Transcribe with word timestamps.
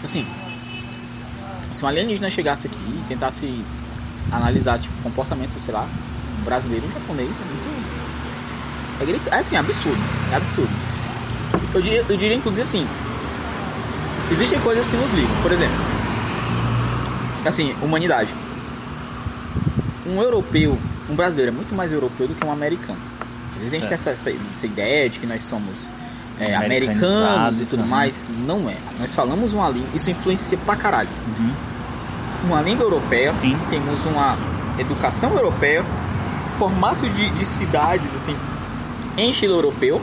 Tipo 0.00 0.06
assim, 0.06 0.26
se 1.74 1.84
um 1.84 1.88
alienígena 1.88 2.30
chegasse 2.30 2.66
aqui 2.68 2.76
e 2.88 3.04
tentasse 3.08 3.62
analisar 4.32 4.78
tipo, 4.78 4.94
o 5.00 5.02
comportamento, 5.02 5.58
sei 5.60 5.74
lá, 5.74 5.86
um 6.40 6.44
brasileiro 6.44 6.86
e 6.88 6.92
japonês, 6.92 7.30
é 9.00 9.04
muito. 9.04 9.28
É, 9.30 9.36
é 9.36 9.40
assim, 9.40 9.56
absurdo. 9.56 9.98
É 10.32 10.36
absurdo. 10.36 10.70
Eu 11.74 11.82
diria, 11.82 12.04
eu 12.08 12.16
diria 12.16 12.34
inclusive 12.34 12.62
assim. 12.62 12.86
Existem 14.32 14.58
coisas 14.60 14.88
que 14.88 14.96
nos 14.96 15.12
ligam. 15.12 15.36
Por 15.42 15.52
exemplo, 15.52 15.76
assim, 17.44 17.74
humanidade. 17.82 18.32
Um 20.06 20.20
europeu, 20.22 20.78
um 21.08 21.14
brasileiro 21.14 21.52
é 21.52 21.54
muito 21.54 21.74
mais 21.74 21.92
europeu 21.92 22.26
do 22.26 22.34
que 22.34 22.44
um 22.44 22.52
americano. 22.52 22.98
Às 23.52 23.58
vezes 23.58 23.72
a 23.74 23.76
gente 23.76 23.86
tem 23.88 23.94
essa, 23.94 24.10
essa- 24.10 24.30
essa 24.30 24.66
ideia 24.66 25.08
de 25.10 25.18
que 25.18 25.26
nós 25.26 25.42
somos 25.42 25.90
é, 26.40 26.56
americanos 26.56 27.60
e 27.60 27.66
tudo 27.66 27.86
mais. 27.86 28.26
Não 28.46 28.68
é. 28.68 28.76
Nós 28.98 29.14
falamos 29.14 29.52
uma 29.52 29.68
língua, 29.68 29.88
isso 29.94 30.10
influencia 30.10 30.58
pra 30.64 30.74
caralho. 30.76 31.08
Uma 32.44 32.62
língua 32.62 32.84
europeia, 32.84 33.32
Sim. 33.34 33.56
temos 33.68 34.04
uma 34.06 34.36
educação 34.78 35.30
europeia, 35.34 35.84
formato 36.58 37.06
de, 37.10 37.28
de 37.30 37.44
cidades 37.46 38.14
assim, 38.14 38.34
em 39.16 39.30
estilo 39.30 39.54
europeu, 39.54 40.00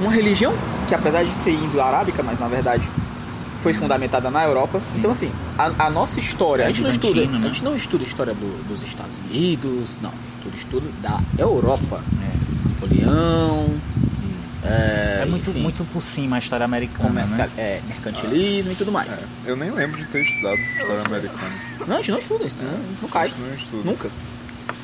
uma 0.00 0.10
religião 0.10 0.52
que 0.88 0.94
apesar 0.94 1.22
de 1.24 1.32
ser 1.34 1.50
indo-arábica, 1.52 2.22
mas 2.22 2.38
na 2.38 2.48
verdade 2.48 2.82
foi 3.62 3.72
fundamentada 3.74 4.30
na 4.30 4.42
Europa. 4.44 4.80
Então 4.96 5.10
assim, 5.10 5.30
a, 5.58 5.70
a 5.86 5.90
nossa 5.90 6.18
história, 6.18 6.62
É 6.64 6.66
a 6.66 6.68
gente 6.70 6.82
não 6.82 6.90
estuda, 6.90 7.20
né? 7.26 7.36
a 7.36 7.46
gente 7.48 7.62
não 7.64 7.76
estuda 7.76 8.02
a 8.04 8.06
história 8.06 8.34
do- 8.34 8.68
dos 8.68 8.82
Estados 8.82 9.16
Unidos, 9.28 9.96
não, 10.02 10.10
estuda 10.38 10.56
estudo 10.56 10.92
da 11.02 11.20
Europa. 11.38 12.00
Napoleão, 12.80 13.68
é, 14.64 15.20
É 15.22 15.26
muito, 15.26 15.50
enfim, 15.50 15.60
muito 15.60 15.84
por 15.92 16.02
cima 16.02 16.36
a 16.36 16.38
história 16.38 16.64
americana, 16.64 17.08
comercial- 17.08 17.48
né? 17.48 17.52
é, 17.58 17.80
mercantilismo 17.88 18.72
e 18.72 18.74
tudo 18.74 18.92
mais. 18.92 19.22
É, 19.22 19.26
eu 19.46 19.56
nem 19.56 19.70
lembro 19.70 19.96
de 19.98 20.04
ter 20.06 20.22
estudado 20.22 20.58
história 20.60 21.02
americana. 21.04 21.52
Não, 21.86 21.94
a 21.96 21.98
gente 21.98 22.10
não 22.12 22.18
estuda 22.18 22.44
isso, 22.44 22.62
não, 22.62 22.78
não 23.02 23.08
cai. 23.08 23.30
Não 23.38 23.54
estudo. 23.54 23.84
Nunca. 23.84 24.08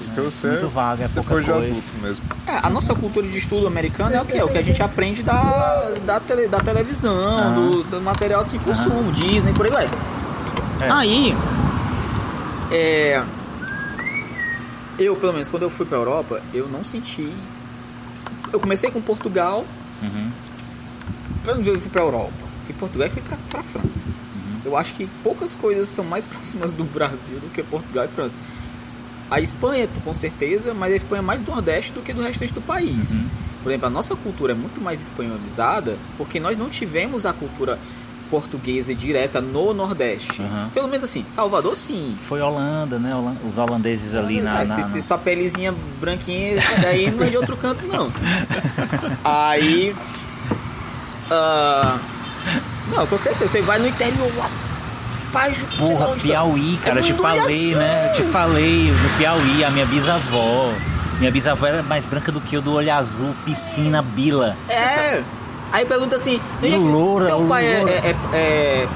Porque 0.05 0.21
eu 0.21 0.31
sei 0.31 0.51
Muito 0.51 0.69
vaga, 0.69 1.05
é 1.05 1.09
pouca 1.09 1.21
depois 1.35 1.45
de 1.45 1.51
coisa. 1.53 1.67
adulto 1.67 1.89
mesmo. 2.03 2.23
É, 2.47 2.61
a 2.63 2.71
nossa 2.71 2.95
cultura 2.95 3.27
de 3.27 3.39
estudo 3.39 3.67
americana 3.67 4.17
é 4.17 4.21
o 4.21 4.25
que? 4.25 4.37
É 4.39 4.45
o 4.45 4.49
que 4.49 4.59
a 4.59 4.63
gente 4.63 4.83
aprende 4.83 5.23
da, 5.23 5.91
da, 6.05 6.21
tele- 6.21 6.47
da 6.49 6.61
televisão, 6.61 7.15
Aham. 7.39 7.55
do, 7.55 7.83
do 7.85 8.01
material 8.01 8.41
assim, 8.41 8.59
consumo, 8.59 9.13
Disney, 9.13 9.53
por 9.53 9.67
aí 9.67 9.73
vai. 9.73 9.87
É. 10.81 10.91
Aí, 10.91 11.37
é, 12.71 13.23
eu, 14.99 15.17
pelo 15.17 15.33
menos, 15.33 15.49
quando 15.49 15.63
eu 15.65 15.71
fui 15.71 15.87
pra 15.87 15.97
Europa, 15.99 16.41
eu 16.53 16.69
não 16.69 16.85
senti. 16.85 17.33
Eu 18.53 18.61
comecei 18.61 18.91
com 18.91 19.01
Portugal, 19.01 19.65
Uhum. 20.03 20.31
quando 21.45 21.67
eu 21.67 21.79
fui 21.81 21.91
pra 21.91 22.03
Europa, 22.03 22.33
fui 22.67 22.75
Portugal 22.75 23.09
e 23.09 23.11
fui 23.11 23.23
pra, 23.23 23.37
pra 23.51 23.63
França. 23.63 24.07
Uhum. 24.09 24.61
Eu 24.65 24.77
acho 24.77 24.95
que 24.95 25.07
poucas 25.23 25.55
coisas 25.55 25.89
são 25.89 26.05
mais 26.05 26.25
próximas 26.27 26.73
do 26.73 26.85
Brasil 26.85 27.39
do 27.41 27.49
que 27.51 27.63
Portugal 27.63 28.05
e 28.05 28.09
França. 28.09 28.39
A 29.31 29.41
Espanha, 29.41 29.89
com 30.05 30.15
certeza, 30.15 30.73
mas 30.73 30.93
a 30.93 30.97
Espanha 30.97 31.21
é 31.21 31.25
mais 31.25 31.41
do 31.41 31.51
Nordeste 31.51 31.93
do 31.93 32.01
que 32.03 32.13
do 32.15 32.23
restante 32.23 32.53
do 32.53 32.63
país. 32.63 33.19
Uhum. 33.19 33.27
Por 33.63 33.71
exemplo, 33.71 33.87
a 33.89 33.91
nossa 33.91 34.15
cultura 34.17 34.53
é 34.53 34.57
muito 34.57 34.81
mais 34.81 35.01
espanholizada 35.03 35.97
porque 36.17 36.39
nós 36.41 36.57
não 36.57 36.69
tivemos 36.71 37.27
a 37.27 37.33
cultura 37.33 37.79
portuguesa 38.31 38.95
direta 38.95 39.41
no 39.41 39.73
Nordeste. 39.75 40.41
Uhum. 40.41 40.69
Pelo 40.75 40.89
menos 40.89 41.05
assim, 41.05 41.25
Salvador 41.29 41.77
sim. 41.77 42.17
Foi 42.29 42.41
Holanda, 42.41 42.99
né? 42.99 43.13
Os 43.49 43.59
holandeses 43.59 44.15
ali 44.15 44.41
na. 44.41 44.61
Ah, 44.61 44.65
na- 44.65 44.75
se, 44.75 44.81
na- 44.81 44.87
se 44.87 45.03
sua 45.03 45.19
pelezinha 45.19 45.75
branquinha, 46.01 46.57
daí 46.83 47.11
não 47.11 47.25
é 47.25 47.29
de 47.31 47.37
outro 47.37 47.57
canto, 47.57 47.87
não. 47.87 48.11
Aí. 49.25 49.95
ah, 51.31 51.99
não, 52.95 53.07
com 53.07 53.19
certeza. 53.19 53.49
Você 53.49 53.63
vai 53.63 53.79
no 53.79 53.89
interior 53.89 54.31
lá. 54.37 54.51
Paju, 55.33 55.67
Porra, 55.77 56.07
tá. 56.09 56.15
Piauí, 56.23 56.79
cara, 56.83 57.01
É 57.01 57.03
eu 57.03 57.05
te 57.07 57.13
falei, 57.13 57.75
né? 57.75 58.09
Eu 58.11 58.15
te 58.15 58.23
falei, 58.33 58.91
no 58.91 59.09
Piauí, 59.19 59.63
a 59.65 59.71
minha 59.71 59.85
bisavó. 59.85 60.73
Minha 61.19 61.31
bisavó 61.31 61.67
era 61.67 61.83
mais 61.83 62.07
branca 62.07 62.33
do 62.33 62.41
que 62.41 62.57
eu 62.57 62.63
do 62.63 62.73
olho 62.73 62.91
azul, 62.95 63.35
piscina, 63.45 64.01
bila. 64.01 64.57
É. 64.71 65.23
Aí 65.73 65.85
pergunta 65.85 66.17
assim, 66.17 66.41
onde 66.63 66.75
é 66.75 66.79
loura, 66.79 67.27
teu 67.27 67.41
pai 67.47 67.67
é, 67.67 67.69
é, 67.83 68.15
é, 68.33 68.37
é, 68.37 68.89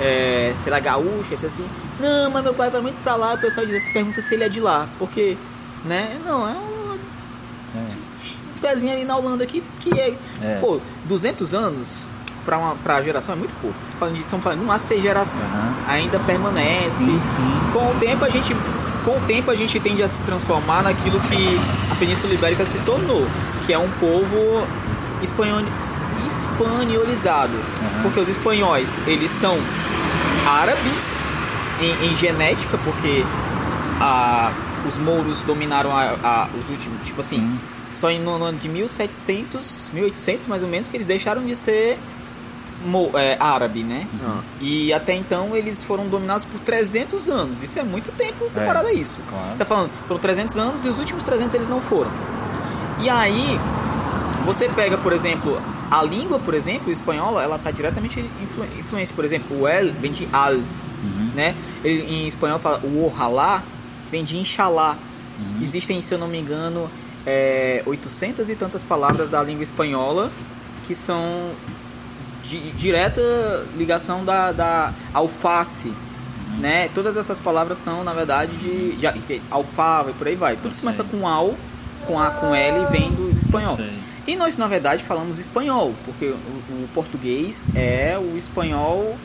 é, 0.00 0.52
sei 0.54 0.70
lá, 0.70 0.78
gaúcho, 0.80 1.30
você 1.36 1.46
assim, 1.46 1.64
não, 1.98 2.30
mas 2.30 2.42
meu 2.44 2.54
pai 2.54 2.70
vai 2.70 2.80
muito 2.80 3.02
pra 3.02 3.16
lá, 3.16 3.34
o 3.34 3.38
pessoal 3.38 3.64
diz 3.66 3.76
assim, 3.76 3.92
pergunta 3.92 4.20
se 4.20 4.34
ele 4.34 4.44
é 4.44 4.48
de 4.48 4.60
lá, 4.60 4.86
porque, 4.98 5.36
né, 5.84 6.18
não, 6.24 6.48
é 6.48 6.52
um 6.52 6.98
É. 7.76 7.86
pezinho 8.60 8.92
ali 8.92 9.04
na 9.04 9.16
Holanda 9.16 9.46
que, 9.46 9.62
que 9.80 9.98
é, 9.98 10.14
pô, 10.60 10.80
200 11.06 11.54
anos 11.54 12.06
pra, 12.44 12.58
uma, 12.58 12.74
pra 12.76 13.00
geração 13.02 13.34
é 13.34 13.38
muito 13.38 13.54
pouco, 13.60 13.76
Tô 13.92 13.98
falando 13.98 14.16
estamos 14.18 14.42
falando 14.44 14.58
de 14.60 14.64
umas 14.64 14.82
seis 14.82 15.02
gerações, 15.02 15.44
Aham. 15.54 15.74
ainda 15.88 16.18
permanece, 16.20 17.04
Sim, 17.04 17.20
sim. 17.20 17.70
com 17.72 17.90
o 17.90 17.94
tempo 17.98 18.24
a 18.24 18.28
gente 18.28 18.54
com 19.04 19.16
o 19.16 19.20
tempo 19.22 19.50
a 19.50 19.54
gente 19.54 19.80
tende 19.80 20.02
a 20.02 20.08
se 20.08 20.22
transformar 20.24 20.82
naquilo 20.82 21.18
que 21.20 21.58
a 21.90 21.94
Península 21.94 22.34
Ibérica 22.34 22.66
se 22.66 22.76
tornou, 22.80 23.26
que 23.66 23.72
é 23.72 23.78
um 23.78 23.88
povo 23.92 24.66
espanhol 25.22 25.62
espanholizado, 26.26 27.52
porque 28.02 28.20
os 28.20 28.28
espanhóis 28.28 28.98
eles 29.06 29.30
são 29.30 29.56
árabes 30.46 31.20
em, 31.80 32.06
em 32.10 32.16
genética, 32.16 32.78
porque 32.84 33.24
a, 34.00 34.52
os 34.86 34.96
mouros 34.98 35.42
dominaram 35.42 35.96
a, 35.96 36.14
a- 36.22 36.48
os 36.58 36.68
últimos, 36.70 37.02
tipo 37.06 37.20
assim, 37.20 37.38
Sim. 37.38 37.58
só 37.92 38.10
em- 38.10 38.18
no 38.20 38.32
ano 38.42 38.58
de 38.58 38.68
1700, 38.68 39.90
1800 39.92 40.46
mais 40.48 40.62
ou 40.62 40.68
menos 40.68 40.88
que 40.88 40.96
eles 40.96 41.06
deixaram 41.06 41.42
de 41.44 41.54
ser 41.54 41.98
mo- 42.84 43.10
é, 43.14 43.36
árabe, 43.38 43.82
né? 43.82 44.06
Ah, 44.24 44.40
E 44.60 44.92
até 44.92 45.14
então 45.14 45.54
eles 45.54 45.84
foram 45.84 46.06
dominados 46.08 46.44
por 46.44 46.58
300 46.60 47.28
anos. 47.28 47.62
Isso 47.62 47.78
é 47.78 47.82
muito 47.82 48.10
tempo 48.12 48.50
comparado 48.52 48.88
a 48.88 48.92
isso. 48.92 49.20
claro. 49.28 49.44
Você 49.52 49.58
tá 49.58 49.64
falando, 49.64 49.90
foram 50.08 50.20
300 50.20 50.56
anos 50.56 50.84
e 50.84 50.88
os 50.88 50.98
últimos 50.98 51.22
300 51.22 51.54
eles 51.54 51.68
não 51.68 51.80
foram. 51.80 52.10
E 53.00 53.08
aí, 53.08 53.58
você 54.44 54.68
pega, 54.68 54.96
por 54.98 55.12
exemplo, 55.12 55.60
a 55.90 56.02
língua, 56.02 56.38
por 56.38 56.54
exemplo, 56.54 56.92
espanhola, 56.92 57.42
ela 57.42 57.58
tá 57.58 57.70
diretamente 57.70 58.20
influ 58.20 58.64
influência. 58.78 59.14
Por 59.14 59.24
exemplo, 59.24 59.62
o 59.62 59.68
el 59.68 59.92
vem 59.92 60.12
de 60.12 60.28
al, 60.32 60.54
né? 61.34 61.54
Ele, 61.82 62.02
em 62.02 62.26
espanhol 62.26 62.58
fala 62.58 62.78
o 62.84 63.06
ojalá 63.06 63.62
vem 64.10 64.24
de 64.24 64.36
inshallah. 64.36 64.96
Existem, 65.62 66.02
se 66.02 66.14
eu 66.14 66.18
não 66.18 66.28
me 66.28 66.38
engano, 66.38 66.90
é, 67.26 67.82
800 67.86 68.50
e 68.50 68.54
tantas 68.54 68.82
palavras 68.82 69.30
da 69.30 69.42
língua 69.42 69.62
espanhola 69.62 70.30
que 70.86 70.94
são 70.94 71.52
de 72.44 72.70
direta 72.72 73.20
ligação 73.76 74.24
da, 74.24 74.52
da 74.52 74.92
alface, 75.14 75.92
né? 76.58 76.88
Todas 76.94 77.16
essas 77.16 77.38
palavras 77.38 77.78
são, 77.78 78.04
na 78.04 78.12
verdade, 78.12 78.52
de, 78.56 78.96
de 78.96 79.42
alfava 79.50 80.10
e 80.10 80.14
por 80.14 80.26
aí 80.26 80.36
vai. 80.36 80.56
Tudo 80.56 80.74
que 80.74 80.80
começa 80.80 81.04
com 81.04 81.26
al, 81.26 81.54
com 82.06 82.20
A, 82.20 82.30
com 82.30 82.54
L, 82.54 82.86
vem 82.90 83.12
do 83.12 83.30
espanhol. 83.34 83.78
E 84.30 84.36
nós, 84.36 84.56
na 84.56 84.68
verdade, 84.68 85.02
falamos 85.02 85.40
espanhol, 85.40 85.92
porque 86.04 86.26
o, 86.26 86.34
o 86.34 86.88
português 86.94 87.66
é 87.74 88.16
o 88.16 88.36
espanhol 88.36 89.16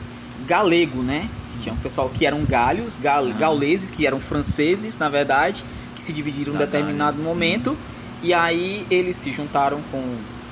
galego, 0.48 1.00
né? 1.00 1.28
Que 1.52 1.62
tinha 1.62 1.72
um 1.72 1.78
pessoal 1.78 2.08
que 2.12 2.26
eram 2.26 2.44
galhos, 2.44 2.98
gal, 2.98 3.24
gauleses, 3.38 3.88
que 3.88 4.04
eram 4.04 4.18
franceses, 4.18 4.98
na 4.98 5.08
verdade, 5.08 5.64
que 5.94 6.02
se 6.02 6.12
dividiram 6.12 6.52
em 6.54 6.58
Da 6.58 6.64
determinado 6.64 7.18
Gália, 7.18 7.22
sim. 7.22 7.28
momento. 7.28 7.76
E 8.20 8.34
aí 8.34 8.84
eles 8.90 9.14
se 9.14 9.32
juntaram 9.32 9.78
com 9.92 10.02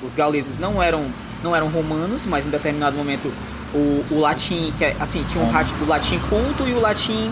os 0.01 0.15
gauleses, 0.15 0.57
não 0.57 0.81
eram, 0.81 1.03
não 1.43 1.53
eram 1.53 1.67
romanos, 1.67 2.25
mas 2.25 2.47
em 2.47 2.49
determinado 2.49 2.95
momento 2.95 3.29
o, 3.73 4.05
o 4.09 4.19
latim, 4.21 4.71
que 4.77 4.85
é, 4.85 4.95
assim, 5.01 5.21
tinha 5.33 5.43
um 5.43 5.49
o 5.83 5.85
latim 5.85 6.17
culto 6.29 6.65
e 6.65 6.71
o 6.71 6.79
latim. 6.79 7.29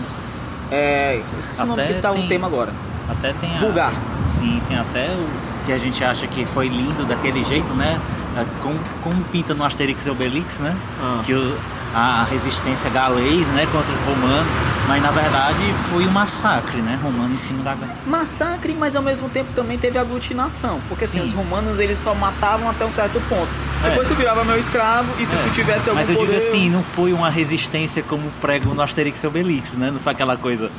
É, 0.70 1.22
esqueci 1.40 1.62
o 1.62 1.66
nome 1.66 1.84
Até 1.84 1.94
que 1.94 2.06
no 2.06 2.14
tem- 2.16 2.28
tema 2.28 2.46
agora. 2.48 2.70
Até 3.08 3.32
tem 3.32 3.50
a... 3.56 3.60
Vulgar. 3.60 3.92
Sim, 4.38 4.60
tem 4.68 4.76
até 4.76 5.06
o 5.08 5.53
que 5.66 5.72
a 5.72 5.78
gente 5.78 6.02
acha 6.04 6.26
que 6.26 6.44
foi 6.44 6.68
lindo 6.68 7.04
daquele 7.06 7.42
jeito, 7.44 7.72
né? 7.74 7.98
É, 8.36 8.44
Como, 8.62 8.78
como 9.02 9.22
pinta 9.24 9.54
no 9.54 9.64
Asterix 9.64 10.04
e 10.06 10.10
Obelix, 10.10 10.58
né? 10.58 10.74
Ah. 11.00 11.22
Que 11.24 11.32
o- 11.34 11.56
a 11.96 12.26
resistência 12.28 12.90
galês, 12.90 13.46
né, 13.48 13.68
contra 13.70 13.92
os 13.94 14.00
romanos, 14.00 14.46
mas 14.88 15.00
na 15.00 15.12
verdade 15.12 15.60
foi 15.92 16.04
um 16.04 16.10
massacre, 16.10 16.78
né, 16.78 16.98
romano 17.00 17.32
em 17.32 17.38
cima 17.38 17.62
da 17.62 17.76
massacre, 18.04 18.74
mas 18.76 18.96
ao 18.96 19.02
mesmo 19.02 19.28
tempo 19.28 19.52
também 19.54 19.78
teve 19.78 19.96
aglutinação. 19.96 20.80
Porque 20.88 21.04
assim, 21.04 21.20
Sim. 21.20 21.28
os 21.28 21.34
romanos 21.34 21.78
eles 21.78 22.00
só 22.00 22.12
matavam 22.12 22.68
até 22.68 22.84
um 22.84 22.90
certo 22.90 23.20
ponto. 23.28 23.46
É. 23.84 23.90
Depois 23.90 24.08
tu 24.08 24.14
virava 24.14 24.42
meu 24.42 24.58
escravo 24.58 25.08
e 25.20 25.24
se 25.24 25.36
É, 25.36 25.38
tu 25.38 25.50
tivesse 25.54 25.88
algum 25.88 26.00
Mas 26.00 26.10
eu 26.10 26.16
poder... 26.16 26.32
digo 26.40 26.48
assim, 26.48 26.68
não 26.68 26.82
foi 26.82 27.12
uma 27.12 27.30
resistência 27.30 28.02
como 28.02 28.28
prego 28.40 28.74
no 28.74 28.82
Asterix 28.82 29.22
e 29.22 29.26
Obelix, 29.28 29.74
né? 29.74 29.92
Não 29.92 30.00
foi 30.00 30.10
aquela 30.12 30.36
coisa. 30.36 30.72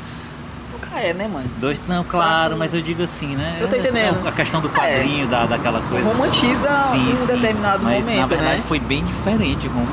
Nunca 0.95 1.07
é, 1.07 1.13
né, 1.13 1.27
mano? 1.27 1.50
Dois, 1.59 1.81
não, 1.88 2.03
claro, 2.03 2.57
mas 2.57 2.74
eu 2.74 2.81
digo 2.81 3.03
assim, 3.03 3.36
né? 3.36 3.57
Eu 3.59 3.68
tô 3.68 3.75
entendendo. 3.75 4.25
A 4.27 4.31
questão 4.31 4.62
do 4.62 4.69
quadrinho, 4.69 5.27
da, 5.27 5.45
daquela 5.45 5.81
coisa. 5.89 6.07
Romantiza 6.07 6.69
Sim, 6.92 7.12
um 7.12 7.15
sim. 7.18 7.33
determinado 7.33 7.83
Mas, 7.83 8.06
momento, 8.06 8.21
na 8.21 8.27
verdade 8.27 8.57
né? 8.57 8.63
foi 8.65 8.80
bem 8.80 9.03
diferente. 9.03 9.68
Roma 9.68 9.86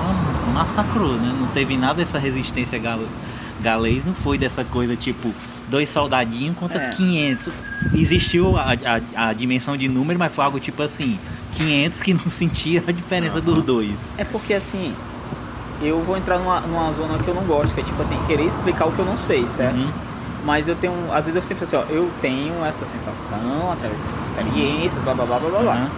massacrou, 0.54 1.14
né? 1.14 1.34
Não 1.40 1.48
teve 1.48 1.76
nada 1.76 1.94
dessa 1.94 2.18
resistência 2.18 2.78
galo, 2.78 3.08
galês, 3.60 4.04
não 4.04 4.14
foi 4.14 4.38
dessa 4.38 4.62
coisa 4.64 4.94
tipo 4.94 5.32
dois 5.68 5.88
soldadinhos 5.88 6.56
contra 6.56 6.80
É. 6.80 6.88
500. 6.90 7.48
Existiu 7.94 8.56
a, 8.56 8.72
a, 9.16 9.28
a 9.28 9.32
dimensão 9.32 9.76
de 9.76 9.88
número, 9.88 10.18
mas 10.18 10.32
foi 10.32 10.44
algo 10.44 10.60
tipo 10.60 10.82
assim: 10.82 11.18
500 11.52 12.02
que 12.02 12.14
não 12.14 12.26
sentia 12.30 12.82
a 12.86 12.92
diferença 12.92 13.40
dos 13.40 13.62
dois. 13.62 13.90
É 14.16 14.24
porque 14.24 14.54
assim, 14.54 14.94
eu 15.80 16.00
vou 16.02 16.16
entrar 16.16 16.38
numa, 16.38 16.60
numa 16.60 16.92
zona 16.92 17.18
que 17.18 17.26
eu 17.28 17.34
não 17.34 17.42
gosto, 17.44 17.74
que 17.74 17.80
é 17.80 17.84
tipo 17.84 18.00
assim, 18.00 18.16
querer 18.26 18.44
explicar 18.44 18.86
o 18.86 18.92
que 18.92 18.98
eu 19.00 19.04
não 19.06 19.16
sei, 19.16 19.48
certo? 19.48 19.76
Uhum. 19.78 19.90
Mas 20.44 20.66
eu 20.66 20.74
tenho, 20.74 20.92
às 21.12 21.26
vezes 21.26 21.36
eu 21.36 21.42
sempre 21.42 21.64
assim, 21.64 21.76
ó, 21.76 21.82
eu 21.88 22.10
tenho 22.20 22.64
essa 22.64 22.84
sensação 22.84 23.72
através 23.72 24.00
das 24.00 24.28
experiências, 24.28 25.02
blá 25.04 25.14
blá 25.14 25.24
blá 25.24 25.38
blá 25.38 25.50
blá. 25.50 25.60
blá. 25.62 25.74
Uhum. 25.76 25.90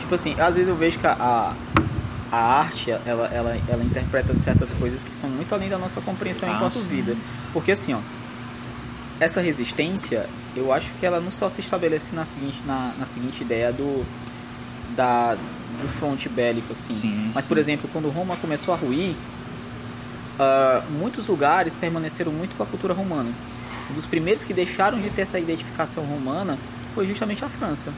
Tipo 0.00 0.14
assim, 0.14 0.34
às 0.40 0.54
vezes 0.56 0.68
eu 0.68 0.74
vejo 0.76 0.98
que 0.98 1.06
a, 1.06 1.52
a, 2.32 2.36
arte, 2.60 2.90
ela, 2.90 3.26
ela, 3.28 3.56
ela 3.68 3.84
interpreta 3.84 4.34
certas 4.34 4.72
coisas 4.72 5.04
que 5.04 5.14
são 5.14 5.30
muito 5.30 5.54
além 5.54 5.68
da 5.68 5.78
nossa 5.78 6.00
compreensão 6.00 6.48
Ah, 6.50 6.56
enquanto 6.56 6.78
sim. 6.80 6.96
vida. 6.96 7.16
Porque 7.52 7.72
assim, 7.72 7.94
ó, 7.94 7.98
essa 9.20 9.40
resistência, 9.40 10.28
eu 10.56 10.72
acho 10.72 10.90
que 10.98 11.06
ela 11.06 11.20
não 11.20 11.30
só 11.30 11.48
se 11.48 11.60
estabelece 11.60 12.14
na 12.14 12.24
seguinte, 12.24 12.60
na, 12.66 12.92
na 12.98 13.06
seguinte 13.06 13.42
ideia 13.42 13.72
do, 13.72 14.04
da, 14.96 15.34
do 15.80 15.88
fronte 15.88 16.28
bélico, 16.28 16.72
assim. 16.72 16.92
Sim, 16.92 17.30
Mas, 17.34 17.44
sim. 17.44 17.48
por 17.48 17.56
exemplo, 17.56 17.88
quando 17.92 18.08
Roma 18.10 18.36
começou 18.36 18.74
a 18.74 18.76
ruir, 18.76 19.14
ah, 20.38 20.82
muitos 20.90 21.26
lugares 21.28 21.74
permaneceram 21.74 22.32
muito 22.32 22.56
com 22.56 22.62
a 22.62 22.66
cultura 22.66 22.92
romana. 22.92 23.30
Um 23.90 23.94
dos 23.94 24.06
primeiros 24.06 24.44
que 24.44 24.52
deixaram 24.52 25.00
de 25.00 25.10
ter 25.10 25.22
essa 25.22 25.38
identificação 25.38 26.04
romana 26.04 26.58
foi 26.94 27.06
justamente 27.06 27.44
a 27.44 27.48
França. 27.48 27.92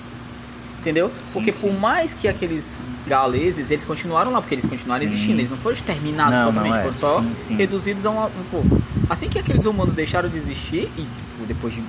Entendeu? 0.81 1.11
Porque 1.33 1.51
por 1.51 1.71
sim. 1.71 1.77
mais 1.77 2.15
que 2.15 2.29
aqueles 2.29 2.79
galeses, 3.07 3.71
eles 3.71 3.83
continuaram 3.85 4.31
lá, 4.31 4.41
porque 4.41 4.55
eles 4.55 4.67
continuaram 4.67 5.01
Sim. 5.07 5.13
existindo, 5.13 5.41
eles 5.41 5.51
não 5.51 5.57
foram 5.57 5.75
exterminados 5.75 6.39
Não, 6.39 6.47
totalmente, 6.47 6.73
não 6.73 6.79
é. 6.79 6.83
foram 6.83 6.95
só 6.95 7.25
reduzidos 7.57 8.07
a 8.07 8.11
um, 8.11 8.25
um 8.25 8.45
pouco. 8.51 8.81
Assim 9.11 9.29
que 9.29 9.39
aqueles 9.39 9.65
humanos 9.65 9.93
deixaram 9.95 10.29
de 10.29 10.37
existir, 10.37 10.89
e 10.97 11.03
tipo, 11.03 11.47
depois 11.47 11.75
de 11.75 11.83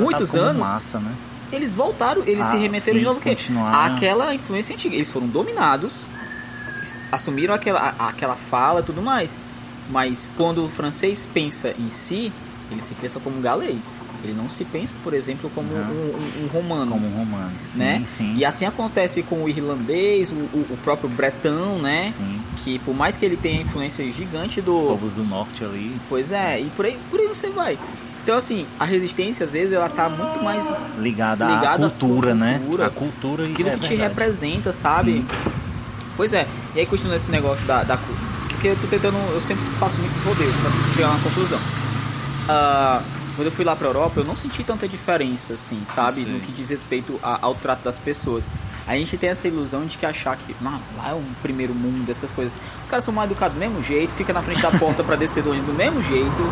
muitos 0.00 0.34
anos, 0.34 0.66
Massa, 0.68 1.00
né? 1.00 1.12
eles 1.50 1.72
voltaram, 1.72 2.22
eles 2.24 2.42
Ah, 2.42 2.46
se 2.46 2.56
remeteram 2.56 2.98
de 2.98 3.04
novo 3.04 3.20
aquela 3.72 4.34
influência 4.34 4.74
antiga. 4.74 4.94
Eles 4.94 5.10
foram 5.10 5.26
dominados, 5.26 6.06
assumiram 7.10 7.54
aquela, 7.54 7.94
aquela 7.98 8.36
fala 8.36 8.80
e 8.80 8.82
tudo 8.84 9.02
mais. 9.02 9.36
Mas 9.90 10.28
quando 10.36 10.64
o 10.64 10.68
francês 10.68 11.26
pensa 11.32 11.74
em 11.78 11.90
si, 11.90 12.32
ele 12.70 12.82
se 12.82 12.94
pensa 12.94 13.20
como 13.20 13.38
um 13.38 13.40
galês. 13.40 13.98
Ele 14.24 14.34
não 14.34 14.48
se 14.48 14.64
pensa, 14.64 14.96
por 15.04 15.14
exemplo, 15.14 15.50
como 15.54 15.72
um, 15.72 15.78
um- 15.78 16.44
um 16.44 16.46
romano. 16.48 16.92
Como 16.92 17.06
um 17.06 17.16
romano. 17.18 17.52
Sim, 17.68 17.78
né? 17.78 18.04
sim. 18.08 18.34
E 18.36 18.44
assim 18.44 18.64
acontece 18.66 19.22
com 19.22 19.44
o 19.44 19.48
irlandês, 19.48 20.32
o, 20.32 20.34
o- 20.34 20.78
próprio 20.82 21.08
bretão, 21.08 21.78
né? 21.78 22.12
Sim. 22.16 22.40
Que 22.64 22.78
por 22.80 22.94
mais 22.94 23.16
que 23.16 23.24
ele 23.24 23.36
tenha 23.36 23.60
influência 23.62 24.04
gigante 24.12 24.60
do, 24.60 24.72
Povos 24.72 25.12
do 25.12 25.24
norte 25.24 25.62
ali. 25.64 25.94
Pois 26.08 26.32
é, 26.32 26.60
e 26.60 26.64
por 26.76 26.84
aí, 26.86 26.98
por 27.10 27.20
aí 27.20 27.26
você 27.28 27.48
vai. 27.50 27.78
Então, 28.24 28.36
assim, 28.36 28.66
a 28.80 28.84
resistência, 28.84 29.44
às 29.46 29.52
vezes, 29.52 29.72
ela 29.72 29.88
tá 29.88 30.08
muito 30.08 30.42
mais 30.42 30.66
Ligada, 30.98 31.46
Ligada 31.46 31.86
à 31.86 31.90
cultura, 31.90 32.32
à 32.32 32.34
né? 32.34 32.58
cultura. 32.58 32.86
A 32.86 32.90
cultura 32.90 33.46
e 33.46 33.52
aquilo 33.52 33.68
é 33.68 33.72
que 33.74 33.78
te 33.80 33.88
verdade. 33.90 34.08
representa, 34.08 34.72
sabe? 34.72 35.12
Sim. 35.12 35.26
Pois 36.16 36.32
é, 36.32 36.44
e 36.74 36.80
aí 36.80 36.86
continuando 36.86 37.16
esse 37.20 37.30
negócio 37.30 37.64
da, 37.66 37.84
da 37.84 37.96
Porque 38.48 38.68
eu 38.68 38.76
tô 38.76 38.86
tentando, 38.88 39.16
eu 39.32 39.40
sempre 39.40 39.64
faço 39.78 40.00
muitos 40.00 40.20
rodeios 40.22 40.54
pra 40.56 40.70
chegar 40.96 41.08
a 41.08 41.10
uma 41.12 41.20
conclusão. 41.20 41.60
Ah, 42.48 43.02
quando 43.34 43.46
eu 43.46 43.52
fui 43.52 43.64
lá 43.64 43.76
pra 43.76 43.88
Europa, 43.88 44.20
eu 44.20 44.24
não 44.24 44.34
senti 44.36 44.62
tanta 44.64 44.88
diferença, 44.88 45.54
assim, 45.54 45.82
sabe? 45.84 46.22
Sim. 46.22 46.32
No 46.32 46.40
que 46.40 46.52
diz 46.52 46.70
respeito 46.70 47.18
a- 47.22 47.38
ao 47.42 47.54
trato 47.54 47.82
das 47.82 47.98
pessoas. 47.98 48.48
A 48.86 48.94
gente 48.96 49.16
tem 49.18 49.30
essa 49.30 49.48
ilusão 49.48 49.84
de 49.84 49.98
que 49.98 50.06
achar 50.06 50.36
que 50.36 50.54
lá 50.62 50.80
é 51.10 51.12
um 51.12 51.24
primeiro 51.42 51.74
mundo, 51.74 52.08
essas 52.08 52.30
coisas. 52.30 52.58
Os 52.82 52.88
caras 52.88 53.04
são 53.04 53.12
mal 53.12 53.24
educados 53.24 53.54
do 53.54 53.60
mesmo 53.60 53.82
jeito, 53.82 54.14
fica 54.14 54.32
na 54.32 54.40
frente 54.42 54.62
da 54.62 54.70
porta 54.70 55.02
pra 55.02 55.16
descer 55.16 55.42
do 55.42 55.50
ônibus 55.50 55.66
do 55.66 55.74
mesmo 55.74 56.00
jeito, 56.04 56.42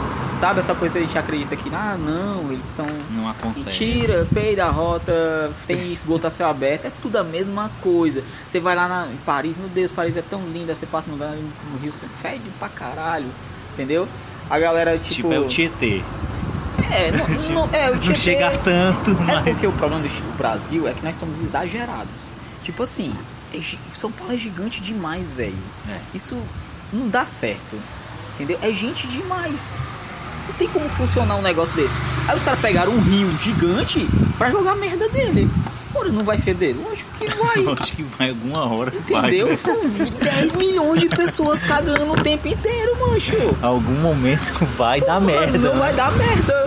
sabe? 0.41 0.58
Essa 0.58 0.75
coisa 0.75 0.93
que 0.93 0.99
a 0.99 1.02
gente 1.06 1.17
acredita 1.17 1.55
que, 1.56 1.70
ah, 1.73 1.96
não, 1.96 2.50
eles 2.52 2.67
são 2.67 2.87
Não 3.11 3.29
acontece. 3.31 3.61
Mentira, 3.87 4.26
peida 4.35 4.67
a 4.67 4.70
rota, 4.70 5.52
tem 5.67 5.93
esgoto 5.93 6.26
a 6.26 6.31
céu 6.31 6.49
aberto, 6.49 6.87
é 6.87 6.93
tudo 7.00 7.17
a 7.17 7.25
mesma 7.25 7.70
coisa. 7.81 8.23
Você 8.46 8.58
vai 8.58 8.75
lá 8.75 8.88
na, 8.88 9.06
em 9.06 9.17
Paris, 9.25 9.56
meu 9.56 9.69
Deus, 9.69 9.93
Paris 9.93 10.17
é 10.17 10.23
tão 10.23 10.43
linda, 10.49 10.75
você 10.75 10.87
passa 10.87 11.11
no, 11.11 11.17
no 11.17 11.79
Rio, 11.81 11.93
você 11.93 12.06
fede 12.20 12.43
pra 12.58 12.69
caralho, 12.69 13.26
entendeu? 13.73 14.08
A 14.50 14.58
galera, 14.58 14.99
tipo. 14.99 15.14
Tipo, 15.14 15.32
é 15.32 15.38
o 15.41 15.46
Tietê. 15.49 16.02
É, 16.91 17.11
não, 17.12 17.26
não, 17.67 17.70
é, 17.73 17.91
o 17.91 17.94
Não 17.94 18.00
Tietê- 18.00 18.19
chega 18.19 18.50
tanto, 18.58 19.11
É 19.11 19.14
mas. 19.25 19.43
porque 19.44 19.67
o 19.67 19.73
problema 19.73 20.02
do 20.02 20.37
Brasil 20.37 20.87
é 20.88 20.93
que 20.93 21.02
nós 21.05 21.17
somos 21.17 21.41
exagerados. 21.41 22.31
Tipo 22.62 22.82
assim, 22.82 23.12
é 23.55 23.61
São 23.96 24.11
Paulo 24.12 24.32
é 24.32 24.37
gigante 24.37 24.81
demais, 24.81 25.31
velho. 25.31 25.55
É. 25.88 25.99
Isso 26.14 26.37
não 26.93 27.08
dá 27.08 27.26
certo. 27.26 27.76
Entendeu? 28.35 28.58
É 28.62 28.70
gente 28.73 29.06
demais. 29.06 29.82
Não 30.49 30.55
tem 30.56 30.69
como 30.69 30.88
funcionar 30.91 31.37
um 31.37 31.43
negócio 31.43 31.75
desse. 31.76 31.94
Aí 32.29 32.37
os 32.37 32.44
caras 32.44 32.61
pegaram 32.61 32.93
um 32.93 33.00
rio 33.00 33.31
gigante 33.38 34.06
pra 34.37 34.50
jogar 34.50 34.73
a 34.73 34.76
merda 34.76 35.08
dele. 35.08 35.49
Ora, 35.94 36.08
não 36.11 36.25
vai 36.25 36.38
feder? 36.38 36.75
Lógico 36.76 37.11
que 37.19 37.26
vai. 37.37 37.75
Acho 37.81 37.93
que 37.94 38.02
vai 38.02 38.31
alguma 38.31 38.64
hora. 38.73 38.93
Entendeu? 38.94 39.46
Vai, 39.46 39.55
né? 39.55 39.56
São 39.56 39.76
10 39.88 40.56
milhões 40.56 41.00
de 41.00 41.08
pessoas 41.08 41.62
cagando 41.62 42.12
o 42.12 42.23
tempo 42.23 42.49
inteiro, 42.49 42.96
mancho. 43.00 43.32
Algum 43.62 43.94
momento 44.00 44.64
vai 44.76 45.00
dar 45.00 45.20
Mano, 45.20 45.26
merda. 45.26 45.58
Não 45.58 45.79
vai 45.79 45.93
dar 45.93 46.11
merda. 46.12 46.64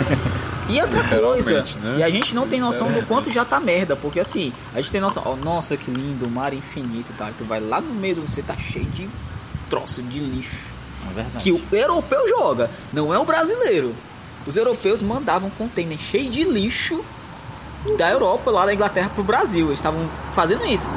E 0.70 0.80
outra 0.82 1.04
coisa, 1.04 1.62
né? 1.82 1.96
e 2.00 2.04
a 2.04 2.10
gente 2.10 2.34
não 2.36 2.48
tem 2.48 2.60
noção 2.60 2.92
do 2.92 3.02
quanto 3.06 3.32
já 3.32 3.46
tá 3.46 3.60
merda, 3.60 3.96
porque 3.96 4.20
assim, 4.20 4.52
a 4.74 4.82
gente 4.82 4.92
tem 4.92 5.00
noção, 5.00 5.24
ó, 5.26 5.36
nossa, 5.36 5.78
que 5.78 5.90
lindo, 5.90 6.26
o 6.26 6.30
mar 6.30 6.54
infinito, 6.54 7.14
tá? 7.18 7.30
Tu 7.38 7.46
vai 7.46 7.60
lá 7.62 7.80
no 7.80 7.94
meio 7.94 8.16
do 8.16 8.22
você 8.22 8.42
tá 8.42 8.56
cheio 8.56 8.86
de 8.86 9.08
troço 9.70 10.02
de 10.02 10.20
lixo 10.20 10.66
É 11.10 11.14
verdade. 11.14 11.44
que 11.44 11.52
o 11.54 11.62
europeu 11.72 12.28
joga, 12.28 12.70
não 12.92 13.14
é 13.14 13.20
o 13.20 13.24
brasileiro. 13.26 13.94
Os 14.46 14.56
europeus 14.58 15.02
mandavam 15.02 15.50
container 15.52 15.98
cheio 15.98 16.30
de 16.30 16.44
lixo 16.44 17.04
da 17.96 18.10
Europa 18.10 18.52
lá 18.52 18.66
da 18.66 18.74
Inglaterra 18.74 19.10
pro 19.14 19.24
Brasil. 19.24 19.68
Eles 19.68 19.80
estavam 19.80 20.10
fazendo 20.34 20.66
isso. 20.66 20.90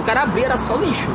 O 0.00 0.04
cara 0.04 0.22
abria 0.22 0.46
era 0.46 0.58
só 0.58 0.76
lixo. 0.76 1.08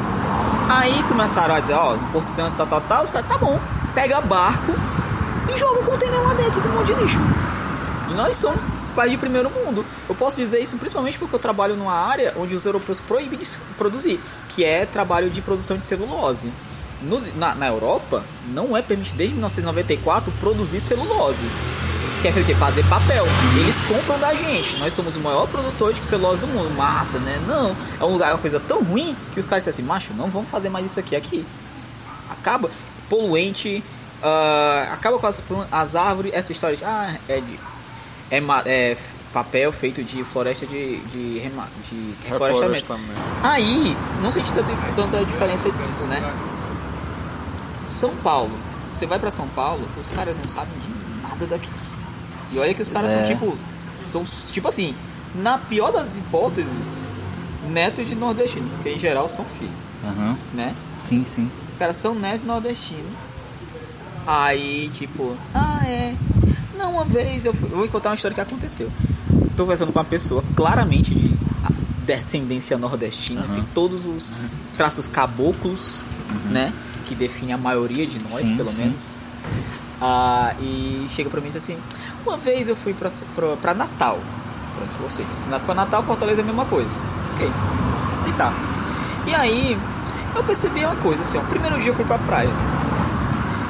Aí 0.70 1.04
começaram 1.04 1.56
a 1.56 1.60
dizer, 1.60 1.74
ó, 1.74 1.96
no 1.96 2.08
Porto 2.12 2.30
Santo, 2.30 2.56
tal, 2.56 2.68
tal, 2.68 2.82
tal. 2.82 3.04
Os 3.04 3.12
caras, 3.12 3.28
tá 3.28 3.38
bom, 3.38 3.60
pega 3.94 4.22
barco 4.22 4.74
e 5.54 5.58
joga 5.58 5.82
o 5.82 5.86
container 5.86 6.22
lá 6.22 6.34
dentro 6.34 6.62
com 6.62 6.70
um 6.70 6.74
monte 6.74 6.94
de 6.94 7.02
lixo. 7.02 7.20
E 8.10 8.14
nós 8.14 8.36
somos 8.36 8.60
país 8.96 9.12
de 9.12 9.18
primeiro 9.18 9.50
mundo. 9.50 9.86
Eu 10.08 10.16
posso 10.16 10.38
dizer 10.38 10.60
isso 10.60 10.78
principalmente 10.78 11.18
porque 11.18 11.36
eu 11.36 11.40
trabalho 11.40 11.76
numa 11.76 11.94
área 11.94 12.34
onde 12.38 12.54
os 12.54 12.66
europeus 12.66 13.00
proíbem 13.00 13.40
de 13.40 13.48
produzir, 13.78 14.20
que 14.50 14.64
é 14.64 14.86
trabalho 14.86 15.30
de 15.30 15.42
produção 15.42 15.78
de 15.78 15.84
celulose. 15.84 16.52
Na, 17.36 17.56
na 17.56 17.68
Europa, 17.68 18.24
não 18.54 18.78
é 18.78 18.82
permitido 18.82 19.18
desde 19.18 19.34
1994 19.34 20.32
produzir 20.40 20.80
celulose. 20.80 21.48
Quer 22.22 22.32
dizer, 22.34 22.56
fazer 22.56 22.84
papel. 22.84 23.26
Eles 23.60 23.82
compram 23.82 24.20
da 24.20 24.32
gente. 24.32 24.78
Nós 24.78 24.94
somos 24.94 25.16
o 25.16 25.20
maior 25.22 25.48
produtor 25.48 25.92
de 25.92 26.06
celulose 26.06 26.42
do 26.42 26.48
mundo. 26.48 26.70
Massa, 26.76 27.18
né? 27.18 27.42
Não. 27.48 27.76
É 28.00 28.04
um 28.04 28.14
lugar, 28.14 28.34
uma 28.34 28.38
coisa 28.38 28.60
tão 28.60 28.84
ruim 28.84 29.16
que 29.34 29.40
os 29.40 29.46
caras 29.46 29.64
dizem 29.64 29.82
assim, 29.82 29.88
macho, 29.88 30.14
não 30.14 30.30
vamos 30.30 30.50
fazer 30.52 30.70
mais 30.70 30.86
isso 30.86 31.00
aqui 31.00 31.16
aqui. 31.16 31.44
Acaba. 32.30 32.70
Poluente. 33.10 33.84
ah, 34.22 34.90
acaba 34.92 35.18
com 35.18 35.26
as, 35.26 35.42
as 35.72 35.96
árvores. 35.96 36.32
Essa 36.32 36.52
história 36.52 36.78
de. 36.78 36.86
Ah, 36.86 37.16
é 37.28 37.42
de. 37.42 37.60
É, 38.30 38.38
é 38.68 38.98
papel 39.34 39.72
feito 39.72 40.04
de 40.04 40.24
floresta 40.24 40.68
de. 40.68 40.98
de, 40.98 41.40
rema, 41.40 41.68
de 41.90 42.14
reflorestamento. 42.30 42.94
Aí, 43.42 43.98
não 44.22 44.32
senti 44.32 44.52
tanta, 44.54 44.72
tanta 44.96 45.26
diferença 45.26 45.72
disso, 45.72 46.06
né? 46.06 46.22
São 47.92 48.16
Paulo. 48.18 48.52
Você 48.94 49.08
vai 49.08 49.18
pra 49.18 49.32
São 49.32 49.48
Paulo, 49.48 49.88
os 50.00 50.12
caras 50.12 50.38
não 50.38 50.48
sabem 50.48 50.78
de 50.80 50.90
nada 51.28 51.48
daqui. 51.48 51.70
E 52.54 52.60
olha 52.60 52.74
que 52.74 52.82
os 52.82 52.90
caras 52.90 53.12
É. 53.12 53.14
são 53.26 53.36
tipo. 53.36 53.58
São 54.06 54.24
tipo 54.52 54.68
assim, 54.68 54.94
na 55.36 55.58
pior 55.58 55.92
das 55.92 56.10
hipóteses, 56.18 57.08
netos 57.70 58.08
de 58.08 58.16
nordestino. 58.16 58.68
Porque 58.76 58.90
em 58.90 59.00
geral 59.00 59.30
são 59.30 59.46
filhos, 59.46 59.74
Aham. 60.04 60.38
né? 60.54 60.74
Sim, 61.02 61.24
sim. 61.26 61.50
Os 61.74 61.80
caras 61.80 61.98
são 61.98 62.14
netos 62.16 62.42
de 62.42 62.48
nordestino. 62.48 63.10
Aí, 64.26 64.90
tipo, 64.94 65.36
ah, 65.54 65.82
é. 65.86 66.16
Não, 66.78 66.94
uma 66.94 67.06
vez 67.06 67.46
eu 67.46 67.54
fui. 67.54 67.70
Vou 67.70 67.88
contar 67.88 68.10
uma 68.10 68.16
história 68.16 68.36
que 68.36 68.42
aconteceu. 68.42 68.90
Tô 69.56 69.64
conversando 69.64 69.92
com 69.92 70.00
uma 70.00 70.06
pessoa 70.06 70.44
claramente 70.56 71.14
de 71.14 71.32
descendência 72.06 72.78
nordestina, 72.78 73.42
Aham. 73.42 73.56
tem 73.56 73.64
todos 73.74 74.06
os 74.06 74.38
traços 74.78 75.08
caboclos, 75.08 76.04
né? 76.50 76.74
Que 77.08 77.16
define 77.16 77.54
a 77.54 77.58
maioria 77.58 78.06
de 78.08 78.20
nós, 78.20 78.48
Sim, 78.48 78.58
pelo 78.58 78.72
sim. 78.72 78.84
menos. 78.84 79.18
Ah, 80.00 80.54
e 80.60 81.06
chega 81.16 81.30
pra 81.30 81.40
mim 81.42 81.48
e 81.48 81.50
diz 81.50 81.58
assim: 81.58 81.78
Uma 82.26 82.38
vez 82.38 82.70
eu 82.70 82.76
fui 82.76 82.94
pra 82.94 83.74
Natal. 83.74 84.20
Pronto, 84.76 85.04
ou 85.04 85.10
seja, 85.10 85.28
se 85.36 85.50
não 85.50 85.60
for 85.60 85.76
Natal, 85.76 86.04
Fortaleza 86.04 86.42
é 86.42 86.44
a 86.44 86.46
mesma 86.46 86.66
coisa. 86.66 87.00
Ok, 87.34 87.50
aceitar. 88.16 88.54
E 89.28 89.36
aí, 89.36 89.78
eu 90.36 90.44
percebi 90.44 90.86
uma 90.86 90.96
coisa 90.96 91.22
assim: 91.22 91.38
ó, 91.38 91.42
o 91.42 91.46
primeiro 91.46 91.78
dia 91.80 91.90
eu 91.90 91.94
fui 91.94 92.06
pra 92.06 92.18
praia. 92.18 92.50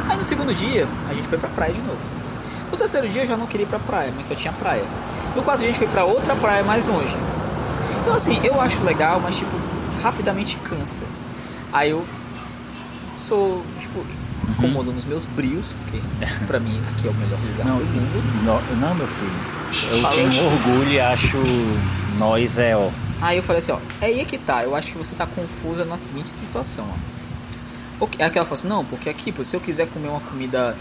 Aí 0.10 0.18
no 0.18 0.24
segundo 0.24 0.54
dia, 0.54 0.88
a 1.10 1.14
gente 1.14 1.28
foi 1.28 1.38
pra 1.38 1.50
praia 1.50 1.74
de 1.74 1.82
novo. 1.82 2.00
No 2.72 2.78
terceiro 2.78 3.08
dia 3.10 3.24
eu 3.24 3.28
já 3.28 3.38
não 3.38 3.48
queria 3.48 3.66
ir 3.66 3.70
pra 3.70 3.80
praia, 3.80 4.14
mas 4.16 4.28
só 4.28 4.36
tinha 4.36 4.54
praia. 4.54 4.84
No 5.36 5.42
quarto 5.44 5.60
dia 5.60 5.70
a 5.70 5.72
gente 5.72 5.80
foi 5.80 5.88
pra 5.88 6.04
outra 6.04 6.36
praia 6.36 6.64
mais 6.64 6.86
longe. 6.86 7.16
Então 8.02 8.14
assim, 8.14 8.40
eu 8.44 8.60
acho 8.60 8.82
legal, 8.84 9.20
mas 9.20 9.36
tipo, 9.36 9.52
rapidamente 10.04 10.58
cansa. 10.58 11.04
Aí 11.72 11.92
eu 11.92 12.06
sou, 13.18 13.64
tipo, 13.80 14.06
incomodo 14.50 14.92
nos 14.92 15.06
meus 15.06 15.26
brios, 15.26 15.74
porque 15.74 16.00
pra 16.48 16.60
mim 16.60 16.80
aqui 16.96 17.08
é 17.08 17.12
o 17.12 17.14
melhor 17.14 17.40
lugar 17.40 17.66
Não, 17.68 17.78
do 17.78 17.86
mundo. 17.86 18.44
não, 18.46 18.88
não, 18.90 18.96
meu 18.96 19.08
filho. 19.08 19.92
Eu 19.92 20.02
Falou. 20.02 20.16
tenho 20.18 20.46
orgulho 20.46 20.92
e 20.92 21.00
acho 21.00 21.38
nós 22.18 22.58
é, 22.58 22.76
ó. 22.76 22.90
Aí 23.22 23.38
eu 23.38 23.44
falei 23.44 23.60
assim, 23.60 23.72
ó, 23.72 23.78
é 24.02 24.06
aí 24.08 24.26
que 24.26 24.38
tá, 24.38 24.64
eu 24.64 24.76
acho 24.76 24.92
que 24.92 24.98
você 24.98 25.16
tá 25.16 25.26
confusa 25.28 25.86
na 25.86 25.96
seguinte 25.98 26.30
situação, 26.30 26.86
ó. 26.90 27.12
Ok, 28.04 28.20
Aí 28.20 28.32
ela 28.34 28.46
fala 28.46 28.54
assim, 28.60 28.68
não, 28.68 28.84
porque 28.84 29.10
aqui, 29.10 29.34
se 29.46 29.56
eu 29.56 29.60
quiser 29.62 29.88
comer 29.88 30.08
uma 30.10 30.20
comida 30.22 30.76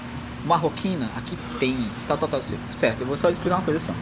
marroquina, 0.46 1.10
aqui 1.16 1.36
tem, 1.58 1.76
tal, 2.08 2.16
tal, 2.16 2.28
tal. 2.28 2.40
Certo, 2.76 3.02
eu 3.02 3.06
vou 3.06 3.16
só 3.16 3.28
explicar 3.28 3.56
uma 3.56 3.62
coisa 3.62 3.76
assim. 3.76 3.92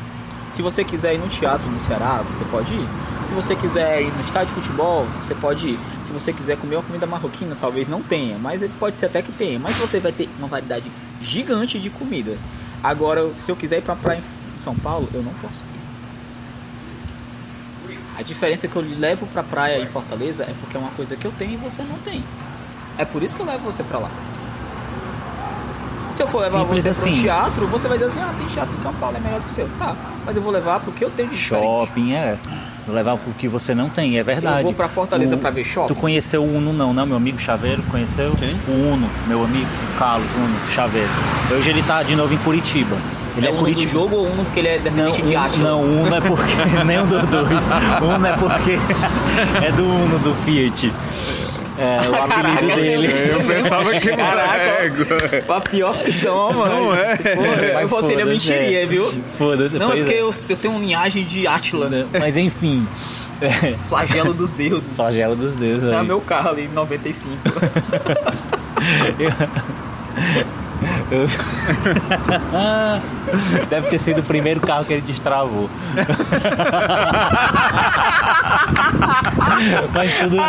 Se 0.53 0.63
você 0.63 0.83
quiser 0.83 1.15
ir 1.15 1.19
no 1.19 1.29
teatro 1.29 1.69
no 1.69 1.79
Ceará, 1.79 2.23
você 2.23 2.45
pode 2.47 2.75
ir. 2.75 2.89
Se 3.25 3.33
você 3.35 3.55
quiser 3.55 4.03
ir 4.03 4.13
no 4.13 4.21
estádio 4.23 4.55
de 4.55 4.61
futebol, 4.61 5.07
você 5.21 5.35
pode 5.35 5.67
ir. 5.69 5.79
Se 6.03 6.13
você 6.13 6.33
quiser 6.33 6.57
comer 6.57 6.77
uma 6.77 6.83
comida 6.83 7.07
marroquina, 7.07 7.57
talvez 7.61 7.87
não 7.89 8.03
tenha, 8.03 8.39
mas 8.39 8.65
pode 8.79 8.97
ser 8.97 9.07
até 9.07 9.23
que 9.23 9.33
tenha. 9.33 9.59
Mas 9.59 9.77
você 9.77 10.01
vai 10.01 10.13
ter 10.13 10.29
uma 10.39 10.49
variedade 10.49 10.91
gigante 11.21 11.79
de 11.79 11.91
comida. 11.91 12.37
Agora, 12.83 13.31
se 13.37 13.51
eu 13.51 13.57
quiser 13.57 13.79
ir 13.79 13.83
pra 13.83 13.97
praia 13.97 14.23
em 14.57 14.61
São 14.61 14.75
Paulo, 14.75 15.09
eu 15.13 15.23
não 15.23 15.33
posso 15.35 15.65
ir. 15.65 15.79
A 18.19 18.23
diferença 18.23 18.67
que 18.67 18.75
eu 18.75 18.85
levo 18.99 19.27
pra 19.27 19.45
praia 19.45 19.81
em 19.81 19.87
Fortaleza 19.87 20.43
é 20.43 20.55
porque 20.61 20.77
é 20.77 20.81
uma 20.81 20.91
coisa 20.91 21.17
que 21.17 21.25
eu 21.25 21.33
tenho 21.39 21.53
e 21.53 21.57
você 21.57 21.83
não 21.83 21.99
tem. 21.99 22.25
É 22.97 23.05
por 23.05 23.23
isso 23.23 23.37
que 23.37 23.43
eu 23.43 23.47
levo 23.47 23.65
você 23.65 23.85
pra 23.85 24.01
lá. 24.01 24.11
Se 26.11 26.23
eu 26.23 26.27
for 26.27 26.41
levar 26.41 26.61
Simples 26.61 26.83
você 26.83 26.89
assim. 26.89 27.13
pro 27.13 27.21
teatro, 27.23 27.67
você 27.69 27.87
vai 27.87 27.99
dizer 27.99 28.11
assim, 28.11 28.21
ah, 28.21 28.35
tem 28.37 28.47
teatro 28.49 28.75
em 28.75 28.79
São 28.79 28.95
Paulo, 28.95 29.17
é 29.17 29.21
melhor 29.21 29.41
que 29.41 29.47
o 29.47 29.51
seu. 29.51 29.69
Tá, 29.79 29.95
mas 30.29 30.37
eu 30.37 30.43
vou 30.43 30.53
levar 30.53 30.81
porque 30.81 31.03
eu 31.05 31.11
tenho 31.11 31.29
de 31.31 31.35
diferente. 31.37 31.65
Shopping, 31.65 32.13
é. 32.13 32.37
Levar 32.87 33.15
o 33.15 33.19
que 33.39 33.49
você 33.49 33.75
não 33.75 33.89
tem, 33.89 34.19
é 34.19 34.23
verdade. 34.23 34.59
Eu 34.59 34.65
vou 34.65 34.73
pra 34.75 34.89
Fortaleza 34.89 35.37
O- 35.37 35.39
pra 35.39 35.51
ver 35.51 35.65
shopping? 35.65 35.89
Tu 35.89 35.95
conheceu 35.95 36.43
o 36.43 36.57
Uno 36.57 36.73
não, 36.73 36.93
não, 36.95 37.05
meu 37.07 37.17
amigo 37.17 37.39
Chaveiro? 37.39 37.83
Conheceu? 37.91 38.33
Quem? 38.39 38.55
O 38.69 38.93
Uno, 38.93 39.09
meu 39.27 39.43
amigo 39.45 39.67
Carlos 39.99 40.29
Uno 40.37 40.55
Chaveiro. 40.75 41.09
Hoje 41.51 41.69
ele 41.71 41.83
tá 41.83 42.03
de 42.03 42.15
novo 42.17 42.33
em 42.33 42.39
Curitiba. 42.39 42.97
Ele 43.37 43.47
é 43.47 43.51
é, 43.51 43.53
um 43.53 43.57
do 43.57 43.61
Curitiba. 43.61 43.93
jogo 43.93 44.17
ou 44.17 44.27
um 44.27 44.37
porque 44.45 44.61
ele 44.61 44.69
é 44.69 44.79
descendente 44.79 45.21
de 45.23 45.29
Uno- 45.35 45.39
Átila? 45.45 45.71
Não, 45.71 45.81
Uno 45.83 46.15
é 46.15 46.21
porque. 46.21 46.55
nem 46.87 46.99
um 47.01 47.07
dos 47.07 47.23
dois. 47.29 47.49
Uno 48.03 48.27
é 48.27 48.33
porque. 48.33 48.79
é 49.67 49.73
do 49.73 49.85
Uno, 49.85 50.19
do 50.21 50.35
Fiat. 50.45 50.93
É, 51.79 52.09
o 52.09 52.15
apelido 52.15 52.29
Caraca, 52.59 52.77
dele. 52.77 53.09
Eu 53.31 53.41
pensava 53.45 54.01
que 54.01 54.11
era 54.11 54.57
égua. 54.83 55.07
A 55.57 55.61
pior 55.61 55.95
opção, 55.95 56.53
mano. 56.53 56.75
Não 56.87 56.95
é. 56.95 57.17
Porra, 57.17 57.73
Mas 57.75 57.91
você 57.91 58.13
ainda 58.13 58.25
foda-se, 58.25 58.25
mentiria, 58.51 58.83
é. 58.83 58.87
viu? 58.87 59.15
Foda-se. 59.39 59.77
Não, 59.77 59.93
é 59.93 59.97
porque 59.97 60.13
eu, 60.13 60.31
eu 60.49 60.57
tenho 60.57 60.79
linhagem 60.79 61.25
de 61.25 61.47
Átila, 61.47 61.89
né? 61.89 62.05
Mas 62.13 62.37
enfim. 62.37 62.87
É, 63.41 63.75
Flagelo 63.89 64.35
dos 64.35 64.51
deuses. 64.51 64.91
flagelo 64.97 65.37
dos 65.37 65.55
deuses 65.55 65.89
Tá 65.89 66.01
aí. 66.01 66.07
meu 66.07 66.21
carro 66.21 66.49
ali 66.51 66.65
em 66.65 66.69
95. 66.69 67.37
Eu- 69.19 69.33
Deve 73.69 73.89
ter 73.89 73.99
sido 73.99 74.21
o 74.21 74.25
primeiro 74.25 74.61
carro 74.61 74.85
que 74.85 74.93
ele 74.95 75.03
destravou. 75.03 75.69
Mas 79.95 80.19
tudo 80.19 80.37
bem. 80.37 80.45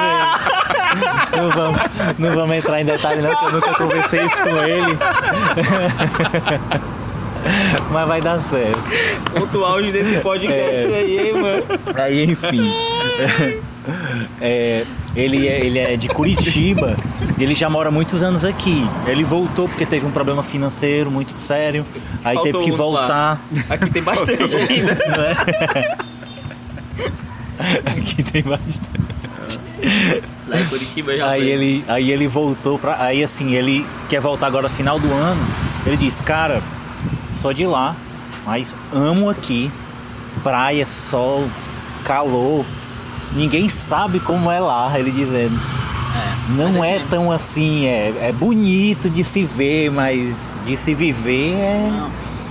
Não 1.36 1.50
vamos, 1.50 1.79
não 2.17 2.36
vamos 2.36 2.55
entrar 2.57 2.81
em 2.81 2.86
detalhe 2.86 3.21
não, 3.21 3.36
que 3.36 3.45
eu 3.45 3.51
nunca 3.53 3.74
conversei 3.75 4.25
isso 4.25 4.41
com 4.41 4.50
ele. 4.63 4.98
Mas 7.91 8.07
vai 8.07 8.19
dar 8.21 8.39
certo. 8.41 8.79
Ponto 9.33 9.63
auge 9.63 9.91
desse 9.91 10.19
podcast 10.19 10.59
É. 10.62 10.86
aí, 10.95 11.19
hein, 11.19 11.33
mano. 11.33 11.63
Aí, 11.95 12.24
enfim. 12.25 12.71
É, 14.41 14.83
ele, 15.19 15.47
é, 15.47 15.65
ele 15.65 15.79
é 15.79 15.97
de 15.97 16.07
Curitiba 16.09 16.95
e 17.38 17.43
ele 17.43 17.53
já 17.53 17.69
mora 17.69 17.89
muitos 17.91 18.21
anos 18.23 18.43
aqui. 18.45 18.85
Ele 19.07 19.23
voltou 19.23 19.67
porque 19.67 19.85
teve 19.85 20.05
um 20.05 20.11
problema 20.11 20.41
financeiro 20.43 21.09
muito 21.11 21.33
sério. 21.33 21.85
Aí 22.23 22.35
Faltou 22.35 22.61
teve 22.61 22.63
que 22.65 22.71
um 22.71 22.91
lá. 22.91 22.99
voltar. 23.01 23.41
Aqui 23.69 23.89
tem 23.91 24.01
bastante 24.03 24.55
ainda. 24.55 24.97
Não 25.07 25.23
é? 25.23 25.97
Aqui 27.85 28.23
tem 28.23 28.43
bastante. 28.43 28.79
Lá 30.47 30.59
em 30.59 30.65
Curitiba 30.65 31.15
já 31.15 31.29
Aí 31.29 31.41
foi. 31.41 31.49
ele, 31.51 31.85
aí 31.88 32.11
ele 32.11 32.27
voltou 32.27 32.77
pra. 32.79 33.01
Aí 33.03 33.23
assim, 33.23 33.53
ele 33.53 33.85
quer 34.09 34.19
voltar 34.19 34.47
agora 34.47 34.63
no 34.67 34.73
final 34.73 34.99
do 34.99 35.11
ano. 35.13 35.41
Ele 35.85 35.97
disse, 35.97 36.21
cara, 36.23 36.61
sou 37.33 37.53
de 37.53 37.65
lá, 37.65 37.95
mas 38.45 38.75
amo 38.93 39.29
aqui. 39.29 39.71
Praia, 40.43 40.85
sol, 40.85 41.47
calor. 42.03 42.65
Ninguém 43.33 43.69
sabe 43.69 44.19
como 44.19 44.50
é 44.51 44.59
lá, 44.59 44.91
ele 44.98 45.12
dizendo. 45.12 45.57
mas 46.50 46.75
Não 46.75 46.83
é 46.83 46.95
é 46.95 47.01
tão 47.09 47.31
assim, 47.31 47.86
é, 47.86 48.29
é 48.29 48.31
bonito 48.31 49.09
de 49.09 49.24
se 49.24 49.43
ver, 49.43 49.91
mas 49.91 50.33
de 50.65 50.75
se 50.75 50.93
viver 50.93 51.53
é, 51.53 51.89
Não. 51.91 52.09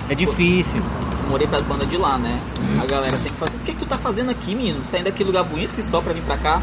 é 0.08 0.14
difícil. 0.14 0.80
Eu 1.24 1.30
morei 1.30 1.46
pras 1.46 1.62
bandas 1.62 1.88
de 1.88 1.96
lá, 1.96 2.16
né? 2.16 2.38
A 2.80 2.86
galera 2.86 3.18
sempre 3.18 3.36
fala 3.36 3.48
assim, 3.48 3.56
o 3.58 3.60
que, 3.60 3.72
que 3.72 3.78
tu 3.78 3.86
tá 3.86 3.98
fazendo 3.98 4.30
aqui, 4.30 4.54
menino? 4.54 4.80
Saindo 4.84 5.06
daquele 5.06 5.26
lugar 5.28 5.44
bonito 5.44 5.74
que 5.74 5.82
só 5.82 6.00
pra 6.00 6.12
vir 6.12 6.22
pra 6.22 6.36
cá. 6.38 6.62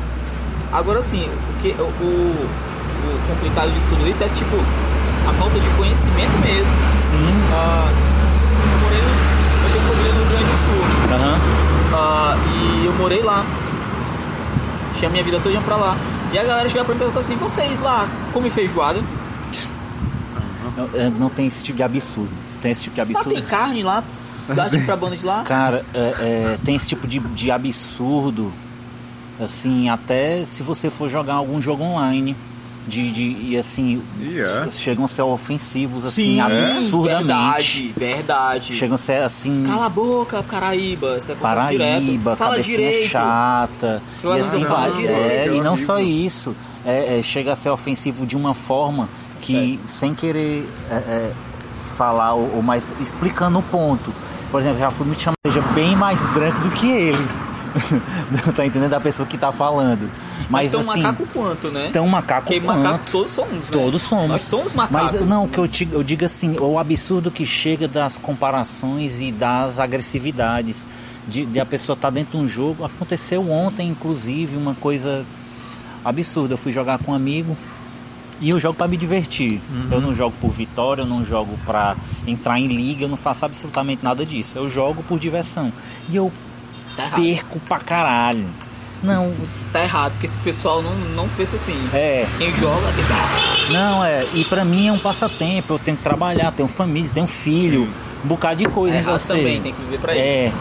Agora 0.72 1.00
assim, 1.00 1.22
o, 1.24 1.62
que, 1.62 1.70
o, 1.80 1.84
o, 1.84 2.48
o 2.48 3.20
complicado 3.28 3.72
disso 3.74 3.86
tudo 3.90 4.08
isso 4.10 4.24
é 4.24 4.28
tipo 4.28 4.56
a 5.28 5.34
falta 5.34 5.60
de 5.60 5.68
conhecimento 5.70 6.38
mesmo. 6.40 6.72
Sim. 7.00 7.30
Ah, 7.54 7.92
eu 8.74 8.80
morei 8.80 9.02
no, 9.02 9.76
eu 9.76 9.82
família 9.82 10.14
no 10.14 10.20
Rio 10.20 10.30
Grande 10.30 10.46
do 10.46 10.58
Sul. 10.58 11.16
Aham. 11.16 11.40
Ah, 11.94 12.38
e 12.54 12.86
eu 12.86 12.94
morei 12.94 13.22
lá. 13.22 13.46
Tinha 14.98 15.10
a 15.10 15.12
minha 15.12 15.24
vida 15.24 15.40
toda 15.40 15.60
pra 15.62 15.76
lá. 15.76 15.98
E 16.34 16.38
a 16.40 16.44
galera 16.44 16.68
chegava 16.70 16.86
pra 16.86 16.96
mim 16.96 17.00
e 17.02 17.04
perguntar 17.04 17.20
assim, 17.22 17.36
vocês 17.36 17.80
lá 17.80 18.08
comem 18.34 18.50
feijoada? 18.52 19.02
Não, 20.76 20.90
é, 20.94 21.10
não 21.10 21.30
tem 21.30 21.48
esse 21.48 21.64
tipo 21.64 21.78
de 21.78 21.84
absurdo. 21.84 22.30
Tem 22.62 22.72
esse 22.72 22.84
tipo 22.84 22.96
de 22.96 23.14
Lá 23.14 23.20
absurdo. 23.20 23.36
tem 23.36 23.44
carne 23.44 23.84
lá? 23.84 24.04
Dá 24.50 24.70
tipo 24.70 24.86
pra 24.86 24.96
banda 24.96 25.16
de 25.16 25.26
lá? 25.26 25.44
Cara, 25.48 25.86
é, 25.94 26.00
é, 26.00 26.58
tem 26.64 26.76
esse 26.76 26.88
tipo 26.88 27.08
de, 27.08 27.20
de 27.20 27.52
absurdo, 27.52 28.52
assim, 29.40 29.90
até 29.90 30.44
se 30.46 30.64
você 30.64 30.90
for 30.90 31.10
jogar 31.10 31.36
algum 31.36 31.62
jogo 31.62 31.84
online. 31.84 32.36
De, 32.88 33.12
de, 33.12 33.24
e 33.50 33.58
assim, 33.58 34.02
E 34.20 34.40
é? 34.40 34.70
chegam 34.72 35.06
a 35.06 35.08
ser 35.08 35.24
ofensivos, 35.24 36.06
assim, 36.06 36.36
Sim, 36.36 36.40
absurdamente. 36.40 37.26
verdade, 37.26 37.94
verdade. 37.98 38.74
Chegam 38.76 38.94
a 38.96 38.98
ser 38.98 39.22
assim, 39.24 39.64
Cala 39.68 39.88
a 39.88 39.90
boca, 39.90 40.44
Caraíba. 40.44 41.18
Isso 41.18 41.32
acontece 41.32 41.78
Paraíba. 41.78 42.36
Fala 42.36 42.62
direito. 42.62 43.08
chata. 43.10 44.02
E 44.24 44.40
assim 44.40 44.60
não, 44.64 44.70
vai. 44.70 44.92
direito, 44.92 45.20
É, 45.20 45.48
e 45.48 45.62
não 45.62 45.74
amigo. 45.74 45.86
só 45.86 46.00
isso. 46.00 46.56
é, 46.86 47.20
é, 47.20 47.24
chega 47.24 47.54
a 47.54 47.56
ser 47.56 47.70
ofensivo 47.72 48.26
de 48.26 48.36
uma 48.38 48.54
forma 48.54 49.10
que, 49.42 49.56
Acontece. 49.58 49.84
sem 49.88 50.14
querer 50.14 50.64
é, 50.92 50.94
é, 50.96 51.32
falar, 51.98 52.34
ou, 52.34 52.58
ou 52.58 52.62
mais 52.62 52.94
explicando 53.02 53.58
o 53.58 53.64
ponto. 53.64 54.14
Por 54.52 54.62
exemplo, 54.62 54.80
já 54.80 54.92
fui 54.92 55.08
no 55.08 55.20
chamar 55.20 55.34
seja 55.48 55.62
bem 55.74 55.96
mais 55.96 56.20
branco 56.34 56.60
do 56.62 56.70
que 56.70 56.88
ele. 56.88 57.28
Tá 58.56 58.66
entendendo? 58.66 58.92
Da 58.92 59.00
pessoa 59.00 59.28
que 59.28 59.38
tá 59.38 59.52
falando. 59.52 60.10
Mas 60.50 60.50
Mas, 60.50 60.72
tão 60.72 60.80
assim, 60.82 61.02
macaco 61.02 61.28
quanto, 61.34 61.70
né? 61.72 61.90
tão 61.92 62.08
macaco 62.08 62.48
Porque 62.48 62.60
quanto. 62.62 62.80
macaco 62.84 63.06
todos 63.12 63.32
somos, 63.32 63.52
né? 63.52 63.62
Todos 63.72 64.02
somos. 64.04 64.30
Nós 64.30 64.44
somos 64.44 64.74
macacos. 64.74 65.12
Mas 65.20 65.28
não, 65.28 65.48
que 65.48 65.58
eu, 65.58 65.68
te- 65.68 65.90
eu 65.92 66.04
digo 66.04 66.24
assim, 66.26 66.58
o 66.60 66.78
absurdo 66.80 67.30
que 67.32 67.46
chega 67.46 67.88
das 67.88 68.18
comparações 68.18 69.22
e 69.22 69.32
das 69.32 69.80
agressividades. 69.80 70.86
De, 71.28 71.44
de 71.44 71.60
a 71.60 71.66
pessoa 71.66 71.96
estar 71.96 72.12
dentro 72.12 72.38
de 72.38 72.46
um 72.46 72.48
jogo. 72.48 72.86
Aconteceu 72.86 73.50
ontem, 73.50 73.90
inclusive, 73.90 74.56
uma 74.56 74.76
coisa 74.76 75.26
absurda. 76.04 76.54
Eu 76.54 76.58
fui 76.58 76.72
jogar 76.72 77.00
com 77.00 77.14
um 77.14 77.16
amigo 77.16 77.58
e 78.40 78.50
eu 78.52 78.60
jogo 78.60 78.76
para 78.78 78.88
me 78.88 78.96
divertir. 78.96 79.60
Eu 79.90 80.00
não 80.00 80.14
jogo 80.14 80.36
por 80.40 80.52
vitória, 80.52 81.02
eu 81.02 81.06
não 81.08 81.26
jogo 81.26 81.58
para 81.66 81.96
entrar 82.28 82.60
em 82.60 82.68
liga, 82.68 83.06
eu 83.06 83.08
não 83.10 83.18
faço 83.18 83.44
absolutamente 83.44 84.04
nada 84.04 84.24
disso. 84.24 84.58
Eu 84.60 84.70
jogo 84.70 85.02
por 85.02 85.18
diversão. 85.18 85.74
E 86.10 86.16
eu 86.16 86.32
Tá 86.96 87.10
perco 87.16 87.60
pra 87.68 87.80
caralho. 87.80 88.46
Não, 89.04 89.34
Tá 89.72 89.84
errado, 89.84 90.14
porque 90.14 90.26
esse 90.26 90.38
pessoal 90.38 90.82
não, 90.82 90.92
não 91.16 91.28
pensa 91.30 91.58
assim. 91.58 91.78
é. 91.94 92.26
Quem 92.38 92.52
joga 92.56 92.88
tem 92.94 93.04
que... 93.06 93.74
Não, 93.74 94.04
é. 94.04 94.26
E 94.34 94.44
pra 94.46 94.64
mim 94.64 94.88
é 94.88 94.92
um 94.92 94.98
passatempo. 94.98 95.74
Eu 95.74 95.80
tenho 95.80 95.98
que 95.98 96.04
trabalhar, 96.04 96.52
tenho 96.54 96.68
família, 96.68 97.10
tenho 97.14 97.28
filho, 97.28 97.88
um 98.24 98.28
bocado 98.28 98.56
de 98.56 98.66
coisa 98.66 98.98
É 98.98 99.00
errado 99.02 99.20
você. 99.20 99.36
também, 99.36 99.62
tem 99.62 99.74
que 99.74 99.82
viver 99.82 100.00
pra 100.00 100.16
é. 100.16 100.48
isso. 100.48 100.56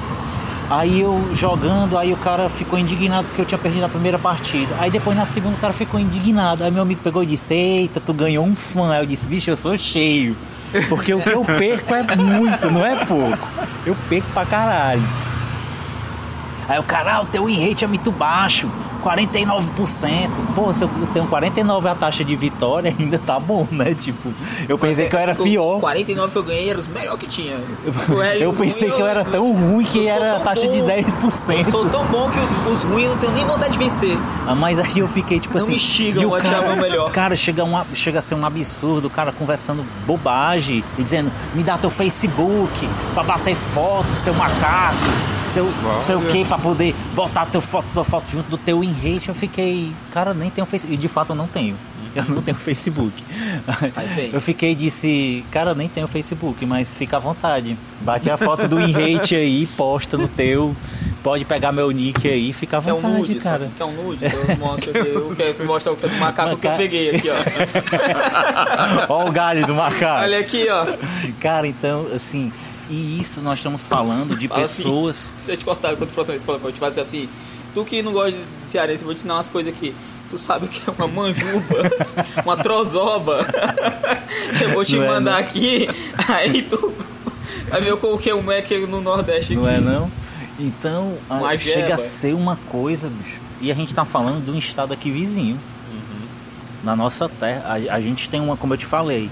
Aí 0.68 1.00
eu 1.00 1.30
jogando, 1.34 1.96
aí 1.96 2.12
o 2.12 2.16
cara 2.16 2.48
ficou 2.48 2.78
indignado 2.78 3.26
porque 3.28 3.42
eu 3.42 3.46
tinha 3.46 3.58
perdido 3.58 3.84
a 3.84 3.88
primeira 3.88 4.18
partida. 4.18 4.74
Aí 4.80 4.90
depois 4.90 5.16
na 5.16 5.26
segunda 5.26 5.56
o 5.56 5.60
cara 5.60 5.72
ficou 5.72 6.00
indignado. 6.00 6.64
Aí 6.64 6.70
meu 6.70 6.82
amigo 6.82 7.00
pegou 7.04 7.22
e 7.22 7.26
disse: 7.26 7.54
Eita, 7.54 8.00
tu 8.00 8.12
ganhou 8.12 8.44
um 8.44 8.56
fã. 8.56 8.92
Aí 8.94 9.00
eu 9.02 9.06
disse: 9.06 9.26
Bicho, 9.26 9.50
eu 9.50 9.56
sou 9.56 9.76
cheio. 9.78 10.36
Porque 10.88 11.14
o 11.14 11.20
que 11.20 11.30
eu 11.30 11.44
perco 11.44 11.94
é 11.94 12.02
muito, 12.16 12.70
não 12.70 12.84
é 12.84 13.04
pouco. 13.04 13.46
Eu 13.86 13.94
perco 14.08 14.26
pra 14.32 14.44
caralho. 14.44 15.02
Aí 16.68 16.78
o 16.78 16.82
cara, 16.82 17.16
ah, 17.16 17.20
o 17.22 17.26
teu 17.26 17.44
win 17.46 17.68
rate 17.68 17.84
é 17.84 17.88
muito 17.88 18.10
baixo, 18.10 18.68
49%. 19.02 20.30
Pô, 20.54 20.72
se 20.72 20.82
eu 20.82 20.90
tenho 21.12 21.26
49 21.26 21.88
a 21.88 21.94
taxa 21.94 22.24
de 22.24 22.34
vitória, 22.34 22.92
ainda 22.98 23.18
tá 23.18 23.38
bom, 23.38 23.66
né? 23.70 23.94
Tipo, 23.94 24.32
eu 24.68 24.78
pensei 24.78 25.08
que 25.08 25.14
eu 25.14 25.20
era 25.20 25.32
Os 25.32 25.38
pior. 25.42 25.78
49 25.80 26.32
que 26.32 26.38
eu 26.38 26.42
ganhei 26.42 26.70
eram 26.70 26.80
os 26.80 26.86
melhores 26.86 27.20
que 27.20 27.26
tinha. 27.26 27.56
Eu 28.40 28.52
pensei 28.52 28.90
que 28.90 29.00
eu 29.00 29.06
era 29.06 29.24
tão 29.24 29.52
ruim 29.52 29.84
que 29.84 30.04
eu 30.06 30.12
era 30.12 30.36
a 30.36 30.40
taxa 30.40 30.66
de 30.68 30.80
bom. 30.80 30.86
10%. 30.88 31.58
Eu 31.58 31.70
sou 31.70 31.88
tão 31.88 32.04
bom 32.06 32.28
que 32.30 32.38
os, 32.40 32.72
os 32.72 32.84
ruins 32.84 33.04
eu 33.04 33.10
não 33.12 33.18
tenho 33.18 33.32
nem 33.32 33.44
vontade 33.44 33.72
de 33.72 33.78
vencer. 33.78 34.16
Ah, 34.46 34.54
Mas 34.54 34.78
aí 34.78 34.98
eu 34.98 35.08
fiquei 35.08 35.38
tipo 35.38 35.56
Não 35.56 35.62
assim. 35.64 35.72
me 35.74 35.78
xingam, 35.78 36.22
e 36.22 36.26
o 36.26 36.30
cara, 36.30 36.76
melhor. 36.76 37.10
Cara, 37.12 37.36
chega, 37.36 37.64
um, 37.64 37.80
chega 37.94 38.18
a 38.18 38.22
ser 38.22 38.34
um 38.34 38.44
absurdo, 38.44 39.06
o 39.06 39.10
cara 39.10 39.32
conversando 39.32 39.84
bobagem 40.06 40.82
e 40.98 41.02
dizendo: 41.02 41.30
me 41.54 41.62
dá 41.62 41.78
teu 41.78 41.90
Facebook 41.90 42.88
pra 43.14 43.22
bater 43.22 43.54
foto, 43.54 44.08
seu 44.12 44.34
macaco, 44.34 44.96
seu, 45.54 45.68
sei 46.00 46.16
o 46.16 46.20
que, 46.20 46.44
pra 46.44 46.58
poder 46.58 46.94
botar 47.14 47.46
teu 47.46 47.60
foto, 47.60 47.86
tua 47.94 48.04
foto 48.04 48.24
junto 48.30 48.50
do 48.50 48.58
teu 48.58 48.82
in 48.82 48.92
rate. 48.92 49.28
Eu 49.28 49.34
fiquei, 49.34 49.92
cara, 50.12 50.34
nem 50.34 50.50
tenho 50.50 50.66
Facebook. 50.66 50.94
E 50.94 50.98
de 51.00 51.08
fato 51.08 51.30
eu 51.30 51.36
não 51.36 51.46
tenho. 51.46 51.76
Eu 52.14 52.22
não 52.26 52.40
tenho 52.40 52.56
Facebook. 52.56 53.24
Faz 53.92 54.10
bem. 54.12 54.30
Eu 54.32 54.40
fiquei 54.40 54.70
e 54.70 54.74
disse, 54.76 55.44
cara, 55.50 55.74
nem 55.74 55.88
tenho 55.88 56.06
Facebook, 56.06 56.64
mas 56.64 56.96
fica 56.96 57.16
à 57.16 57.18
vontade. 57.18 57.76
Bate 58.02 58.30
a 58.30 58.36
foto 58.36 58.68
do 58.68 58.80
enrate 58.80 59.34
aí, 59.34 59.66
posta 59.76 60.16
no 60.16 60.28
teu. 60.28 60.76
Pode 61.24 61.44
pegar 61.44 61.72
meu 61.72 61.90
nick 61.90 62.28
aí, 62.28 62.52
fica 62.52 62.78
à 62.78 62.82
É 62.86 62.92
um 62.92 63.00
vontade, 63.00 63.18
nude, 63.18 63.34
cara. 63.40 63.68
Quer 63.76 63.84
um 63.84 63.92
nude? 63.92 64.26
Então 64.26 64.40
eu 64.48 64.56
mostro 64.58 64.90
aqui. 64.90 65.08
Eu 65.08 65.34
quero 65.34 65.66
mostrar 65.66 65.92
o 65.92 65.96
que 65.96 66.06
é 66.06 66.08
do 66.08 66.16
macaco 66.16 66.56
que 66.56 66.66
eu 66.68 66.76
peguei 66.76 67.16
aqui, 67.16 67.28
ó. 67.30 67.34
Ó 69.12 69.28
o 69.28 69.32
galho 69.32 69.66
do 69.66 69.74
macaco. 69.74 70.22
Olha 70.22 70.38
aqui, 70.38 70.68
ó. 70.70 70.86
Cara, 71.40 71.66
então, 71.66 72.06
assim, 72.14 72.52
e 72.90 73.18
isso 73.20 73.40
nós 73.40 73.58
estamos 73.58 73.86
falando 73.86 74.36
de 74.36 74.48
Fala 74.48 74.62
assim. 74.62 74.82
pessoas. 74.82 75.32
Deixa 75.38 75.52
eu 75.52 75.56
te 75.56 75.64
cortar 75.64 75.96
quando 75.96 76.10
o 76.10 76.12
próximo 76.12 76.38
eu 76.64 76.72
te 76.72 76.78
fazer 76.80 77.00
assim. 77.00 77.28
Tu 77.74 77.84
que 77.84 78.02
não 78.02 78.12
gosta 78.12 78.32
de 78.38 78.70
cearense, 78.70 79.00
eu 79.00 79.06
vou 79.06 79.14
te 79.14 79.18
ensinar 79.18 79.34
umas 79.34 79.48
coisas 79.48 79.72
aqui. 79.72 79.94
Tu 80.30 80.38
sabe 80.38 80.66
o 80.66 80.68
que 80.68 80.82
é 80.88 80.92
uma 80.96 81.06
manjuba, 81.08 81.90
uma 82.44 82.56
trozoba. 82.56 83.46
Eu 84.60 84.72
vou 84.72 84.84
te 84.84 84.96
Não 84.96 85.04
é, 85.04 85.08
mandar 85.08 85.32
não. 85.32 85.38
aqui, 85.38 85.88
aí 86.28 86.62
tu 86.62 86.92
vai 87.68 87.80
ver 87.80 87.92
o 87.94 88.18
que 88.18 88.30
é 88.30 88.34
um 88.34 88.42
Mac 88.42 88.68
no 88.88 89.00
Nordeste 89.00 89.52
aqui. 89.52 89.62
Não 89.62 89.68
é 89.68 89.80
não? 89.80 90.10
Então, 90.58 91.16
a- 91.28 91.56
chega 91.56 91.94
a 91.94 91.98
ser 91.98 92.34
uma 92.34 92.56
coisa, 92.68 93.08
bicho. 93.08 93.38
E 93.60 93.70
a 93.70 93.74
gente 93.74 93.92
tá 93.94 94.04
falando 94.04 94.44
de 94.44 94.50
um 94.50 94.58
estado 94.58 94.92
aqui 94.92 95.10
vizinho. 95.10 95.54
Uhum. 95.90 96.26
Na 96.82 96.94
nossa 96.96 97.28
terra, 97.28 97.62
a, 97.66 97.94
a 97.94 98.00
gente 98.00 98.28
tem 98.28 98.40
uma, 98.40 98.56
como 98.56 98.74
eu 98.74 98.78
te 98.78 98.86
falei, 98.86 99.30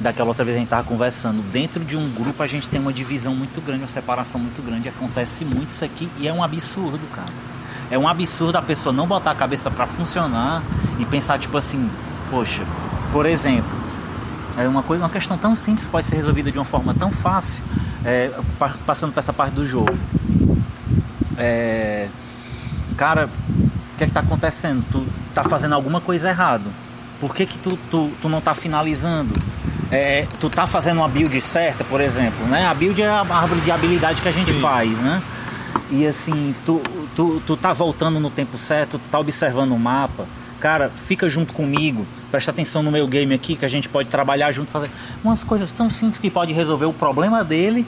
daquela 0.00 0.28
outra 0.28 0.44
vez 0.44 0.56
a 0.56 0.60
gente 0.60 0.68
tava 0.68 0.84
conversando, 0.84 1.42
dentro 1.50 1.84
de 1.84 1.96
um 1.96 2.08
grupo 2.10 2.42
a 2.42 2.46
gente 2.46 2.68
tem 2.68 2.80
uma 2.80 2.92
divisão 2.92 3.34
muito 3.34 3.60
grande, 3.64 3.82
uma 3.82 3.88
separação 3.88 4.40
muito 4.40 4.60
grande. 4.64 4.88
Acontece 4.88 5.44
muito 5.44 5.70
isso 5.70 5.84
aqui 5.84 6.08
e 6.18 6.26
é 6.28 6.32
um 6.32 6.42
absurdo, 6.42 7.00
cara. 7.14 7.32
É 7.90 7.98
um 7.98 8.08
absurdo 8.08 8.56
a 8.56 8.62
pessoa 8.62 8.92
não 8.92 9.06
botar 9.06 9.30
a 9.30 9.34
cabeça 9.34 9.70
pra 9.70 9.86
funcionar 9.86 10.62
e 10.98 11.04
pensar 11.04 11.38
tipo 11.38 11.56
assim, 11.56 11.88
poxa, 12.30 12.62
por 13.12 13.26
exemplo, 13.26 13.70
é 14.56 14.66
uma 14.66 14.82
coisa, 14.82 15.02
uma 15.04 15.10
questão 15.10 15.36
tão 15.38 15.54
simples 15.54 15.86
pode 15.86 16.06
ser 16.06 16.16
resolvida 16.16 16.50
de 16.50 16.58
uma 16.58 16.64
forma 16.64 16.94
tão 16.94 17.10
fácil, 17.10 17.62
é, 18.04 18.30
pa- 18.58 18.74
passando 18.86 19.12
para 19.12 19.20
essa 19.20 19.32
parte 19.32 19.52
do 19.54 19.66
jogo. 19.66 19.96
É, 21.36 22.08
cara, 22.96 23.26
o 23.26 23.98
que 23.98 24.04
é 24.04 24.06
que 24.06 24.12
tá 24.12 24.20
acontecendo? 24.20 24.84
Tu 24.90 25.04
tá 25.34 25.42
fazendo 25.44 25.74
alguma 25.74 26.00
coisa 26.00 26.28
errado. 26.28 26.64
Por 27.20 27.34
que 27.34 27.46
que 27.46 27.58
tu, 27.58 27.76
tu, 27.90 28.10
tu 28.20 28.28
não 28.28 28.40
tá 28.40 28.54
finalizando? 28.54 29.32
É, 29.96 30.26
tu 30.40 30.50
tá 30.50 30.66
fazendo 30.66 30.98
uma 30.98 31.08
build 31.08 31.40
certa, 31.40 31.84
por 31.84 32.00
exemplo, 32.00 32.44
né? 32.46 32.66
A 32.66 32.74
build 32.74 33.00
é 33.00 33.06
a 33.08 33.20
árvore 33.20 33.60
de 33.60 33.70
habilidade 33.70 34.20
que 34.20 34.28
a 34.28 34.32
gente 34.32 34.52
faz, 34.54 34.90
né? 34.98 35.22
E 35.90 36.04
assim, 36.06 36.54
tu, 36.66 36.80
tu, 37.14 37.40
tu 37.46 37.56
tá 37.56 37.72
voltando 37.72 38.18
no 38.18 38.28
tempo 38.30 38.58
certo, 38.58 38.98
tu 38.98 39.04
tá 39.10 39.18
observando 39.20 39.72
o 39.72 39.78
mapa. 39.78 40.26
Cara, 40.58 40.90
fica 41.06 41.28
junto 41.28 41.52
comigo, 41.52 42.04
presta 42.30 42.50
atenção 42.50 42.82
no 42.82 42.90
meu 42.90 43.06
game 43.06 43.32
aqui, 43.34 43.54
que 43.54 43.64
a 43.64 43.68
gente 43.68 43.88
pode 43.88 44.08
trabalhar 44.08 44.50
junto, 44.50 44.70
fazer 44.70 44.90
umas 45.22 45.44
coisas 45.44 45.70
tão 45.70 45.88
simples 45.90 46.18
que 46.18 46.30
pode 46.30 46.52
resolver 46.52 46.86
o 46.86 46.92
problema 46.92 47.44
dele, 47.44 47.86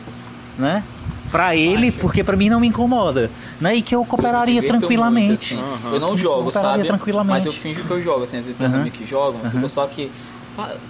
né? 0.59 0.85
Pra 1.33 1.57
ele, 1.57 1.91
porque 1.91 2.23
pra 2.23 2.37
mim 2.37 2.49
não 2.49 2.61
me 2.61 2.69
incomoda, 2.69 3.31
né? 3.61 3.75
E 3.75 3.83
que 3.83 3.97
eu 3.97 4.05
cooperaria 4.05 4.61
Eu 4.61 4.69
tranquilamente. 4.69 5.55
muito, 5.55 5.69
assim. 5.75 5.93
Eu 5.93 5.99
não 5.99 6.17
jogo, 6.17 6.45
Cooperaria 6.45 6.77
sabe? 6.77 6.87
tranquilamente. 6.87 7.35
Mas 7.39 7.47
eu 7.47 7.53
finjo 7.53 7.83
que 7.83 7.91
eu 7.91 8.01
jogo, 8.01 8.23
assim, 8.23 8.39
às 8.39 8.45
vezes 8.45 8.57
tem 8.57 8.69
uns 8.69 8.75
Uhum. 8.75 8.81
amigos 8.83 8.99
que 8.99 9.07
jogam, 9.07 9.41
eu 9.43 9.51
fico 9.51 9.69
só 9.69 9.87
que. 9.89 10.11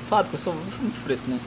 Fábio, 0.09 0.31
eu 0.33 0.39
sou 0.39 0.55
muito 0.55 1.01
fresco, 1.01 1.29
né? 1.31 1.39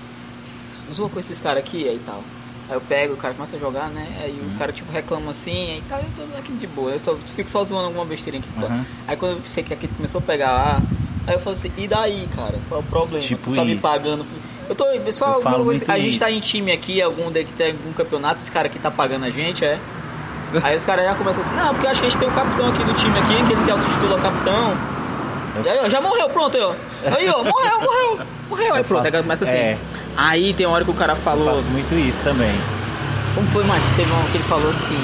Zoa 0.94 1.10
com 1.10 1.20
esses 1.20 1.40
caras 1.40 1.60
aqui 1.64 1.88
aí 1.88 2.00
tal. 2.06 2.22
Aí 2.70 2.76
eu 2.76 2.82
pego, 2.82 3.14
o 3.14 3.18
cara 3.18 3.34
começa 3.34 3.56
a 3.56 3.60
jogar, 3.60 3.88
né? 3.90 4.08
Aí 4.24 4.32
Uhum. 4.40 4.56
o 4.56 4.60
cara 4.60 4.72
tipo 4.72 4.92
reclama 4.92 5.32
assim, 5.32 5.72
aí 5.72 5.84
tá, 5.90 6.00
eu 6.00 6.06
tô 6.28 6.38
aqui 6.38 6.52
de 6.54 6.68
boa. 6.68 6.92
Eu 6.92 7.00
só 7.00 7.16
fico 7.36 7.50
só 7.50 7.64
zoando 7.64 7.88
alguma 7.88 8.06
besteirinha 8.06 8.44
aqui. 8.44 8.72
Uhum. 8.74 8.86
Aí 9.08 9.18
quando 9.18 9.38
eu 9.38 9.42
sei 9.46 9.64
que 9.64 9.74
aqui 9.74 9.88
começou 9.88 10.20
a 10.20 10.22
pegar 10.22 10.52
lá, 10.52 10.82
aí 11.26 11.34
eu 11.34 11.40
falo 11.40 11.56
assim, 11.56 11.72
e 11.78 11.88
daí, 11.88 12.28
cara? 12.36 12.56
Qual 12.70 12.82
é 12.82 12.84
o 12.84 12.88
problema? 12.88 13.24
Tipo 13.26 13.52
Tu 13.52 13.56
tá 13.56 13.66
me 13.66 13.76
pagando. 13.78 14.26
Eu 14.70 14.76
tô. 14.76 14.86
Só 15.12 15.40
muito 15.64 15.92
a 15.92 15.98
gente 15.98 16.10
isso. 16.12 16.20
tá 16.20 16.30
em 16.30 16.40
time 16.40 16.72
aqui, 16.72 17.02
algum 17.02 17.32
que 17.32 17.46
tem 17.58 17.72
algum 17.72 17.92
campeonato, 17.94 18.40
esse 18.40 18.52
cara 18.52 18.68
aqui 18.68 18.78
tá 18.78 18.92
pagando 18.92 19.26
a 19.26 19.30
gente, 19.32 19.66
é? 19.66 19.80
Aí 20.64 20.76
os 20.76 20.86
caras 20.86 21.06
já 21.06 21.16
começam 21.16 21.42
assim, 21.42 21.56
não, 21.56 21.74
porque 21.74 21.88
eu 21.88 21.92
acho 21.92 22.02
que 22.02 22.08
a 22.08 22.10
gente 22.10 22.20
tem 22.20 22.28
um 22.30 22.34
capitão 22.34 22.70
aqui 22.70 22.84
do 22.84 22.94
time 22.94 23.18
aqui, 23.20 23.46
que 23.48 23.54
ele 23.54 23.64
se 23.64 23.72
autotitula 23.72 24.20
capitão. 24.20 24.99
Aí, 25.66 25.80
ó, 25.84 25.90
já 25.90 26.02
morreu, 26.02 26.30
pronto 26.30 26.56
aí, 26.58 26.64
ó. 26.64 26.74
Aí, 27.16 27.30
ó, 27.30 27.44
morreu, 27.44 27.82
morreu, 27.82 28.20
morreu. 28.50 28.74
Aí 28.76 28.84
pronto, 28.84 29.06
aí 29.06 29.12
começa 29.12 29.44
assim. 29.46 29.58
É. 29.58 29.78
Aí 30.18 30.54
tem 30.54 30.66
uma 30.66 30.76
hora 30.76 30.84
que 30.86 30.92
o 30.92 30.94
cara 30.94 31.14
Eu 31.14 31.18
falou. 31.18 31.56
faço 31.56 31.68
muito 31.70 31.94
isso 31.96 32.22
também. 32.24 32.52
Como 33.36 33.48
foi, 33.52 33.64
macho? 33.64 33.84
Teve 33.96 34.12
uma 34.12 34.24
que 34.30 34.38
ele 34.38 34.44
falou 34.46 34.70
assim. 34.70 34.98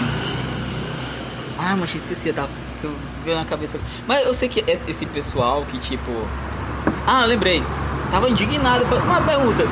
Ah, 1.59 1.75
macho, 1.75 1.93
eu 1.93 1.97
esqueci, 1.97 2.33
tá? 2.33 2.45
Eu 2.83 2.91
veio 3.23 3.37
na 3.37 3.45
cabeça. 3.45 3.79
Mas 4.07 4.25
eu 4.25 4.33
sei 4.33 4.49
que 4.49 4.63
esse, 4.69 5.05
pessoal 5.05 5.65
que 5.71 5.77
tipo. 5.79 6.11
Ah, 7.07 7.25
lembrei. 7.25 7.63
Tava 8.11 8.29
indignado. 8.29 8.81
Eu 8.83 8.87
falei, 8.87 9.03
uma 9.03 9.21
pergunta. 9.21 9.63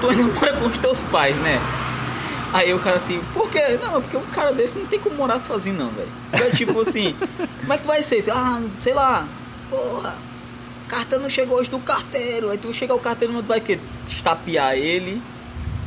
Tu 0.00 0.08
ainda 0.10 0.22
mora 0.40 0.52
com 0.54 0.66
os 0.66 0.76
teus 0.78 1.02
pais, 1.04 1.36
né? 1.38 1.60
Aí 2.52 2.72
o 2.72 2.78
cara 2.78 2.96
assim, 2.96 3.20
por 3.34 3.50
quê? 3.50 3.78
Não, 3.82 4.00
porque 4.00 4.16
um 4.16 4.22
cara 4.32 4.52
desse 4.52 4.78
não 4.78 4.86
tem 4.86 4.98
como 4.98 5.16
morar 5.16 5.38
sozinho 5.38 5.76
não, 5.76 5.90
velho. 5.90 6.08
É 6.32 6.50
tipo 6.56 6.80
assim, 6.80 7.14
como 7.60 7.72
é 7.72 7.76
que 7.76 7.82
tu 7.82 7.86
vai 7.86 8.02
ser? 8.02 8.24
Ah, 8.30 8.60
sei 8.80 8.94
lá, 8.94 9.26
porra, 9.70 10.14
cartão 10.88 11.18
não 11.20 11.28
chegou 11.30 11.58
hoje 11.58 11.70
do 11.70 11.78
carteiro. 11.78 12.50
Aí 12.50 12.58
tu 12.58 12.72
chega 12.72 12.94
o 12.94 12.98
carteiro, 12.98 13.34
tu 13.34 13.46
vai 13.46 13.60
que 13.60 13.78
estapear 14.06 14.74
ele. 14.74 15.20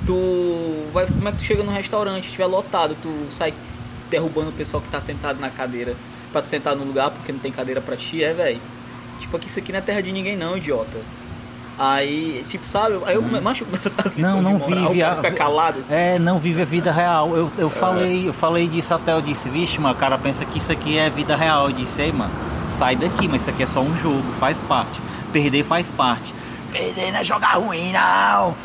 Tu 0.06 0.88
vai, 0.94 1.06
como 1.06 1.28
é 1.30 1.32
que 1.32 1.38
tu 1.40 1.44
chega 1.44 1.64
no 1.64 1.72
restaurante, 1.72 2.26
estiver 2.26 2.46
lotado, 2.48 2.96
tu 3.02 3.28
sai 3.32 3.54
derrubando 4.10 4.50
o 4.50 4.54
pessoal 4.54 4.82
que 4.82 4.90
tá 4.90 5.00
sentado 5.00 5.40
na 5.40 5.50
cadeira 5.50 5.96
pra 6.32 6.42
tu 6.42 6.50
sentar 6.50 6.76
no 6.76 6.84
lugar 6.84 7.12
porque 7.12 7.32
não 7.32 7.40
tem 7.40 7.52
cadeira 7.52 7.80
pra 7.82 7.96
ti, 7.96 8.24
é, 8.24 8.34
velho. 8.34 8.60
Tipo, 9.20 9.38
aqui 9.38 9.48
isso 9.48 9.60
aqui 9.60 9.72
não 9.72 9.78
é 9.80 9.82
terra 9.82 10.02
de 10.02 10.12
ninguém 10.12 10.36
não, 10.36 10.58
idiota. 10.58 10.98
Aí, 11.78 12.44
tipo, 12.48 12.68
sabe? 12.68 13.00
Aí 13.06 13.16
eu, 13.16 13.22
macho, 13.22 13.66
começa 13.66 13.90
a 13.90 14.20
Não, 14.20 14.42
não 14.42 14.58
moral, 14.58 14.90
vive 14.90 15.04
a- 15.04 15.16
fica 15.16 15.32
calado 15.32 15.80
assim. 15.80 15.96
É, 15.96 16.20
não 16.20 16.38
vive 16.38 16.62
a 16.62 16.66
vida 16.66 16.92
real. 16.92 17.36
Eu, 17.36 17.52
eu 17.58 17.70
falei, 17.70 18.28
eu 18.28 18.34
falei 18.34 18.68
disso 18.68 18.94
até, 18.94 19.14
eu 19.14 19.22
disse, 19.22 19.50
vixe, 19.50 19.80
mano, 19.80 19.96
o 19.96 19.98
cara 19.98 20.18
pensa 20.18 20.46
que 20.46 20.58
isso 20.60 20.72
aqui 20.72 20.98
é 20.98 21.10
vida 21.10 21.36
real. 21.36 21.70
Eu 21.70 21.76
disse, 21.76 22.02
ei, 22.02 22.12
mano, 22.12 22.32
sai 22.72 22.96
daqui, 22.96 23.28
mas 23.28 23.42
isso 23.42 23.50
aqui 23.50 23.64
é 23.64 23.66
só 23.66 23.82
um 23.82 23.96
jogo, 23.96 24.24
faz 24.40 24.62
parte. 24.62 25.02
Perder 25.32 25.64
faz 25.64 25.92
parte. 25.92 26.34
Perder 26.72 27.12
não 27.12 27.20
é 27.20 27.24
jogar 27.24 27.56
ruim, 27.56 27.92
não. 27.92 28.56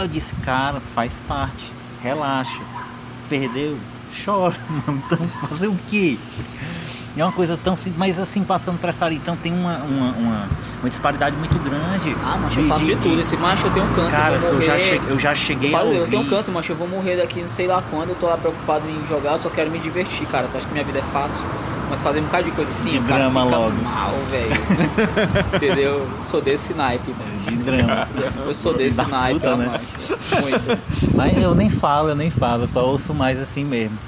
Eu 0.00 0.08
disse, 0.08 0.34
cara, 0.36 0.80
faz 0.80 1.22
parte. 1.28 1.72
Relaxa. 2.02 2.60
Perdeu, 3.28 3.78
chora, 4.24 4.56
mano. 4.68 5.02
Então 5.06 5.28
fazer 5.48 5.68
o 5.68 5.78
quê? 5.88 6.18
É 7.16 7.24
uma 7.24 7.32
coisa 7.32 7.58
tão 7.62 7.74
simples, 7.74 7.98
mas 7.98 8.18
assim, 8.20 8.44
passando 8.44 8.78
pra 8.78 8.90
essa 8.90 9.04
área, 9.04 9.16
então 9.16 9.36
tem 9.36 9.52
uma, 9.52 9.78
uma, 9.78 10.12
uma, 10.12 10.48
uma 10.80 10.88
disparidade 10.88 11.36
muito 11.36 11.58
grande. 11.58 12.16
Ah, 12.24 12.38
mas 12.40 12.56
eu 12.56 12.68
faço 12.68 12.84
de, 12.84 12.96
tudo. 12.96 13.20
Esse 13.20 13.36
macho 13.36 13.66
eu 13.66 13.72
tenho 13.72 13.84
um 13.84 13.94
câncer, 13.94 14.16
Cara, 14.16 14.36
eu 14.36 14.54
eu 14.54 14.62
já, 14.62 14.78
cheguei, 14.78 15.12
eu 15.12 15.18
já 15.18 15.34
cheguei 15.34 15.74
a 15.74 15.82
ouvir. 15.82 15.96
eu 15.96 16.06
tenho 16.06 16.22
um 16.22 16.28
câncer, 16.28 16.52
macho, 16.52 16.70
eu 16.70 16.76
vou 16.76 16.88
morrer 16.88 17.16
daqui 17.16 17.40
não 17.40 17.48
sei 17.48 17.66
lá 17.66 17.82
quando, 17.90 18.10
eu 18.10 18.14
tô 18.14 18.26
lá 18.26 18.36
preocupado 18.38 18.84
em 18.88 19.08
jogar, 19.08 19.32
eu 19.32 19.38
só 19.38 19.50
quero 19.50 19.70
me 19.70 19.80
divertir, 19.80 20.26
cara. 20.28 20.48
Tu 20.50 20.56
acha 20.56 20.66
que 20.66 20.72
minha 20.72 20.84
vida 20.84 21.00
é 21.00 21.12
fácil? 21.12 21.44
Mas 21.90 22.02
fazer 22.02 22.20
um 22.20 22.24
bocado 22.24 22.44
de 22.44 22.50
coisa 22.52 22.70
assim, 22.70 22.88
De 22.88 22.98
o 22.98 23.02
cara 23.02 23.24
drama 23.24 23.44
fica 23.44 23.56
logo. 23.56 23.82
mal, 23.82 24.14
velho. 24.30 24.50
Entendeu? 25.56 26.08
Eu 26.16 26.22
sou 26.22 26.40
desse 26.40 26.72
naipe, 26.72 27.10
mano. 27.10 27.40
De 27.46 27.56
drama. 27.56 28.08
Eu 28.46 28.54
sou 28.54 28.72
desse 28.74 28.96
Da 28.98 29.08
naipe, 29.08 29.40
puta, 29.40 29.56
né? 29.56 29.80
Muito. 30.40 30.78
Mas 31.16 31.36
eu 31.42 31.54
nem 31.54 31.68
falo, 31.68 32.10
eu 32.10 32.14
nem 32.14 32.30
falo, 32.30 32.62
eu 32.64 32.68
só 32.68 32.86
ouço 32.86 33.12
mais 33.12 33.40
assim 33.40 33.64
mesmo. 33.64 33.98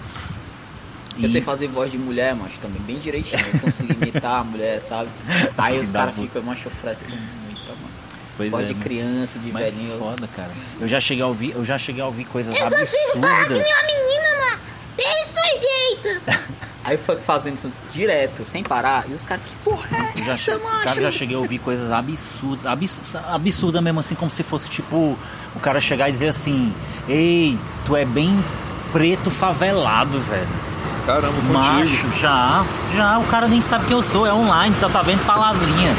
Eu 1.18 1.26
E- 1.26 1.28
sei 1.28 1.40
fazer 1.42 1.66
voz 1.68 1.90
de 1.90 1.98
mulher, 1.98 2.34
macho, 2.36 2.54
também, 2.62 2.80
bem 2.82 2.98
direitinho. 2.98 3.42
Eu 3.52 3.60
consigo 3.60 3.92
imitar 3.92 4.40
a 4.40 4.44
mulher, 4.44 4.80
sabe? 4.80 5.08
Aí 5.58 5.78
os 5.80 5.90
caras 5.90 6.14
ficam, 6.14 6.40
macho, 6.42 6.68
oferecem 6.68 7.08
muito, 7.08 7.60
mano. 7.66 7.92
Pois 8.36 8.50
voz 8.50 8.64
é, 8.64 8.68
de 8.68 8.74
né? 8.74 8.80
criança, 8.82 9.38
de 9.40 9.52
Mas 9.52 9.64
velhinho. 9.64 9.98
foda, 9.98 10.28
cara. 10.34 10.50
Eu 10.80 10.88
já 10.88 11.00
cheguei 11.00 11.22
a 11.22 11.26
ouvir, 11.26 11.50
eu 11.54 11.64
já 11.66 11.76
cheguei 11.78 12.00
a 12.00 12.06
ouvir 12.06 12.24
coisas 12.26 12.56
Eu 12.56 12.62
consigo 12.70 12.80
falar 13.20 13.26
que 13.26 13.52
absurdas. 13.52 13.58
nem 13.62 13.72
uma 13.72 13.82
menina. 13.82 14.11
Aí 16.84 16.96
foi 16.96 17.16
fazendo 17.16 17.54
isso 17.56 17.72
direto, 17.92 18.44
sem 18.44 18.64
parar, 18.64 19.04
e 19.08 19.12
os 19.14 19.22
caras, 19.22 19.44
que 19.44 19.54
porra 19.62 19.86
é 19.92 20.20
Eu 20.20 20.24
já, 20.24 20.32
essa, 20.32 20.58
macho? 20.58 20.82
cara, 20.82 21.00
já 21.00 21.10
cheguei 21.12 21.36
a 21.36 21.38
ouvir 21.38 21.58
coisas 21.60 21.92
absurdas, 21.92 22.66
absurda, 22.66 23.24
absurda 23.32 23.80
mesmo 23.80 24.00
assim, 24.00 24.16
como 24.16 24.30
se 24.30 24.42
fosse 24.42 24.68
tipo 24.68 25.16
o 25.54 25.60
cara 25.60 25.80
chegar 25.80 26.08
e 26.08 26.12
dizer 26.12 26.28
assim: 26.30 26.74
Ei, 27.08 27.56
tu 27.86 27.94
é 27.94 28.04
bem 28.04 28.44
preto 28.92 29.30
favelado, 29.30 30.18
velho. 30.22 30.48
Caramba, 31.06 31.32
contigo. 31.34 31.52
Macho, 31.52 32.08
já, 32.20 32.64
já, 32.96 33.18
o 33.18 33.24
cara 33.26 33.46
nem 33.46 33.60
sabe 33.60 33.84
quem 33.86 33.96
eu 33.96 34.02
sou, 34.02 34.26
é 34.26 34.32
online, 34.32 34.74
só 34.80 34.88
tá 34.88 35.02
vendo 35.02 35.24
palavrinha. 35.24 35.94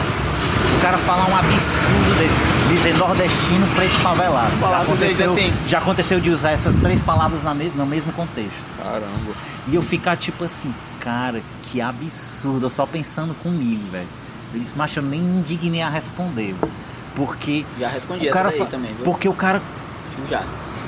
O 0.78 0.82
cara 0.82 0.98
fala 0.98 1.26
um 1.30 1.36
absurdo 1.38 2.18
desse, 2.18 2.62
dizer 2.75 2.97
nordestino 2.97 3.67
preto 3.75 3.93
favelado. 3.95 4.51
Já 4.59 4.79
diz 4.79 4.89
aconteceu, 4.89 5.31
assim. 5.31 5.53
já 5.67 5.77
aconteceu 5.79 6.19
de 6.19 6.29
usar 6.29 6.51
essas 6.51 6.75
três 6.77 7.01
palavras 7.01 7.43
na 7.43 7.53
me- 7.53 7.71
no 7.75 7.86
mesmo 7.86 8.12
contexto. 8.13 8.63
Caramba. 8.81 9.31
E 9.67 9.75
eu 9.75 9.81
ficar 9.81 10.17
tipo 10.17 10.43
assim, 10.43 10.73
cara, 10.99 11.41
que 11.63 11.79
absurdo, 11.81 12.65
eu 12.65 12.69
só 12.69 12.86
pensando 12.86 13.33
comigo, 13.41 13.83
velho. 13.91 14.07
Eu 14.53 14.59
disse, 14.59 14.77
macho, 14.77 14.99
eu 14.99 15.03
nem 15.03 15.19
indignei 15.19 15.81
a 15.81 15.89
responder. 15.89 16.55
Porque. 17.15 17.65
Já 17.79 17.89
respondi 17.89 18.25
o 18.25 18.29
essa 18.29 18.33
cara 18.38 18.49
daí 18.49 18.59
fa- 18.59 18.65
também, 18.65 18.93
viu? 18.93 19.03
Porque 19.05 19.27
o 19.29 19.33
cara 19.33 19.62
Já. 20.29 20.41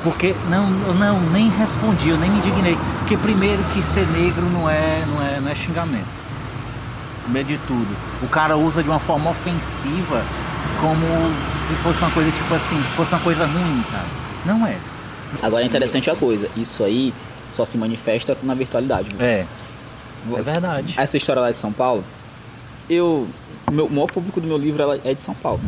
porque 0.04 0.36
não, 0.50 0.70
não, 0.70 1.20
nem 1.32 1.50
respondi, 1.50 2.10
eu 2.10 2.18
nem 2.18 2.30
me 2.30 2.38
indignei. 2.38 2.78
Porque 3.00 3.16
primeiro 3.18 3.62
que 3.74 3.82
ser 3.84 4.06
negro 4.08 4.44
não 4.52 4.70
é, 4.70 5.04
não 5.08 5.22
é, 5.22 5.40
não 5.40 5.52
é 5.52 5.56
xingamento. 5.56 6.06
no 7.28 7.34
meio 7.34 7.46
de 7.46 7.58
tudo, 7.60 7.88
o 8.24 8.28
cara 8.28 8.56
usa 8.58 8.84
de 8.84 8.90
uma 8.90 9.00
forma 9.00 9.30
ofensiva 9.32 10.24
como 10.80 11.06
se 11.68 11.74
fosse 11.76 12.02
uma 12.02 12.12
coisa 12.12 12.32
tipo 12.32 12.54
assim, 12.54 12.78
fosse 12.96 13.14
uma 13.14 13.22
coisa 13.22 13.46
ruim, 13.46 13.84
cara. 13.92 14.06
Não 14.46 14.66
é. 14.68 14.78
Agora 15.42 15.64
é 15.64 15.66
interessante 15.66 16.10
a 16.10 16.16
coisa, 16.16 16.50
isso 16.56 16.84
aí 16.84 17.14
só 17.52 17.66
se 17.66 17.78
manifesta 17.78 18.38
na 18.44 18.54
virtualidade. 18.54 19.10
É. 19.20 19.46
É 20.34 20.42
verdade. 20.42 20.96
Essa 20.98 21.18
história 21.18 21.42
lá 21.42 21.52
de 21.52 21.58
São 21.58 21.72
Paulo, 21.72 22.04
eu. 22.90 23.28
O, 23.68 23.72
meu, 23.72 23.86
o 23.86 23.92
maior 23.92 24.08
público 24.08 24.40
do 24.40 24.48
meu 24.48 24.58
livro 24.58 24.84
é 25.04 25.14
de 25.14 25.22
São 25.22 25.34
Paulo. 25.34 25.60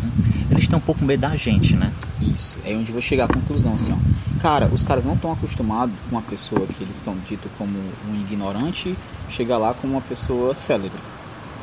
Eles 0.50 0.68
têm 0.68 0.78
um 0.78 0.82
pouco 0.82 1.04
medo 1.04 1.22
da 1.22 1.36
gente, 1.36 1.76
né? 1.76 1.92
Isso, 2.22 2.58
é 2.64 2.74
onde 2.74 2.90
eu 2.90 2.94
vou 2.94 3.02
chegar 3.02 3.26
à 3.26 3.28
conclusão, 3.28 3.74
assim, 3.74 3.92
ó. 3.92 4.42
Cara, 4.42 4.70
os 4.72 4.84
caras 4.84 5.06
não 5.06 5.16
estão 5.16 5.32
acostumados 5.32 5.96
com 6.08 6.16
uma 6.16 6.22
pessoa 6.22 6.66
que 6.68 6.84
eles 6.84 6.96
são 6.96 7.16
dito 7.28 7.50
como 7.58 7.78
um 8.10 8.16
ignorante 8.16 8.96
chegar 9.30 9.58
lá 9.58 9.74
como 9.74 9.94
uma 9.94 10.02
pessoa 10.02 10.54
célebre, 10.54 11.00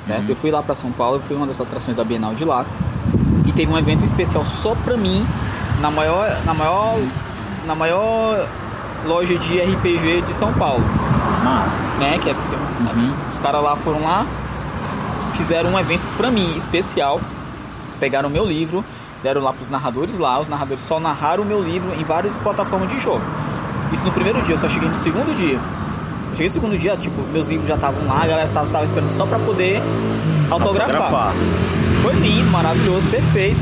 certo? 0.00 0.28
Eu 0.28 0.36
fui 0.36 0.50
lá 0.50 0.62
pra 0.62 0.74
São 0.74 0.90
Paulo, 0.90 1.16
eu 1.16 1.20
fui 1.20 1.36
uma 1.36 1.46
das 1.46 1.60
atrações 1.60 1.96
da 1.96 2.04
Bienal 2.04 2.34
de 2.34 2.44
lá 2.44 2.66
teve 3.54 3.72
um 3.72 3.78
evento 3.78 4.04
especial 4.04 4.44
só 4.44 4.74
pra 4.84 4.96
mim 4.96 5.26
na 5.80 5.90
maior, 5.90 6.36
na 6.44 6.54
maior, 6.54 6.98
na 7.66 7.74
maior 7.74 8.46
loja 9.06 9.36
de 9.36 9.60
RPG 9.60 10.22
de 10.26 10.32
São 10.32 10.52
Paulo, 10.54 10.82
Mas, 11.42 11.88
né? 11.98 12.18
Que 12.22 12.30
é, 12.30 12.34
os 13.32 13.38
caras 13.40 13.62
lá 13.62 13.76
foram 13.76 14.02
lá, 14.02 14.26
fizeram 15.36 15.70
um 15.70 15.78
evento 15.78 16.02
pra 16.16 16.30
mim 16.30 16.56
especial, 16.56 17.20
pegaram 18.00 18.28
o 18.28 18.32
meu 18.32 18.44
livro, 18.44 18.84
deram 19.22 19.42
lá 19.42 19.52
pros 19.52 19.70
narradores 19.70 20.18
lá, 20.18 20.40
os 20.40 20.48
narradores 20.48 20.82
só 20.82 20.98
narraram 20.98 21.42
o 21.42 21.46
meu 21.46 21.62
livro 21.62 21.94
em 21.98 22.04
várias 22.04 22.38
plataformas 22.38 22.88
de 22.88 22.98
jogo. 23.00 23.22
Isso 23.92 24.04
no 24.04 24.12
primeiro 24.12 24.40
dia, 24.42 24.54
eu 24.54 24.58
só 24.58 24.68
cheguei 24.68 24.88
no 24.88 24.94
segundo 24.94 25.36
dia. 25.36 25.58
Eu 26.30 26.32
cheguei 26.32 26.46
no 26.48 26.52
segundo 26.52 26.78
dia, 26.78 26.96
tipo, 26.96 27.20
meus 27.32 27.46
livros 27.46 27.68
já 27.68 27.74
estavam 27.74 28.06
lá, 28.06 28.22
a 28.22 28.26
galera 28.26 28.46
estava 28.46 28.66
estava 28.66 28.84
esperando 28.84 29.12
só 29.12 29.26
pra 29.26 29.38
poder 29.38 29.80
autografar. 30.50 30.96
Autografar. 30.96 31.32
Foi 32.04 32.12
lindo, 32.16 32.50
maravilhoso, 32.50 33.08
perfeito. 33.08 33.56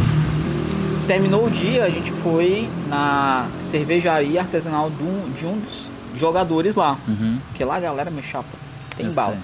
Terminou 1.06 1.46
o 1.46 1.50
dia, 1.50 1.84
a 1.84 1.90
gente 1.90 2.10
foi 2.10 2.68
na 2.88 3.46
cervejaria 3.60 4.40
artesanal 4.40 4.90
de 4.90 5.02
um, 5.02 5.30
de 5.38 5.46
um 5.46 5.58
dos 5.60 5.88
jogadores 6.16 6.74
lá. 6.74 6.98
Uhum. 7.06 7.38
Porque 7.48 7.64
lá 7.64 7.76
a 7.76 7.80
galera, 7.80 8.10
meu 8.10 8.22
chapa, 8.22 8.48
tem 8.96 9.06
Eu 9.06 9.12
bala. 9.12 9.38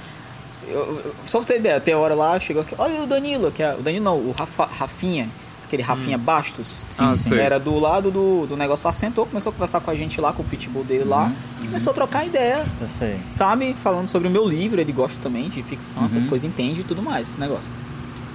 Eu, 0.66 0.78
eu- 0.80 1.14
só 1.26 1.38
pra 1.38 1.46
ter 1.46 1.58
ideia, 1.60 1.76
até 1.76 1.92
a 1.92 1.98
hora 1.98 2.14
lá, 2.14 2.38
chegou 2.40 2.62
aqui, 2.62 2.74
olha 2.76 3.02
o 3.02 3.06
Danilo, 3.06 3.52
que 3.52 3.62
é, 3.62 3.72
o 3.78 3.82
Danilo 3.82 4.04
não, 4.04 4.16
o 4.16 4.34
Rafa- 4.36 4.66
Rafinha, 4.70 5.28
aquele 5.64 5.82
Rafinha 5.82 6.18
Bastos. 6.18 6.84
Ah, 6.98 7.14
sei. 7.16 7.38
Era 7.38 7.58
do 7.60 7.78
lado 7.78 8.10
do, 8.10 8.46
do 8.46 8.56
negócio 8.56 8.84
lá, 8.86 8.92
sentou, 8.92 9.24
começou 9.26 9.50
a 9.50 9.52
conversar 9.52 9.78
com 9.80 9.90
a 9.92 9.94
gente 9.94 10.20
lá, 10.20 10.32
com 10.32 10.42
o 10.42 10.44
pitbull 10.44 10.82
dele 10.84 11.04
lá, 11.04 11.30
e 11.62 11.66
começou 11.68 11.92
a 11.92 11.94
trocar 11.94 12.26
ideia, 12.26 12.64
eu 12.80 12.88
sei. 12.88 13.16
sabe? 13.30 13.76
Falando 13.80 14.08
sobre 14.08 14.26
o 14.26 14.30
meu 14.30 14.44
livro, 14.48 14.80
ele 14.80 14.92
gosta 14.92 15.16
também 15.22 15.48
de 15.48 15.62
ficção, 15.62 16.04
essas 16.04 16.24
Uhum. 16.24 16.30
coisas, 16.30 16.48
entende 16.50 16.80
e 16.80 16.84
tudo 16.84 17.00
mais, 17.02 17.32
negócio. 17.38 17.68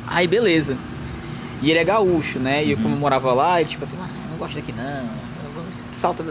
Aí, 0.08 0.28
beleza. 0.28 0.76
E 1.62 1.70
ele 1.72 1.80
é 1.80 1.84
gaúcho, 1.84 2.40
né? 2.40 2.64
E 2.64 2.72
eu, 2.72 2.78
Uhum. 2.78 2.84
como 2.84 2.96
eu 2.96 3.00
morava 3.00 3.34
lá, 3.34 3.60
ele 3.62 3.70
tipo 3.70 3.84
assim, 3.84 3.98
ah, 4.02 4.08
não 4.30 4.38
gosto 4.38 4.56
daqui 4.56 4.74
não, 4.74 5.04
salta 5.92 6.24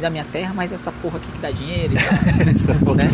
da, 0.00 0.10
minha 0.10 0.24
terra, 0.32 0.52
mas 0.54 0.72
essa 0.72 0.92
porra 0.92 1.16
aqui 1.18 1.30
que 1.32 1.38
dá 1.38 1.50
dinheiro. 1.50 1.94
Essa 2.54 2.74
foi. 2.74 2.94
né? 2.94 3.10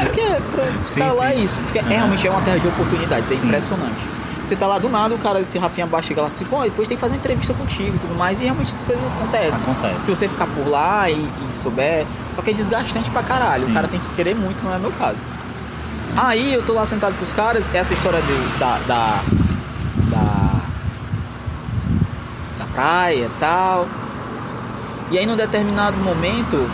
É, 0.00 0.04
porque 0.04 0.20
pra, 0.22 0.64
os 0.84 0.90
Sim, 0.92 1.00
caras 1.00 1.16
lá 1.16 1.32
é 1.32 1.36
isso. 1.36 1.60
Porque 1.60 1.78
é, 1.78 1.82
realmente 1.82 2.26
é 2.26 2.30
uma 2.30 2.40
terra 2.42 2.58
de 2.58 2.68
oportunidades, 2.68 3.30
é 3.30 3.36
Sim. 3.36 3.46
impressionante. 3.46 4.18
Você 4.44 4.56
tá 4.56 4.66
lá 4.66 4.78
do 4.78 4.88
nada, 4.88 5.14
o 5.14 5.18
cara, 5.18 5.40
esse 5.40 5.58
Rafinha 5.58 5.86
Baixo 5.86 6.08
chega 6.08 6.22
lá 6.22 6.28
assim, 6.28 6.44
pô, 6.46 6.62
depois 6.62 6.88
tem 6.88 6.96
que 6.96 7.00
fazer 7.00 7.12
uma 7.14 7.18
entrevista 7.18 7.52
contigo 7.52 7.94
e 7.94 7.98
tudo 7.98 8.14
mais, 8.16 8.40
e 8.40 8.44
realmente 8.44 8.68
essas 8.74 8.84
coisas 8.84 9.04
acontecem. 9.04 9.70
Acontece. 9.70 10.04
Se 10.04 10.10
você 10.10 10.26
ficar 10.28 10.46
por 10.46 10.66
lá 10.68 11.10
e, 11.10 11.14
e 11.14 11.52
souber, 11.52 12.06
só 12.34 12.40
que 12.40 12.50
é 12.50 12.54
desgastante 12.54 13.10
pra 13.10 13.22
caralho. 13.22 13.66
O 13.68 13.74
cara 13.74 13.86
tem 13.88 14.00
que 14.00 14.08
querer 14.14 14.34
muito, 14.34 14.62
não 14.64 14.74
é 14.74 14.78
meu 14.78 14.92
caso. 14.92 15.22
Aí 16.16 16.52
eu 16.52 16.62
tô 16.64 16.72
lá 16.72 16.84
sentado 16.86 17.14
com 17.16 17.24
os 17.24 17.32
caras, 17.32 17.72
essa 17.74 17.94
história 17.94 18.20
de- 18.20 18.58
da, 18.58 18.78
da, 18.86 19.20
da, 20.10 20.60
da 22.58 22.64
praia 22.74 23.24
e 23.26 23.30
tal. 23.38 23.86
E 25.10 25.18
aí 25.18 25.24
num 25.26 25.36
determinado 25.36 25.96
momento 25.98 26.68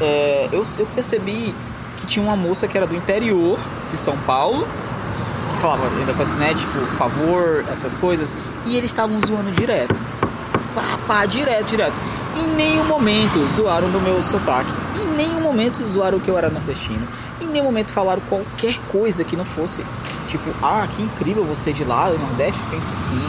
é, 0.00 0.48
eu, 0.52 0.64
eu 0.78 0.86
percebi 0.94 1.54
que 1.98 2.06
tinha 2.06 2.24
uma 2.24 2.36
moça 2.36 2.68
que 2.68 2.76
era 2.76 2.86
do 2.86 2.94
interior 2.94 3.58
de 3.90 3.96
São 3.96 4.16
Paulo, 4.26 4.66
que 5.54 5.60
falava 5.62 5.86
ainda 5.98 6.12
com 6.12 6.22
assim, 6.22 6.38
né, 6.38 6.52
tipo, 6.54 6.78
favor, 6.98 7.64
essas 7.72 7.94
coisas, 7.94 8.36
e 8.66 8.76
eles 8.76 8.90
estavam 8.90 9.18
zoando 9.26 9.50
direto. 9.52 9.94
Pá, 10.74 10.82
pá, 11.06 11.26
direto, 11.26 11.66
direto. 11.66 11.94
Em 12.36 12.46
nenhum 12.56 12.84
momento 12.84 13.38
zoaram 13.54 13.88
do 13.90 14.00
meu 14.00 14.20
sotaque. 14.22 14.70
Em 14.96 15.16
nenhum 15.16 15.40
momento 15.40 15.82
zoaram 15.88 16.18
que 16.18 16.28
eu 16.28 16.36
era 16.36 16.50
nordestino. 16.50 17.06
Nenhum 17.54 17.66
momento 17.66 17.92
falaram 17.92 18.20
qualquer 18.28 18.76
coisa 18.90 19.22
que 19.22 19.36
não 19.36 19.44
fosse. 19.44 19.84
Tipo, 20.28 20.50
ah, 20.60 20.88
que 20.94 21.00
incrível 21.00 21.44
você 21.44 21.72
de 21.72 21.84
lá 21.84 22.10
do 22.10 22.18
Nordeste. 22.18 22.60
Pense 22.68 22.96
sim, 22.96 23.20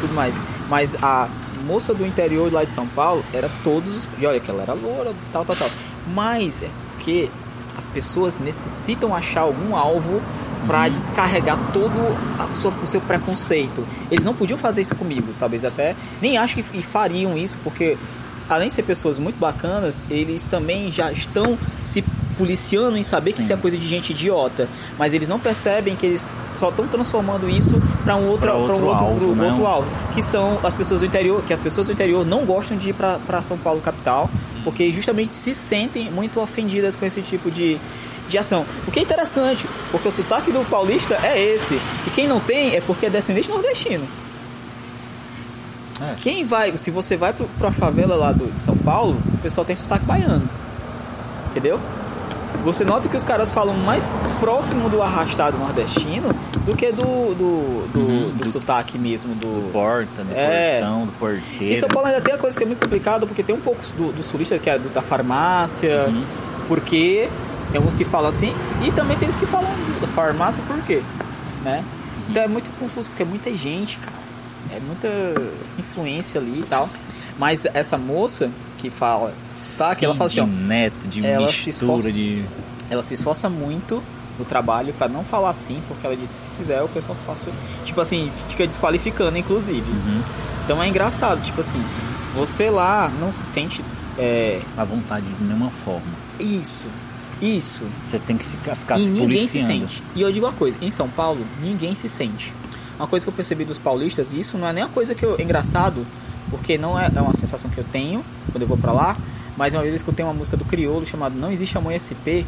tudo 0.00 0.14
mais. 0.14 0.40
Mas 0.70 0.96
a 1.02 1.28
moça 1.66 1.92
do 1.92 2.06
interior 2.06 2.50
lá 2.50 2.64
de 2.64 2.70
São 2.70 2.86
Paulo 2.86 3.22
era 3.30 3.50
todos 3.62 3.94
os. 3.94 4.08
E 4.18 4.24
olha 4.24 4.40
que 4.40 4.50
ela 4.50 4.62
era 4.62 4.72
loura, 4.72 5.12
tal, 5.30 5.44
tal, 5.44 5.54
tal. 5.54 5.68
Mas 6.14 6.62
é 6.62 6.68
porque 6.94 7.28
as 7.76 7.86
pessoas 7.86 8.38
necessitam 8.38 9.14
achar 9.14 9.42
algum 9.42 9.76
alvo 9.76 10.22
para 10.66 10.88
descarregar 10.88 11.58
todo 11.74 11.92
sua- 12.50 12.72
o 12.82 12.86
seu 12.86 13.02
preconceito. 13.02 13.86
Eles 14.10 14.24
não 14.24 14.32
podiam 14.32 14.58
fazer 14.58 14.80
isso 14.80 14.94
comigo, 14.94 15.28
talvez 15.38 15.62
até 15.62 15.94
nem 16.22 16.38
acho 16.38 16.54
que 16.54 16.80
fariam 16.80 17.36
isso, 17.36 17.58
porque 17.62 17.98
além 18.48 18.68
de 18.68 18.74
ser 18.74 18.84
pessoas 18.84 19.18
muito 19.18 19.38
bacanas, 19.38 20.02
eles 20.08 20.44
também 20.46 20.90
já 20.90 21.12
estão 21.12 21.58
se 21.82 22.02
policiando 22.36 22.96
em 22.96 23.02
saber 23.02 23.30
que 23.30 23.36
Sim. 23.38 23.42
isso 23.42 23.52
é 23.52 23.56
coisa 23.56 23.76
de 23.76 23.88
gente 23.88 24.10
idiota, 24.12 24.68
mas 24.98 25.14
eles 25.14 25.28
não 25.28 25.38
percebem 25.38 25.96
que 25.96 26.06
eles 26.06 26.34
só 26.54 26.68
estão 26.68 26.86
transformando 26.86 27.48
isso 27.48 27.80
para 28.04 28.16
um 28.16 28.26
outro, 28.26 28.40
Pra 28.42 28.50
pra 28.52 28.58
um 28.58 28.62
outro 28.62 28.86
outro, 28.86 29.04
alvo, 29.04 29.18
pro- 29.18 29.34
né? 29.36 29.48
outro 29.50 29.66
alvo, 29.66 29.88
que 30.12 30.22
são 30.22 30.58
as 30.62 30.74
pessoas 30.74 31.00
do 31.00 31.06
interior, 31.06 31.42
que 31.42 31.52
as 31.52 31.60
pessoas 31.60 31.86
do 31.86 31.92
interior 31.92 32.24
não 32.26 32.44
gostam 32.44 32.76
de 32.76 32.90
ir 32.90 32.94
para 32.94 33.42
São 33.42 33.56
Paulo 33.58 33.80
capital, 33.80 34.28
porque 34.64 34.90
justamente 34.92 35.36
se 35.36 35.54
sentem 35.54 36.10
muito 36.10 36.40
ofendidas 36.40 36.96
com 36.96 37.04
esse 37.06 37.20
tipo 37.22 37.50
de 37.50 37.78
de 38.26 38.38
ação. 38.38 38.64
O 38.88 38.90
que 38.90 38.98
é 38.98 39.02
interessante, 39.02 39.66
porque 39.90 40.08
o 40.08 40.10
sotaque 40.10 40.50
do 40.50 40.64
paulista 40.70 41.14
é 41.22 41.38
esse. 41.38 41.74
E 42.06 42.10
quem 42.14 42.26
não 42.26 42.40
tem 42.40 42.74
é 42.74 42.80
porque 42.80 43.04
é 43.04 43.10
descendente 43.10 43.50
nordestino. 43.50 44.02
É. 46.00 46.14
Quem 46.22 46.44
vai, 46.44 46.74
se 46.78 46.90
você 46.90 47.18
vai 47.18 47.34
pro, 47.34 47.46
pra 47.58 47.70
favela 47.70 48.14
lá 48.16 48.32
do, 48.32 48.46
de 48.50 48.60
São 48.60 48.76
Paulo, 48.78 49.18
o 49.34 49.38
pessoal 49.38 49.64
tem 49.64 49.76
sotaque 49.76 50.06
baiano. 50.06 50.48
Entendeu? 51.50 51.78
Você 52.64 52.82
nota 52.84 53.08
que 53.08 53.16
os 53.16 53.24
caras 53.24 53.52
falam 53.52 53.74
mais 53.76 54.10
próximo 54.40 54.88
do 54.88 55.02
arrastado 55.02 55.58
nordestino 55.58 56.30
do 56.64 56.74
que 56.74 56.90
do, 56.90 57.02
do, 57.34 57.88
do, 57.92 57.98
Uhum, 58.00 58.30
do 58.30 58.38
do- 58.38 58.48
sotaque 58.48 58.96
mesmo, 58.98 59.34
do, 59.34 59.70
Porta, 59.70 60.24
do 60.24 60.32
É. 60.34 60.78
portão, 60.80 61.04
do 61.04 61.12
em 61.12 61.14
porteiro. 61.14 61.76
São 61.80 61.88
Paulo 61.90 62.08
ainda 62.08 62.22
tem 62.22 62.34
a 62.34 62.38
coisa 62.38 62.56
que 62.56 62.64
é 62.64 62.66
muito 62.66 62.80
complicada, 62.80 63.26
porque 63.26 63.42
tem 63.42 63.54
um 63.54 63.60
pouco 63.60 63.80
do, 63.98 64.12
do 64.12 64.22
sulista, 64.22 64.58
que 64.58 64.70
é 64.70 64.78
do- 64.78 64.88
da 64.88 65.02
farmácia, 65.02 66.06
Uhum. 66.08 66.24
porque 66.66 67.28
tem 67.70 67.76
alguns 67.76 67.96
que 67.96 68.04
falam 68.06 68.30
assim, 68.30 68.52
e 68.86 68.90
também 68.92 69.16
tem 69.18 69.28
os 69.28 69.36
que 69.36 69.44
falam 69.46 69.70
da 70.00 70.06
farmácia 70.08 70.62
por 70.66 70.78
quê, 70.84 71.02
né? 71.62 71.84
Então 72.30 72.42
é 72.42 72.48
muito 72.48 72.70
confuso, 72.80 73.10
porque 73.10 73.22
é 73.22 73.26
muita 73.26 73.54
gente, 73.54 73.98
cara. 73.98 74.16
É 74.74 74.80
muita 74.80 75.08
influência 75.78 76.40
ali 76.40 76.60
e 76.60 76.64
tal. 76.68 76.88
Mas 77.38 77.66
essa 77.66 77.98
moça 77.98 78.50
que 78.90 78.96
fala 78.96 79.34
sotaque, 79.56 80.04
ela 80.04 80.14
fala 80.14 80.28
assim, 80.30 80.40
ó, 80.40 80.44
de 80.44 80.50
neto, 80.50 81.08
de 81.08 81.26
ela 81.26 81.50
se 81.52 81.66
mistura, 81.66 81.92
esforça- 81.92 82.12
de... 82.12 82.44
ela 82.90 83.02
se 83.02 83.14
esforça 83.14 83.48
muito 83.48 84.02
no 84.38 84.44
trabalho 84.44 84.92
pra 84.94 85.08
não 85.08 85.24
falar 85.24 85.50
assim, 85.50 85.80
porque 85.86 86.06
ela 86.06 86.16
disse 86.16 86.44
se 86.44 86.50
fizer 86.58 86.82
o 86.82 86.88
pessoal 86.88 87.16
passa, 87.26 87.50
tipo 87.84 88.00
assim, 88.00 88.30
fica 88.48 88.66
desqualificando 88.66 89.36
inclusive. 89.38 89.88
Uhum. 89.90 90.22
Então 90.64 90.82
é 90.82 90.88
engraçado, 90.88 91.40
tipo 91.42 91.60
assim, 91.60 91.82
você 92.34 92.68
lá 92.70 93.08
não 93.20 93.32
se 93.32 93.44
sente 93.44 93.84
é, 94.18 94.60
à 94.76 94.84
vontade 94.84 95.26
de 95.26 95.44
nenhuma 95.44 95.70
forma. 95.70 96.02
isso, 96.40 96.88
isso. 97.40 97.84
Você 98.04 98.18
tem 98.18 98.36
que 98.36 98.44
se- 98.44 98.56
ficar 98.56 98.98
e 98.98 99.04
se 99.04 99.10
ninguém 99.10 99.46
se 99.46 99.58
policiando. 99.58 99.88
sente. 99.88 100.02
E 100.16 100.20
eu 100.22 100.32
digo 100.32 100.46
uma 100.46 100.52
coisa, 100.52 100.76
em 100.82 100.90
São 100.90 101.08
Paulo, 101.08 101.44
ninguém 101.62 101.94
se 101.94 102.08
sente. 102.08 102.52
Uma 102.98 103.06
coisa 103.08 103.24
que 103.24 103.28
eu 103.30 103.34
percebi 103.34 103.64
dos 103.64 103.76
paulistas, 103.78 104.32
e 104.32 104.40
isso 104.40 104.56
não 104.56 104.66
é 104.68 104.72
nem 104.72 104.84
uma 104.84 104.90
coisa 104.90 105.14
que 105.14 105.24
eu. 105.24 105.36
engraçado, 105.40 106.04
porque 106.50 106.76
não 106.78 106.98
é, 106.98 107.10
é 107.14 107.20
uma 107.20 107.34
sensação 107.34 107.70
que 107.70 107.78
eu 107.78 107.84
tenho 107.92 108.24
quando 108.52 108.62
eu 108.62 108.68
vou 108.68 108.76
pra 108.76 108.92
lá, 108.92 109.16
mas 109.56 109.74
uma 109.74 109.82
vez 109.82 109.92
eu 109.92 109.96
escutei 109.96 110.24
uma 110.24 110.34
música 110.34 110.56
do 110.56 110.64
Criolo 110.64 111.04
chamada 111.06 111.34
Não 111.34 111.50
Existe 111.50 111.76
Amor 111.78 111.92
SP, 111.94 112.44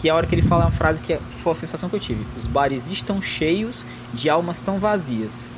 que 0.00 0.08
é 0.08 0.12
a 0.12 0.14
hora 0.14 0.26
que 0.26 0.34
ele 0.34 0.42
fala 0.42 0.64
uma 0.66 0.70
frase 0.70 1.00
que 1.00 1.12
é- 1.14 1.20
foi 1.42 1.52
a 1.52 1.56
sensação 1.56 1.88
que 1.88 1.96
eu 1.96 2.00
tive. 2.00 2.26
Os 2.36 2.46
bares 2.46 2.90
estão 2.90 3.20
cheios 3.22 3.86
de 4.12 4.28
almas 4.28 4.60
tão 4.62 4.78
vazias. 4.78 5.50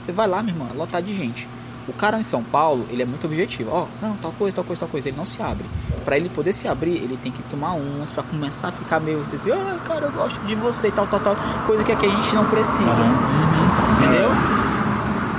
Você 0.00 0.12
vai 0.12 0.26
lá, 0.26 0.42
meu 0.42 0.54
irmão, 0.54 0.68
é 0.70 0.76
lotado 0.76 1.04
de 1.04 1.14
gente. 1.16 1.46
O 1.86 1.92
cara 1.92 2.18
em 2.18 2.22
São 2.22 2.42
Paulo, 2.42 2.86
ele 2.90 3.02
é 3.02 3.04
muito 3.04 3.26
objetivo. 3.26 3.70
Ó, 3.70 3.86
não, 4.00 4.16
tal 4.16 4.32
coisa, 4.32 4.56
tal 4.56 4.64
coisa, 4.64 4.80
tal 4.80 4.88
coisa. 4.88 5.08
Ele 5.10 5.16
não 5.18 5.26
se 5.26 5.42
abre. 5.42 5.66
Pra 6.02 6.16
ele 6.16 6.30
poder 6.30 6.54
se 6.54 6.66
abrir, 6.66 6.92
ele 6.96 7.18
tem 7.22 7.30
que 7.30 7.42
tomar 7.44 7.72
umas 7.72 8.10
pra 8.10 8.22
começar 8.22 8.68
a 8.68 8.72
ficar 8.72 9.00
meio 9.00 9.20
assim, 9.20 9.50
ah, 9.52 9.78
cara, 9.86 10.06
eu 10.06 10.12
gosto 10.12 10.38
de 10.46 10.54
você, 10.54 10.90
tal, 10.90 11.06
tal, 11.06 11.20
tal. 11.20 11.36
Coisa 11.66 11.84
que 11.84 11.92
aqui 11.92 12.06
a 12.06 12.08
gente 12.08 12.34
não 12.34 12.46
precisa. 12.46 13.02
Uhum. 13.02 13.96
Entendeu? 13.98 14.30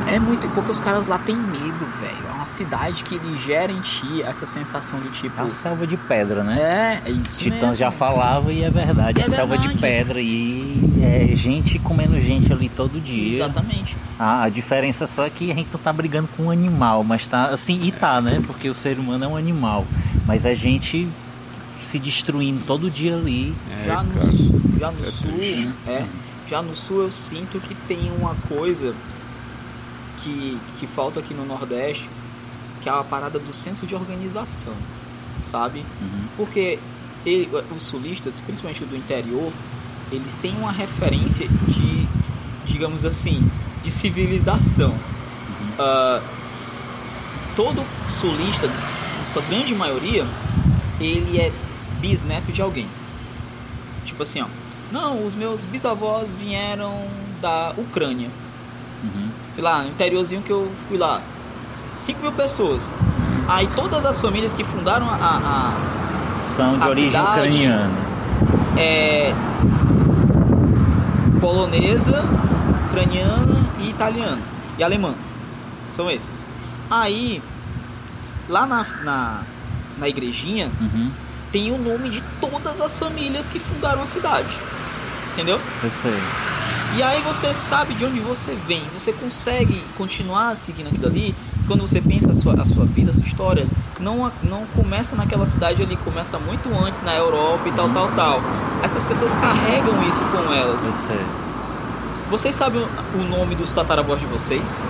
É 0.08 0.20
muito, 0.20 0.48
porque 0.50 0.70
os 0.70 0.80
caras 0.80 1.08
lá 1.08 1.18
têm 1.18 1.36
É 2.46 2.48
cidade 2.48 3.04
que 3.04 3.16
ele 3.16 3.38
gera 3.42 3.72
em 3.72 3.82
ti 3.82 4.22
essa 4.22 4.46
sensação 4.46 5.00
do 5.00 5.10
tipo. 5.10 5.36
É 5.40 5.42
uma 5.42 5.50
selva 5.50 5.88
de 5.88 5.98
pedra, 5.98 6.44
né? 6.44 7.02
É, 7.04 7.10
é 7.10 7.12
isso. 7.12 7.40
Titãs 7.40 7.62
mesmo. 7.62 7.76
já 7.76 7.90
falava 7.90 8.54
e 8.54 8.64
é 8.64 8.70
verdade. 8.70 9.20
É 9.20 9.24
É, 9.24 9.28
selva 9.28 9.58
de 9.58 9.76
pedra 9.80 10.22
e 10.22 10.80
é 11.02 11.36
gente 11.36 11.80
comendo 11.80 12.20
gente 12.20 12.54
ali 12.54 12.70
todo 12.70 13.02
dia. 13.02 13.38
Exatamente. 13.38 13.98
Ah, 14.20 14.44
a 14.44 14.50
diferença 14.50 15.08
só 15.08 15.26
é 15.26 15.30
que 15.30 15.52
a 15.52 15.56
gente 15.56 15.70
não 15.74 15.80
tá 15.80 15.92
brigando 15.92 16.30
com 16.38 16.44
um 16.44 16.52
animal, 16.52 17.04
mas 17.04 17.26
tá 17.28 17.48
assim, 17.48 17.82
e 17.84 17.92
tá, 17.92 18.22
né? 18.22 18.42
Porque 18.46 18.70
o 18.70 18.76
ser 18.76 19.00
humano 19.00 19.26
é 19.26 19.28
um 19.28 19.36
animal. 19.36 19.86
Mas 20.28 20.46
a 20.46 20.54
gente 20.54 21.08
se 21.82 21.98
destruindo 21.98 22.64
todo 22.66 22.90
dia 22.92 23.16
ali. 23.16 23.56
já 23.86 24.04
no, 24.04 24.14
cara. 24.14 24.32
já 24.80 24.92
no 24.92 25.02
é 25.02 25.12
sul, 25.12 25.32
triste. 25.32 25.74
é, 25.88 26.06
já 26.48 26.62
no 26.62 26.76
sul 26.76 27.02
eu 27.02 27.12
sinto 27.12 27.60
que 27.60 27.74
tem 27.74 28.12
uma 28.20 28.36
coisa 28.48 28.94
que, 30.24 30.60
que 30.80 30.88
falta 30.88 31.20
aqui 31.20 31.34
no 31.34 31.46
Nordeste, 31.46 32.10
que 32.86 32.90
é 32.90 32.92
a 32.92 33.04
parada 33.04 33.40
do 33.40 33.52
senso 33.52 33.88
de 33.88 33.96
organização, 33.96 34.72
sabe? 35.42 35.84
Porque 36.38 36.78
ele- 37.26 37.50
os 37.76 37.82
sulistas, 37.82 38.40
principalmente 38.40 38.86
do 38.86 38.96
interior, 38.96 39.52
eles 40.12 40.38
têm 40.38 40.56
uma 40.60 40.72
referência 40.72 41.48
de, 41.68 42.08
digamos 42.68 43.04
assim, 43.04 43.42
de 43.84 43.90
civilização. 43.90 44.94
Ah, 45.80 46.22
todo 47.56 47.84
sulista, 48.12 48.68
na 48.68 49.26
sua 49.26 49.42
grande 49.50 49.74
maioria, 49.74 50.24
ele 51.00 51.40
é 51.40 51.52
bisneto 52.00 52.52
de 52.52 52.62
alguém. 52.62 52.88
Tipo 54.06 54.22
assim, 54.22 54.42
ó. 54.44 54.48
Não, 54.92 55.26
os 55.26 55.34
meus 55.34 55.66
bisavós 55.66 56.36
vieram 56.36 56.94
da 57.42 57.74
Ucrânia. 57.78 58.30
Uhum. 59.04 59.30
Sei 59.52 59.64
lá, 59.64 59.82
no 59.82 59.90
interiorzinho 59.90 60.44
que 60.44 60.52
eu 60.52 60.72
fui 60.88 61.00
lá. 61.00 61.20
5 61.98 62.22
mil 62.22 62.32
pessoas. 62.32 62.92
Aí 63.48 63.68
todas 63.76 64.06
as 64.06 64.20
famílias 64.20 64.54
que 64.54 64.64
fundaram 64.64 65.08
a- 65.10 65.16
a, 65.16 65.96
São 66.56 66.78
de 66.78 66.84
A 66.84 66.88
origem 66.88 67.10
cidade- 67.12 67.28
ucraniana. 67.40 67.92
é 68.78 69.34
polonesa, 71.40 72.24
ucraniana 72.88 73.66
e 73.80 73.90
italiana 73.90 74.40
e 74.78 74.84
alemã. 74.84 75.14
São 75.92 76.10
esses. 76.10 76.46
Aí, 76.90 77.42
lá 78.50 78.66
na, 78.66 78.86
na, 79.04 79.42
na 79.98 80.08
igrejinha, 80.10 80.72
Uhum. 80.80 81.12
tem 81.52 81.72
o 81.72 81.78
nome 81.78 82.10
de 82.10 82.22
todas 82.40 82.82
as 82.82 82.98
famílias 82.98 83.50
que 83.50 83.60
fundaram 83.60 84.02
a 84.02 84.06
cidade. 84.06 84.48
Entendeu? 85.34 85.60
Eu 85.84 85.90
sei. 85.92 86.18
E 86.98 87.04
aí 87.04 87.22
você 87.22 87.54
sabe 87.54 87.94
de 87.96 88.06
onde 88.06 88.20
você 88.20 88.54
vem, 88.68 88.82
você 88.98 89.12
consegue 89.12 89.82
continuar 89.98 90.56
seguindo 90.56 90.88
aquilo 90.88 91.08
ali. 91.08 91.36
Quando 91.68 91.82
você 91.82 92.00
pensa 92.00 92.32
a 92.32 92.36
sua, 92.36 92.54
a 92.62 92.66
sua 92.66 92.86
vida, 92.86 93.10
a 93.12 93.14
sua 93.14 93.24
história, 93.24 93.66
não, 94.00 94.32
não 94.44 94.66
começa 94.76 95.16
naquela 95.16 95.46
cidade 95.46 95.82
ali, 95.82 95.96
começa 95.98 96.38
muito 96.38 96.70
antes 96.86 97.02
na 97.04 97.16
Europa 97.16 97.68
e 97.68 97.72
tal, 97.72 97.90
tal, 97.90 98.08
tal. 98.16 98.42
Essas 98.84 99.04
pessoas 99.04 99.32
carregam 99.34 99.94
isso 100.08 100.24
com 100.26 100.54
elas. 100.54 100.86
Eu 100.86 100.94
sei. 100.94 101.26
Vocês 102.30 102.56
sabem 102.56 102.82
o- 102.82 103.18
o 103.20 103.24
nome 103.30 103.56
dos 103.56 103.72
tataravós 103.74 104.20
de 104.20 104.26
vocês? 104.28 104.84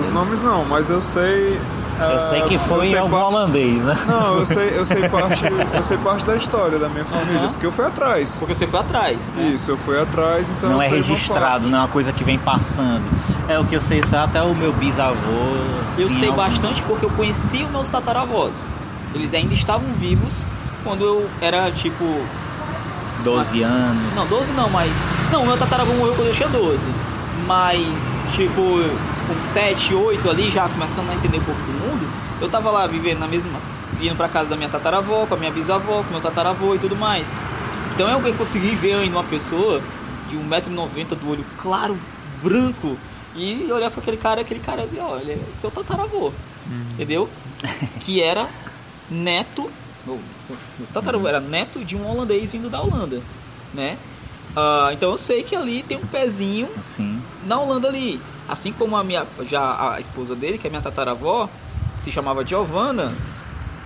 Os 0.00 0.12
nomes 0.12 0.40
não, 0.40 0.64
mas 0.64 0.88
eu 0.90 1.00
sei. 1.02 1.58
Eu 2.00 2.30
sei 2.30 2.42
que 2.42 2.58
foi 2.58 2.88
sei 2.90 2.98
algum 2.98 3.10
parte- 3.18 3.34
holandês, 3.34 3.82
né? 3.82 3.96
Não, 4.06 4.38
eu 4.38 4.46
sei, 4.46 4.72
eu 4.78 4.86
sei 4.86 5.06
parte, 5.10 5.42
eu 5.74 5.82
sei 5.82 5.96
parte 5.98 6.24
da 6.24 6.36
história 6.36 6.78
da 6.78 6.88
minha 6.88 7.04
família, 7.04 7.40
Aham. 7.40 7.48
porque 7.52 7.66
eu 7.66 7.72
fui 7.72 7.84
atrás. 7.84 8.36
Porque 8.38 8.54
você 8.54 8.66
foi 8.66 8.80
atrás, 8.80 9.32
né? 9.32 9.48
Isso, 9.54 9.70
eu 9.70 9.76
fui 9.78 10.00
atrás, 10.00 10.48
então 10.50 10.70
Não 10.70 10.76
eu 10.76 10.82
é 10.82 10.88
registrado, 10.88 11.68
não 11.68 11.78
é 11.78 11.80
uma 11.82 11.88
coisa 11.88 12.12
que 12.12 12.22
vem 12.22 12.38
passando. 12.38 13.02
É 13.48 13.58
o 13.58 13.64
que 13.64 13.74
eu 13.74 13.80
sei 13.80 14.02
só 14.02 14.18
até 14.24 14.42
o 14.42 14.54
meu 14.54 14.72
bisavô. 14.72 15.16
Eu 15.98 16.06
assim, 16.08 16.18
sei 16.20 16.28
alguns- 16.28 16.46
bastante 16.58 16.82
porque 16.82 17.04
eu 17.06 17.10
conheci 17.10 17.62
os 17.64 17.70
meus 17.70 17.88
tataravós. 17.88 18.66
Eles 19.14 19.34
ainda 19.34 19.54
estavam 19.54 19.88
vivos 19.98 20.46
quando 20.84 21.02
eu 21.04 21.28
era 21.40 21.70
tipo 21.72 22.04
12 23.24 23.62
anos. 23.62 24.14
Não, 24.14 24.26
12 24.26 24.52
não, 24.52 24.68
mas. 24.70 24.92
Não, 25.32 25.44
meu 25.44 25.56
tataravô 25.56 25.92
morreu 25.94 26.14
quando 26.14 26.28
eu 26.28 26.34
tinha 26.34 26.48
12. 26.48 26.78
Mas, 27.46 28.24
tipo, 28.34 28.82
com 29.28 29.40
7, 29.40 29.94
8 29.94 30.30
ali, 30.30 30.50
já 30.50 30.68
começando 30.68 31.10
a 31.10 31.14
entender 31.14 31.38
um 31.38 31.44
pouco 31.44 31.60
do 31.60 31.72
mundo, 31.72 32.08
eu 32.40 32.48
tava 32.48 32.70
lá 32.70 32.86
vivendo 32.86 33.18
na 33.20 33.28
mesma. 33.28 33.50
indo 34.00 34.16
pra 34.16 34.28
casa 34.28 34.50
da 34.50 34.56
minha 34.56 34.68
tataravó, 34.68 35.26
com 35.26 35.34
a 35.34 35.36
minha 35.36 35.50
bisavó, 35.50 36.02
com 36.02 36.10
meu 36.10 36.20
tataravô 36.20 36.74
e 36.74 36.78
tudo 36.78 36.96
mais. 36.96 37.34
Então 37.94 38.22
que 38.22 38.32
consegui 38.32 38.74
ver 38.76 39.02
em 39.04 39.10
uma 39.10 39.24
pessoa 39.24 39.80
de 40.28 40.36
1,90m, 40.36 41.16
do 41.16 41.30
olho 41.30 41.44
claro, 41.60 41.98
branco, 42.42 42.96
e 43.34 43.70
olhar 43.72 43.90
pra 43.90 44.00
aquele 44.00 44.16
cara, 44.16 44.40
aquele 44.40 44.60
cara 44.60 44.82
ali, 44.82 44.98
olha, 45.00 45.32
é 45.32 45.38
seu 45.52 45.70
tataravô. 45.70 46.32
Entendeu? 46.92 47.28
Que 48.00 48.22
era 48.22 48.48
neto. 49.10 49.70
Meu, 50.06 50.18
meu 50.48 50.88
tataravô 50.94 51.26
era 51.26 51.40
neto 51.40 51.84
de 51.84 51.96
um 51.96 52.08
holandês 52.08 52.52
vindo 52.52 52.70
da 52.70 52.80
Holanda, 52.80 53.20
né? 53.74 53.96
Ah, 54.56 54.90
então 54.92 55.10
eu 55.10 55.18
sei 55.18 55.42
que 55.42 55.54
ali 55.56 55.82
tem 55.82 55.96
um 55.98 56.06
pezinho 56.06 56.68
Assim. 56.78 57.20
na 57.46 57.58
Holanda 57.58 57.88
ali. 57.88 58.20
Assim 58.48 58.72
como 58.72 58.96
a 58.96 59.04
minha 59.04 59.26
já 59.46 59.92
a 59.94 60.00
esposa 60.00 60.34
dele, 60.34 60.58
que 60.58 60.66
é 60.66 60.70
minha 60.70 60.82
tataravó, 60.82 61.48
que 61.96 62.02
se 62.02 62.10
chamava 62.10 62.44
Giovanna, 62.44 63.12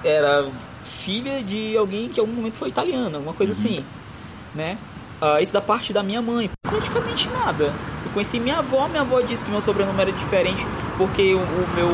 era 0.05 0.47
filha 0.85 1.43
de 1.43 1.77
alguém 1.77 2.09
que 2.09 2.21
em 2.21 2.23
algum 2.23 2.33
momento 2.33 2.57
foi 2.57 2.69
italiano, 2.69 3.17
alguma 3.17 3.35
coisa 3.35 3.53
assim, 3.53 3.85
né? 4.55 4.79
Ah, 5.21 5.41
isso 5.41 5.53
da 5.53 5.61
parte 5.61 5.93
da 5.93 6.03
minha 6.03 6.23
mãe, 6.23 6.51
praticamente 6.63 7.29
nada. 7.31 7.73
Eu 8.05 8.13
conheci 8.13 8.39
minha 8.39 8.59
avó, 8.59 8.89
minha 8.89 9.03
avó 9.03 9.21
disse 9.21 9.45
que 9.45 9.51
meu 9.51 9.61
sobrenome 9.61 10.01
era 10.01 10.13
diferente 10.13 10.65
porque 10.97 11.35
o, 11.35 11.39
o 11.39 11.69
meu 11.75 11.89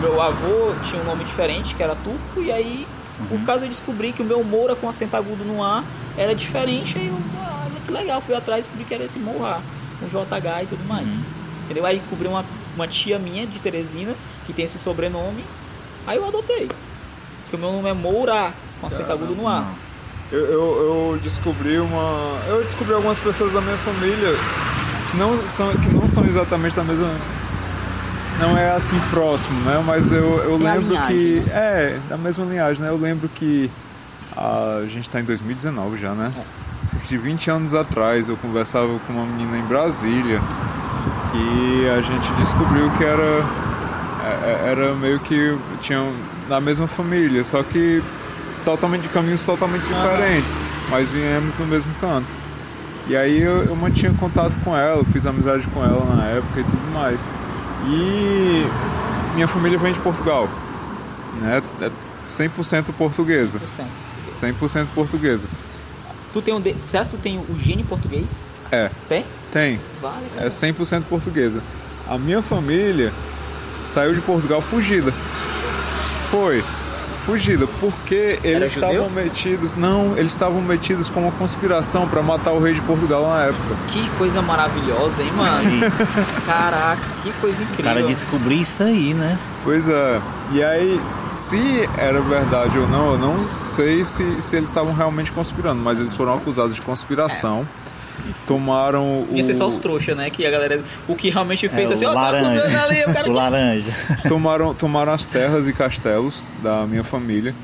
meu 0.00 0.20
avô 0.20 0.74
tinha 0.84 1.00
um 1.00 1.04
nome 1.04 1.24
diferente, 1.24 1.74
que 1.74 1.82
era 1.82 1.94
turco, 1.96 2.40
e 2.40 2.52
aí 2.52 2.86
por 3.28 3.40
causa 3.44 3.64
eu 3.64 3.68
descobri 3.68 4.12
que 4.12 4.20
o 4.20 4.24
meu 4.24 4.44
Moura 4.44 4.76
com 4.76 4.88
acento 4.88 5.16
agudo 5.16 5.42
no 5.44 5.64
A 5.64 5.82
era 6.18 6.34
diferente, 6.34 6.98
aí 6.98 7.06
eu, 7.06 7.18
ah, 7.40 7.66
que 7.86 7.92
legal, 7.92 8.20
fui 8.20 8.34
atrás 8.34 8.60
e 8.60 8.62
descobri 8.64 8.84
que 8.84 8.94
era 8.94 9.04
esse 9.04 9.18
Moura, 9.18 9.60
com 9.98 10.06
JH 10.06 10.62
e 10.62 10.66
tudo 10.66 10.84
mais. 10.86 11.26
Entendeu? 11.66 11.84
Aí 11.84 11.98
descobri 11.98 12.26
uma, 12.28 12.44
uma 12.74 12.86
tia 12.88 13.18
minha 13.18 13.46
de 13.46 13.58
Teresina 13.58 14.14
que 14.46 14.52
tem 14.52 14.64
esse 14.64 14.78
sobrenome, 14.78 15.44
aí 16.06 16.16
eu 16.16 16.26
adotei. 16.26 16.68
Porque 17.42 17.56
o 17.56 17.58
meu 17.58 17.72
nome 17.72 17.88
é 17.88 17.92
Moura, 17.92 18.52
com 18.80 18.86
acento 18.86 19.12
agudo 19.12 19.34
no 19.34 19.46
A. 19.46 19.64
Eu, 20.32 20.40
eu, 20.40 21.12
eu 21.12 21.20
descobri 21.22 21.78
uma. 21.78 22.38
Eu 22.48 22.62
descobri 22.64 22.94
algumas 22.94 23.18
pessoas 23.20 23.52
da 23.52 23.60
minha 23.60 23.76
família 23.76 24.32
que 25.10 25.16
não 25.16 25.36
são, 25.48 25.72
que 25.72 25.88
não 25.94 26.08
são 26.08 26.24
exatamente 26.24 26.74
da 26.74 26.82
mesma. 26.84 27.08
Não 28.40 28.56
é 28.58 28.70
assim 28.70 28.98
próximo, 29.10 29.58
né? 29.60 29.82
Mas 29.86 30.12
eu, 30.12 30.24
eu 30.24 30.60
É 30.66 30.70
a 30.70 30.74
lembro 30.74 30.90
linhagem, 30.90 31.16
que. 31.16 31.40
né? 31.40 31.52
É, 31.54 31.98
da 32.08 32.16
mesma 32.16 32.44
linhagem, 32.44 32.82
né? 32.82 32.88
Eu 32.90 32.96
lembro 32.98 33.28
que 33.28 33.70
a 34.36 34.82
gente 34.88 35.08
tá 35.08 35.20
em 35.20 35.24
2019 35.24 35.98
já, 35.98 36.12
né? 36.12 36.32
É. 36.36 36.86
Cerca 36.86 37.06
de 37.06 37.16
20 37.18 37.50
anos 37.50 37.74
atrás 37.74 38.28
eu 38.28 38.36
conversava 38.36 38.98
com 39.06 39.12
uma 39.12 39.24
menina 39.26 39.56
em 39.58 39.62
Brasília 39.62 40.40
que 41.36 41.88
a 41.88 42.00
gente 42.00 42.32
descobriu 42.40 42.90
que 42.96 43.04
era. 43.04 43.22
é- 43.22 44.70
Era 44.70 44.94
meio 44.94 45.18
que 45.20 45.56
tinham 45.82 46.10
na 46.48 46.60
mesma 46.60 46.86
família, 46.86 47.44
só 47.44 47.62
que 47.62 48.02
totalmente 48.64 49.02
de 49.02 49.08
caminhos 49.08 49.44
totalmente 49.44 49.82
diferentes, 49.82 50.58
mas 50.90 51.08
viemos 51.08 51.54
do 51.54 51.64
mesmo 51.66 51.92
canto. 52.00 52.26
E 53.08 53.16
aí 53.16 53.40
eu, 53.40 53.62
eu 53.64 53.76
mantinha 53.76 54.12
contato 54.14 54.52
com 54.64 54.76
ela, 54.76 55.04
fiz 55.12 55.24
amizade 55.26 55.64
com 55.72 55.82
ela 55.84 56.16
na 56.16 56.24
época 56.24 56.60
e 56.60 56.64
tudo 56.64 56.92
mais. 56.92 57.28
E 57.88 58.66
minha 59.34 59.46
família 59.46 59.78
vem 59.78 59.92
de 59.92 59.98
Portugal, 60.00 60.48
né? 61.40 61.62
É 61.82 61.90
100% 62.30 62.86
portuguesa, 62.98 63.60
100% 64.34 64.86
portuguesa. 64.94 65.46
Tu 66.32 66.42
tem 66.42 66.52
um. 66.54 66.60
De... 66.60 66.74
Será 66.88 67.04
que 67.04 67.10
tu 67.10 67.16
tem 67.18 67.38
o 67.38 67.56
gene 67.56 67.84
português? 67.84 68.46
É, 68.72 68.90
Tem? 69.08 69.24
tem, 69.52 69.80
Vale, 70.02 70.26
é 70.38 70.48
100% 70.48 71.02
portuguesa. 71.08 71.60
A 72.08 72.16
minha 72.18 72.42
família 72.42 73.12
saiu 73.86 74.14
de 74.14 74.20
Portugal 74.20 74.60
fugida. 74.60 75.12
Foi. 76.30 76.62
Fugida, 77.24 77.66
porque 77.80 78.38
eles 78.44 78.70
estavam 78.72 79.10
metidos. 79.10 79.74
Não, 79.74 80.16
eles 80.16 80.30
estavam 80.30 80.62
metidos 80.62 81.08
com 81.08 81.22
uma 81.22 81.32
conspiração 81.32 82.06
para 82.06 82.22
matar 82.22 82.52
o 82.52 82.60
rei 82.62 82.72
de 82.72 82.80
Portugal 82.82 83.28
na 83.28 83.46
época. 83.46 83.74
Que 83.88 84.08
coisa 84.10 84.40
maravilhosa, 84.40 85.24
hein, 85.24 85.32
mano? 85.32 85.92
Caraca, 86.46 87.00
que 87.24 87.32
coisa 87.40 87.62
O 87.62 87.64
incrível. 87.64 87.84
cara 87.84 88.02
descobriu 88.06 88.62
isso 88.62 88.80
aí, 88.80 89.12
né? 89.12 89.36
Pois 89.64 89.88
é. 89.88 90.20
E 90.52 90.62
aí, 90.62 91.00
se 91.26 91.88
era 91.98 92.20
verdade 92.20 92.78
ou 92.78 92.86
não, 92.86 93.12
eu 93.14 93.18
não 93.18 93.48
sei 93.48 94.04
se, 94.04 94.40
se 94.40 94.54
eles 94.56 94.68
estavam 94.68 94.94
realmente 94.94 95.32
conspirando, 95.32 95.82
mas 95.82 95.98
eles 95.98 96.12
foram 96.12 96.34
acusados 96.34 96.76
de 96.76 96.82
conspiração. 96.82 97.66
Tomaram 98.46 99.02
o. 99.22 99.28
Ia 99.32 99.42
ser 99.44 99.54
só 99.54 99.68
os 99.68 99.78
trouxas, 99.78 100.16
né? 100.16 100.30
Que 100.30 100.46
a 100.46 100.50
galera. 100.50 100.80
O 101.08 101.14
que 101.14 101.30
realmente 101.30 101.68
fez 101.68 101.90
É, 101.90 101.94
assim, 101.94 102.06
o 102.06 102.10
ó, 102.10 102.14
tá 102.14 102.28
acusando 102.30 102.78
ali, 102.78 103.02
o 103.04 103.12
cara. 103.12 103.30
o 103.30 103.32
laranja. 103.32 103.90
tomaram, 104.28 104.74
tomaram 104.74 105.12
as 105.12 105.26
terras 105.26 105.66
e 105.68 105.72
castelos 105.72 106.44
da 106.62 106.86
minha 106.86 107.04
família. 107.04 107.54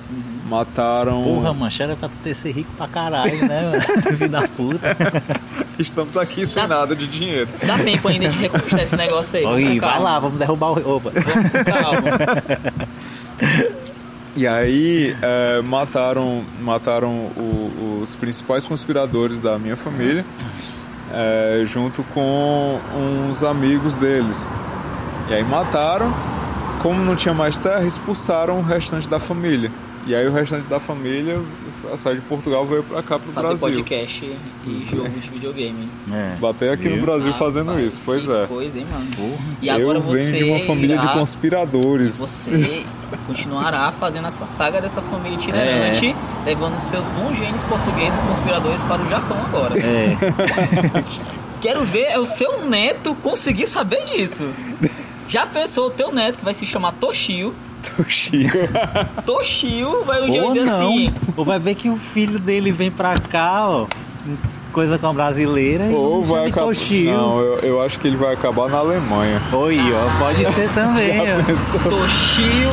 Mataram. 0.48 1.22
Porra, 1.22 1.55
mancha, 1.55 1.85
era 1.85 1.96
pra 1.96 2.11
ter 2.22 2.35
ser 2.35 2.51
rico 2.53 2.70
pra 2.77 2.87
caralho, 2.87 3.46
né? 3.46 3.70
mano? 3.70 3.83
Filho 4.18 4.29
da 4.31 4.42
puta. 4.48 4.96
Estamos 5.79 6.16
aqui 6.18 6.46
sem 6.46 6.62
Dá- 6.62 6.68
nada 6.68 6.94
de 6.94 7.07
dinheiro. 7.07 7.48
Dá 7.66 7.79
tempo 7.79 8.07
ainda 8.09 8.29
de 8.29 8.38
reconquistar 8.38 8.83
esse 8.83 8.96
negócio 8.96 9.38
aí. 9.38 9.46
Oi, 9.46 9.81
vai 9.81 9.98
lá, 10.01 10.18
vamos 10.18 10.38
derrubar 10.38 10.72
o. 10.72 10.96
Opa. 10.96 11.11
Vamos 11.11 11.53
calma. 11.64 12.18
E 14.35 14.47
aí 14.47 15.14
é, 15.21 15.61
mataram, 15.62 16.42
mataram 16.61 17.11
o- 17.37 18.01
os 18.03 18.14
principais 18.16 18.64
conspiradores 18.64 19.38
da 19.40 19.59
minha 19.59 19.77
família, 19.77 20.25
é, 21.12 21.64
junto 21.66 22.03
com 22.14 22.79
uns 23.31 23.42
amigos 23.42 23.95
deles. 23.97 24.49
E 25.29 25.35
aí 25.35 25.45
mataram, 25.45 26.12
como 26.83 27.03
não 27.05 27.14
tinha 27.14 27.35
mais 27.35 27.59
terra, 27.59 27.85
expulsaram 27.85 28.59
o 28.59 28.62
restante 28.62 29.07
da 29.07 29.18
família. 29.18 29.71
E 30.07 30.14
aí 30.14 30.27
o 30.27 30.33
restante 30.33 30.66
da 30.66 30.81
família 30.81 31.38
saiu 31.97 32.16
de 32.16 32.23
Portugal 32.23 32.64
veio 32.66 32.83
pra 32.83 33.03
cá 33.03 33.18
pro 33.18 33.33
Fazer 33.33 33.49
Brasil. 33.49 33.61
podcast 33.77 34.25
e 34.66 34.87
jogo 34.90 35.09
de 35.09 35.29
videogame. 35.29 35.88
É. 36.12 36.37
Bater 36.40 36.71
aqui 36.71 36.88
no? 36.88 37.03
Brasil 37.03 37.31
Ah, 37.31 37.38
fazendo 37.38 37.68
rapaz, 37.68 37.87
isso, 37.87 38.01
pois 38.05 38.25
que 38.25 38.33
é. 38.33 38.47
Coisa, 38.47 38.79
hein, 38.79 38.87
mano? 38.92 39.38
E 39.61 39.68
agora 39.71 39.99
Eu 39.99 40.03
você 40.03 40.25
venho 40.33 40.37
de 40.37 40.45
uma 40.45 40.61
família 40.61 40.99
de 40.99 41.05
irá- 41.05 41.12
conspiradores. 41.14 42.18
Você 42.18 42.85
continuará 43.27 43.92
fazendo 43.92 44.29
essa 44.29 44.47
saga 44.47 44.81
dessa 44.81 45.03
família 45.03 45.37
itinerante, 45.37 46.07
É. 46.09 46.45
levando 46.49 46.79
seus 46.79 47.07
bons 47.09 47.37
genes 47.37 47.62
portugueses 47.64 48.23
conspiradores 48.23 48.83
para 48.85 49.03
o 49.03 49.09
Japão 49.09 49.37
agora. 49.47 49.75
É. 49.79 50.16
Quero 51.61 51.85
ver 51.85 52.07
é 52.11 52.18
o 52.18 52.25
seu 52.27 52.64
neto 52.66 53.14
conseguir 53.16 53.66
saber 53.68 54.05
disso. 54.05 54.49
Já 55.29 55.47
pensou 55.47 55.87
o 55.87 55.90
teu 55.90 56.12
neto 56.12 56.38
que 56.38 56.45
vai 56.45 56.55
se 56.55 56.66
chamar 56.66 56.92
Toshio? 56.92 57.55
Toshio. 57.83 58.49
Toshio 59.27 60.05
vai 60.05 60.23
um 60.23 60.31
dia 60.31 60.45
Ou 60.45 60.53
dizer 60.53 60.66
não. 60.66 60.75
assim. 60.75 61.11
Ou 61.37 61.45
vai 61.45 61.59
ver 61.59 61.75
que 61.75 61.88
o 61.90 61.97
filho 61.97 62.38
dele 62.38 62.71
vem 62.73 62.90
pra 62.90 63.14
cá, 63.18 63.68
ó. 63.68 63.87
Coisa 64.73 64.99
com 64.99 65.07
a 65.09 65.12
brasileira 65.12 65.87
e 65.87 65.95
Ou 65.95 66.23
vai 66.23 66.47
acabar. 66.47 66.66
Toshio. 66.68 67.12
Não, 67.12 67.40
eu, 67.40 67.59
eu 67.59 67.83
acho 67.83 67.99
que 67.99 68.09
ele 68.09 68.16
vai 68.16 68.33
acabar 68.33 68.68
na 68.71 68.79
Alemanha. 68.79 69.40
Oi, 69.53 69.79
ó, 69.92 70.18
pode 70.18 70.38
ser 70.55 70.71
também. 70.71 71.21
ó. 71.21 71.90
Toshio 71.90 72.71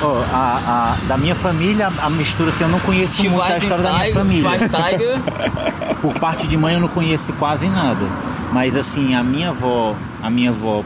Ó, 0.00 0.22
a, 0.32 0.94
a- 0.94 1.06
da 1.08 1.16
minha 1.16 1.34
família, 1.34 1.88
a 2.00 2.10
mistura 2.10 2.50
assim, 2.50 2.62
eu 2.62 2.70
não 2.70 2.78
conheço 2.80 3.20
muito 3.24 3.42
a 3.42 3.56
história 3.56 3.82
da 3.82 3.92
minha 3.94 4.12
família. 4.14 4.50
Por 6.00 6.14
parte 6.20 6.46
de 6.46 6.56
mãe 6.56 6.74
eu 6.74 6.80
não 6.80 6.86
conheço 6.88 7.32
quase 7.32 7.66
nada. 7.68 8.06
Mas 8.52 8.76
assim, 8.76 9.14
a 9.14 9.22
minha 9.24 9.48
avó, 9.48 9.96
a 10.22 10.30
minha 10.30 10.50
avó, 10.50 10.84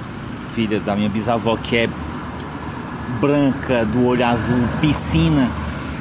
filha 0.54 0.80
da 0.80 0.96
minha 0.96 1.10
bisavó, 1.10 1.56
que 1.56 1.76
é 1.76 1.88
branca, 3.20 3.84
do 3.84 4.06
olho 4.06 4.24
azul, 4.26 4.68
piscina, 4.80 5.48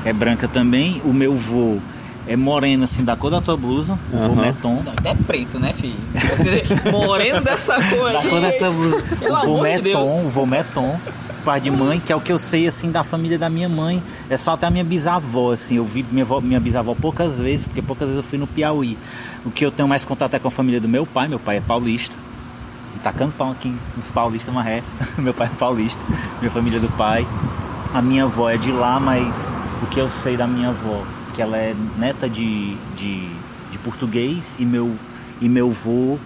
é 0.05 0.11
branca 0.13 0.47
também. 0.47 1.01
O 1.05 1.13
meu 1.13 1.33
vô 1.33 1.77
é 2.27 2.35
moreno, 2.35 2.83
assim, 2.83 3.03
da 3.03 3.15
cor 3.15 3.29
da 3.31 3.41
tua 3.41 3.57
blusa, 3.57 3.97
o 4.13 4.17
vô 4.17 4.23
Aham. 4.33 4.41
Meton. 4.41 4.83
Não, 4.85 4.93
é 5.11 5.15
preto, 5.15 5.59
né, 5.59 5.73
filho? 5.73 5.95
Você 6.13 6.63
moreno 6.91 7.41
dessa 7.41 7.75
cor 7.75 8.11
Da 8.11 8.21
cor 8.21 8.39
dessa 8.41 8.69
blusa. 8.69 9.01
Pelo 9.19 9.33
O 9.33 9.37
vô 9.45 9.55
amor 9.57 9.67
de 9.77 9.81
Deus. 9.81 10.11
Meton, 10.11 10.27
o 10.27 10.29
vô 10.29 10.45
Meton, 10.45 10.99
pai 11.43 11.59
de 11.59 11.71
mãe, 11.71 11.99
que 11.99 12.13
é 12.13 12.15
o 12.15 12.21
que 12.21 12.31
eu 12.31 12.39
sei, 12.39 12.67
assim, 12.67 12.91
da 12.91 13.03
família 13.03 13.37
da 13.37 13.49
minha 13.49 13.67
mãe. 13.67 14.01
É 14.29 14.37
só 14.37 14.53
até 14.53 14.67
a 14.67 14.69
minha 14.69 14.83
bisavó, 14.83 15.51
assim. 15.51 15.75
Eu 15.75 15.83
vi 15.85 16.05
minha, 16.11 16.23
avó- 16.23 16.39
minha 16.41 16.59
bisavó 16.59 16.95
poucas 16.95 17.37
vezes, 17.39 17.65
porque 17.65 17.81
poucas 17.81 18.07
vezes 18.07 18.23
eu 18.23 18.27
fui 18.29 18.37
no 18.37 18.47
Piauí. 18.47 18.97
O 19.43 19.49
que 19.49 19.65
eu 19.65 19.71
tenho 19.71 19.87
mais 19.89 20.05
contato 20.05 20.35
é 20.35 20.39
com 20.39 20.47
a 20.47 20.51
família 20.51 20.79
do 20.79 20.87
meu 20.87 21.05
pai. 21.05 21.27
Meu 21.27 21.39
pai 21.39 21.57
é 21.57 21.61
paulista. 21.61 22.15
Tacando 23.03 23.33
pau 23.33 23.51
aqui 23.51 23.75
nos 23.95 24.11
paulistas, 24.11 24.53
marré. 24.53 24.83
meu 25.17 25.33
pai 25.33 25.47
é 25.47 25.57
paulista. 25.57 26.01
Minha 26.39 26.51
família 26.51 26.79
do 26.79 26.89
pai. 26.89 27.25
A 27.93 28.01
minha 28.01 28.23
avó 28.23 28.49
é 28.49 28.57
de 28.57 28.71
lá, 28.71 28.99
mas 28.99 29.53
o 29.81 29.87
que 29.87 29.99
eu 29.99 30.09
sei 30.09 30.37
da 30.37 30.47
minha 30.47 30.69
avó, 30.69 31.03
que 31.35 31.41
ela 31.41 31.57
é 31.57 31.75
neta 31.97 32.29
de, 32.29 32.75
de, 32.95 33.27
de 33.71 33.77
português 33.83 34.55
e 34.57 34.65
meu, 34.65 34.95
e 35.41 35.49
meu 35.49 35.71
vô 35.71 36.17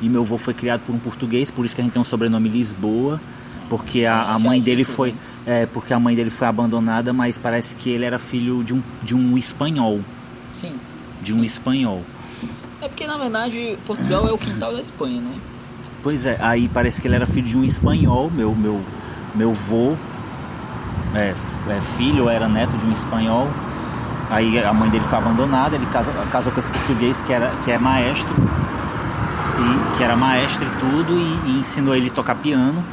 e 0.00 0.08
meu 0.08 0.22
avô 0.22 0.36
foi 0.36 0.52
criado 0.52 0.82
por 0.84 0.94
um 0.94 0.98
português, 0.98 1.50
por 1.50 1.64
isso 1.64 1.74
que 1.74 1.80
a 1.80 1.84
gente 1.84 1.92
tem 1.92 2.00
um 2.00 2.04
sobrenome 2.04 2.48
Lisboa, 2.48 3.20
porque 3.68 4.04
a, 4.04 4.22
a 4.22 4.32
já 4.32 4.38
mãe 4.38 4.60
dele 4.60 4.84
disse, 4.84 4.94
foi, 4.94 5.14
é, 5.46 5.66
porque 5.66 5.92
a 5.92 5.98
mãe 5.98 6.14
dele 6.14 6.30
foi 6.30 6.46
abandonada, 6.46 7.12
mas 7.12 7.38
parece 7.38 7.74
que 7.76 7.88
ele 7.90 8.04
era 8.04 8.18
filho 8.18 8.62
de 8.62 8.74
um, 8.74 8.82
de 9.02 9.14
um 9.14 9.38
espanhol, 9.38 10.00
Sim. 10.54 10.74
de 11.22 11.32
um 11.32 11.42
espanhol. 11.42 12.02
É 12.82 12.88
porque, 12.88 13.06
na 13.06 13.16
verdade, 13.16 13.78
Portugal 13.86 14.26
é 14.28 14.32
o 14.32 14.38
quintal 14.38 14.74
da 14.74 14.80
Espanha, 14.80 15.20
né? 15.20 15.34
Pois 16.06 16.24
é, 16.24 16.38
aí 16.40 16.68
parece 16.72 17.00
que 17.00 17.08
ele 17.08 17.16
era 17.16 17.26
filho 17.26 17.48
de 17.48 17.58
um 17.58 17.64
espanhol, 17.64 18.30
meu 18.32 18.54
meu 18.54 18.80
meu 19.34 19.52
vô 19.52 19.96
é, 21.12 21.34
é 21.68 21.80
filho, 21.96 22.22
ou 22.22 22.30
era 22.30 22.46
neto 22.46 22.70
de 22.78 22.86
um 22.86 22.92
espanhol. 22.92 23.48
Aí 24.30 24.56
a 24.62 24.72
mãe 24.72 24.88
dele 24.88 25.02
foi 25.02 25.18
abandonada, 25.18 25.74
ele 25.74 25.84
casou, 25.86 26.14
casou 26.30 26.52
com 26.52 26.60
esse 26.60 26.70
português 26.70 27.22
que 27.22 27.32
era 27.32 27.50
que 27.64 27.72
é 27.72 27.78
maestro 27.78 28.32
e 29.58 29.96
que 29.96 30.04
era 30.04 30.14
maestro 30.14 30.64
e 30.64 30.78
tudo 30.78 31.12
e, 31.18 31.50
e 31.50 31.58
ensinou 31.58 31.92
ele 31.96 32.06
a 32.08 32.12
tocar 32.12 32.36
piano. 32.36 32.84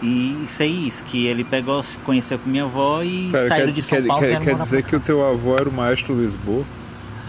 E 0.00 0.44
sei 0.46 0.70
isso, 0.70 1.02
que 1.02 1.26
ele 1.26 1.42
pegou, 1.42 1.82
se 1.82 1.98
conheceu 1.98 2.38
com 2.38 2.48
minha 2.48 2.62
avó 2.62 3.02
e 3.02 3.28
Pera, 3.32 3.48
saíram 3.48 3.66
quer, 3.66 3.72
de 3.72 3.82
São 3.82 3.98
quer- 4.00 4.06
Paulo. 4.06 4.22
quer- 4.22 4.40
quer 4.40 4.54
dizer 4.56 4.82
que 4.84 4.94
o 4.94 5.00
teu 5.00 5.28
avô 5.28 5.56
era 5.56 5.68
o 5.68 5.72
maestro 5.72 6.14
Lisboa? 6.14 6.62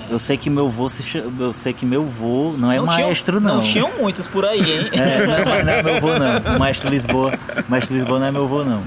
Eu 0.09 0.19
sei 0.19 0.37
que 0.37 0.49
meu 0.49 0.69
vô 0.69 0.89
se 0.89 1.01
cha- 1.01 1.23
eu 1.39 1.53
sei 1.53 1.73
que 1.73 1.85
meu 1.85 2.03
vô 2.03 2.53
não 2.57 2.71
é 2.71 2.75
tinham- 2.75 2.85
maestro 2.85 3.39
não. 3.41 3.55
Não 3.55 3.61
tinham 3.61 3.89
muitos 3.99 4.27
por 4.27 4.45
aí, 4.45 4.59
hein? 4.59 4.89
É, 4.91 5.25
não, 5.25 5.33
é- 5.53 5.63
não 5.63 5.73
é 5.73 5.83
meu 5.83 6.01
vô 6.01 6.13
não. 6.19 6.55
O 6.55 6.59
Maestro 6.59 6.89
Lisboa, 6.89 7.33
o 7.67 7.71
Maestro 7.71 7.95
Lisboa 7.95 8.19
não 8.19 8.25
é 8.27 8.31
meu 8.31 8.47
vô 8.47 8.63
não. 8.63 8.81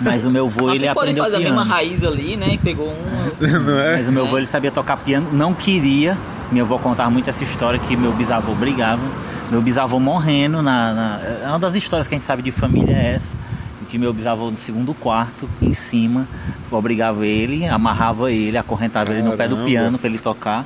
Mas 0.00 0.24
o 0.24 0.30
meu 0.30 0.48
vô 0.48 0.66
Mas 0.66 0.76
ele 0.76 0.86
vocês 0.86 0.94
podem 0.94 1.10
aprendeu 1.12 1.24
fazer 1.24 1.36
a 1.36 1.38
piano. 1.40 1.56
mesma 1.56 1.74
raiz 1.74 2.02
ali, 2.02 2.36
né? 2.36 2.48
E 2.52 2.58
pegou 2.58 2.88
um. 2.88 3.60
Não 3.60 3.78
é? 3.80 3.96
Mas 3.96 4.08
o 4.08 4.12
meu 4.12 4.26
vô 4.26 4.36
ele 4.38 4.46
sabia 4.46 4.70
tocar 4.70 4.96
piano, 4.96 5.28
não 5.32 5.52
queria. 5.54 6.16
Minha 6.50 6.64
avó 6.64 6.78
contava 6.78 7.10
muito 7.10 7.28
essa 7.30 7.42
história 7.44 7.78
que 7.78 7.96
meu 7.96 8.12
bisavô 8.12 8.54
brigava. 8.54 9.02
Meu 9.50 9.60
bisavô 9.62 10.00
morrendo 10.00 10.60
na, 10.62 10.92
na- 10.92 11.20
é 11.44 11.46
uma 11.48 11.58
das 11.58 11.74
histórias 11.74 12.08
que 12.08 12.14
a 12.14 12.18
gente 12.18 12.26
sabe 12.26 12.42
de 12.42 12.50
família 12.50 12.92
é 12.96 13.14
essa. 13.16 13.45
Que 13.90 13.98
meu 13.98 14.12
bisavô 14.12 14.50
no 14.50 14.56
segundo 14.56 14.92
quarto, 14.94 15.48
em 15.62 15.72
cima, 15.72 16.26
obrigava 16.70 17.24
ele, 17.26 17.66
amarrava 17.66 18.30
ele, 18.32 18.56
acorrentava 18.58 19.12
ele 19.12 19.22
no 19.22 19.36
pé 19.36 19.44
do 19.46 19.50
Caramba. 19.56 19.64
piano 19.64 19.98
para 19.98 20.08
ele 20.08 20.18
tocar. 20.18 20.64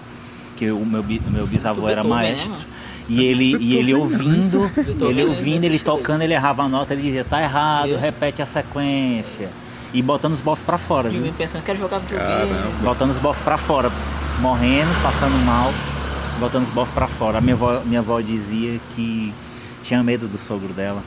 Que 0.56 0.70
o 0.70 0.84
meu, 0.86 1.02
meu 1.02 1.46
bisavô 1.46 1.88
era 1.88 2.02
Beethoven, 2.02 2.26
né, 2.26 2.36
maestro. 2.36 2.66
E 3.08 3.24
ele, 3.24 3.56
e 3.58 3.76
ele 3.76 3.92
ouvindo, 3.94 4.70
Beethoven 4.74 5.08
ele 5.10 5.24
ouvindo, 5.24 5.64
ele 5.64 5.78
tocando, 5.78 6.22
ele 6.22 6.32
errava 6.32 6.62
a 6.62 6.68
nota, 6.68 6.94
ele 6.94 7.02
dizia, 7.02 7.24
tá 7.24 7.42
errado, 7.42 7.88
Eu- 7.88 7.98
repete 7.98 8.40
a 8.40 8.46
sequência. 8.46 9.48
E 9.92 10.00
botando 10.00 10.32
os 10.34 10.40
bofs 10.40 10.64
pra 10.64 10.78
fora, 10.78 11.08
E 11.08 11.12
menino 11.14 11.34
pensando, 11.36 11.62
quero 11.64 11.78
jogar 11.78 11.98
videogame. 11.98 12.30
Caramba. 12.50 12.70
Botando 12.82 13.10
os 13.10 13.18
bofs 13.18 13.42
pra 13.42 13.58
fora, 13.58 13.90
morrendo, 14.40 14.88
passando 15.02 15.44
mal, 15.44 15.72
botando 16.38 16.62
os 16.62 16.70
bofs 16.70 16.94
pra 16.94 17.08
fora. 17.08 17.38
A 17.38 17.40
minha 17.40 17.54
avó, 17.54 17.80
minha 17.84 17.98
avó 18.00 18.20
dizia 18.20 18.78
que 18.94 19.34
tinha 19.82 20.00
medo 20.02 20.28
do 20.28 20.38
sogro 20.38 20.72
dela. 20.72 21.02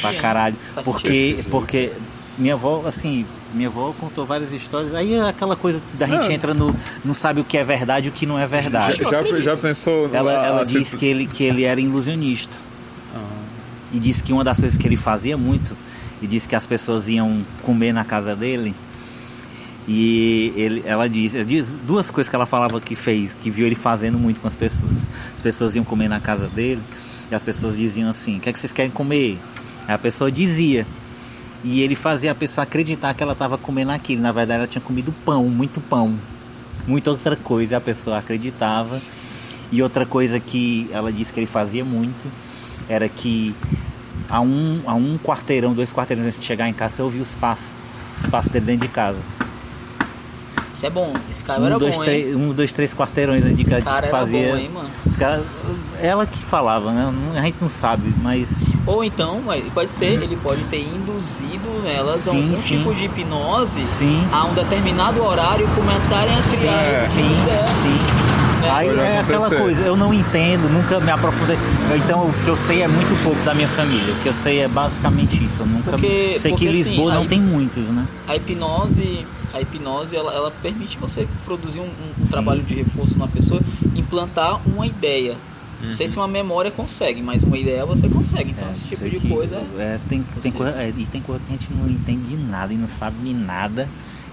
Pra 0.00 0.14
caralho. 0.14 0.56
Faz 0.74 0.84
Porque, 0.86 1.08
sentido. 1.36 1.50
porque 1.50 1.92
minha 2.38 2.54
avó, 2.54 2.82
assim, 2.86 3.24
minha 3.52 3.68
avó 3.68 3.94
contou 4.00 4.24
várias 4.26 4.52
histórias. 4.52 4.94
Aí 4.94 5.14
é 5.14 5.28
aquela 5.28 5.54
coisa 5.56 5.82
da 5.98 6.06
gente 6.06 6.24
Não. 6.24 6.30
entra 6.32 6.52
no. 6.54 6.70
não 7.04 7.14
sabe 7.14 7.40
o 7.40 7.44
que 7.44 7.56
é 7.56 7.64
verdade 7.64 8.06
e 8.06 8.08
o 8.08 8.12
que 8.12 8.26
não 8.26 8.38
é 8.38 8.46
verdade. 8.46 9.00
Já, 9.02 9.22
já 9.40 9.56
pensou? 9.56 10.10
Ela, 10.12 10.30
a- 10.42 10.46
ela 10.46 10.60
a- 10.62 10.64
disse 10.64 10.96
que 10.96 11.06
ele, 11.06 11.26
que 11.26 11.44
ele 11.44 11.64
era 11.64 11.80
ilusionista. 11.80 12.56
E 13.92 13.98
disse 14.00 14.24
que 14.24 14.32
uma 14.32 14.42
das 14.42 14.58
coisas 14.58 14.76
que 14.76 14.88
ele 14.88 14.96
fazia 14.96 15.36
muito, 15.36 15.76
e 16.20 16.26
disse 16.26 16.48
que 16.48 16.56
as 16.56 16.66
pessoas 16.66 17.08
iam 17.08 17.42
comer 17.62 17.92
na 17.92 18.04
casa 18.04 18.34
dele. 18.34 18.74
E 19.86 20.52
ele, 20.56 20.82
ela 20.86 21.08
disse, 21.08 21.44
diz 21.44 21.68
duas 21.86 22.10
coisas 22.10 22.28
que 22.30 22.34
ela 22.34 22.46
falava 22.46 22.80
que 22.80 22.96
fez, 22.96 23.34
que 23.42 23.50
viu 23.50 23.66
ele 23.66 23.74
fazendo 23.74 24.18
muito 24.18 24.40
com 24.40 24.46
as 24.48 24.56
pessoas. 24.56 25.06
As 25.34 25.40
pessoas 25.42 25.76
iam 25.76 25.84
comer 25.84 26.08
na 26.08 26.18
casa 26.20 26.46
dele 26.48 26.80
e 27.30 27.34
as 27.34 27.44
pessoas 27.44 27.76
diziam 27.76 28.08
assim: 28.08 28.38
O 28.38 28.40
que 28.40 28.48
é 28.48 28.52
que 28.52 28.58
vocês 28.58 28.72
querem 28.72 28.90
comer? 28.90 29.38
A 29.86 29.98
pessoa 29.98 30.30
dizia. 30.30 30.86
E 31.62 31.80
ele 31.80 31.94
fazia 31.94 32.32
a 32.32 32.34
pessoa 32.34 32.62
acreditar 32.64 33.14
que 33.14 33.22
ela 33.22 33.32
estava 33.32 33.56
comendo 33.56 33.90
aquilo. 33.92 34.20
Na 34.20 34.32
verdade, 34.32 34.58
ela 34.58 34.66
tinha 34.66 34.82
comido 34.82 35.14
pão, 35.24 35.48
muito 35.48 35.80
pão. 35.80 36.14
Muita 36.86 37.10
outra 37.10 37.36
coisa, 37.36 37.78
a 37.78 37.80
pessoa 37.80 38.18
acreditava. 38.18 39.00
E 39.72 39.82
outra 39.82 40.04
coisa 40.04 40.38
que 40.38 40.88
ela 40.92 41.12
disse 41.12 41.32
que 41.32 41.40
ele 41.40 41.46
fazia 41.46 41.84
muito 41.84 42.30
era 42.88 43.08
que 43.08 43.54
a 44.28 44.40
um, 44.40 44.80
a 44.86 44.94
um 44.94 45.18
quarteirão, 45.18 45.72
dois 45.72 45.92
quarteirões 45.92 46.26
antes 46.26 46.40
de 46.40 46.46
chegar 46.46 46.68
em 46.68 46.72
casa, 46.72 46.96
você 46.96 47.02
ouvia 47.02 47.22
os 47.22 47.34
passos, 47.34 47.72
os 48.16 48.26
passos 48.26 48.50
dele 48.50 48.66
dentro 48.66 48.86
de 48.86 48.92
casa. 48.92 49.22
Isso 50.76 50.86
é 50.86 50.90
bom. 50.90 51.12
Esse 51.30 51.44
cara 51.44 51.60
Um, 51.60 51.66
era 51.66 51.78
dois, 51.78 51.96
bom, 51.96 52.04
três, 52.04 52.26
hein? 52.26 52.34
um, 52.34 52.52
dois, 52.52 52.72
três 52.72 52.92
quarteirões 52.94 53.56
de 53.56 53.64
cara 53.64 53.80
que 53.82 53.88
era 53.88 54.06
fazia. 54.08 54.48
bom, 54.50 54.56
hein, 54.56 54.70
caras, 55.18 55.44
ela 56.00 56.26
que 56.26 56.38
falava, 56.38 56.90
né? 56.90 57.12
A 57.36 57.42
gente 57.42 57.56
não 57.60 57.68
sabe, 57.68 58.12
mas 58.22 58.64
Ou 58.86 59.04
então, 59.04 59.40
ele 59.52 59.70
pode 59.70 59.88
ser, 59.90 60.20
ele 60.22 60.36
pode 60.42 60.62
ter 60.64 60.80
induzido 60.80 61.82
nelas 61.84 62.26
a 62.26 62.32
Sim, 62.32 62.42
algum 62.50 62.56
sim. 62.56 62.78
tipo 62.78 62.94
de 62.94 63.04
hipnose 63.04 63.84
sim, 63.98 64.22
a 64.32 64.44
um 64.44 64.54
determinado 64.54 65.22
horário 65.22 65.66
começarem 65.74 66.34
a 66.34 66.42
criar 66.42 66.72
É. 66.72 67.04
esse 67.04 67.14
sim, 67.14 67.22
sim. 67.22 67.28
né? 68.62 68.70
Aí 68.72 68.88
é 68.88 69.20
aquela 69.20 69.50
coisa, 69.50 69.82
eu 69.82 69.94
não 69.94 70.12
entendo, 70.12 70.68
nunca 70.72 70.98
me 70.98 71.10
aprofundei. 71.10 71.56
Então 71.96 72.20
o 72.26 72.32
que 72.32 72.48
eu 72.48 72.56
sei 72.56 72.82
é 72.82 72.88
muito 72.88 73.22
pouco 73.22 73.38
da 73.44 73.52
minha 73.54 73.68
família. 73.68 74.14
O 74.14 74.16
que 74.22 74.28
eu 74.30 74.32
sei 74.32 74.60
é 74.62 74.68
basicamente 74.68 75.44
isso. 75.44 75.60
Eu 75.62 75.66
nunca 75.66 75.90
Porque- 75.90 76.36
sei 76.38 76.50
porque, 76.52 76.64
que 76.66 76.70
assim, 76.80 76.90
Lisboa 76.90 77.12
não 77.14 77.22
aí- 77.22 77.28
tem 77.28 77.40
muitos, 77.40 77.84
né? 77.88 78.06
A 78.26 78.36
hipnose, 78.36 79.26
a 79.54 79.60
hipnose 79.60 80.14
ela, 80.16 80.34
ela 80.34 80.50
permite 80.50 80.98
você 80.98 81.26
produzir 81.44 81.78
um, 81.80 81.84
um- 81.84 82.26
trabalho 82.26 82.62
de 82.62 82.74
reforço 82.74 83.16
na 83.18 83.28
pessoa, 83.28 83.60
implantar 83.94 84.60
uma 84.68 84.86
ideia. 84.86 85.36
Não 85.82 85.92
sei 85.94 86.08
se 86.08 86.16
uma 86.16 86.26
memória 86.26 86.70
consegue, 86.70 87.20
mas 87.20 87.42
uma 87.42 87.58
ideia 87.58 87.84
você 87.84 88.08
consegue. 88.08 88.52
Então, 88.52 88.68
É, 88.68 88.72
esse 88.72 88.84
tipo 88.86 89.08
de 89.08 89.20
coisa. 89.28 89.56
é, 89.78 89.98
tem, 90.08 90.22
tem 90.40 90.50
coisa, 90.52 90.80
é, 90.80 90.88
e 90.96 91.04
tem 91.06 91.20
coisa 91.20 91.42
que 91.46 91.52
a 91.54 91.56
gente 91.58 91.72
não 91.74 91.88
entende 91.90 92.26
de 92.28 92.36
nada 92.36 92.72
e 92.72 92.76
não 92.76 92.88
sabe 92.88 93.16
de 93.22 93.34
nada. 93.34 93.86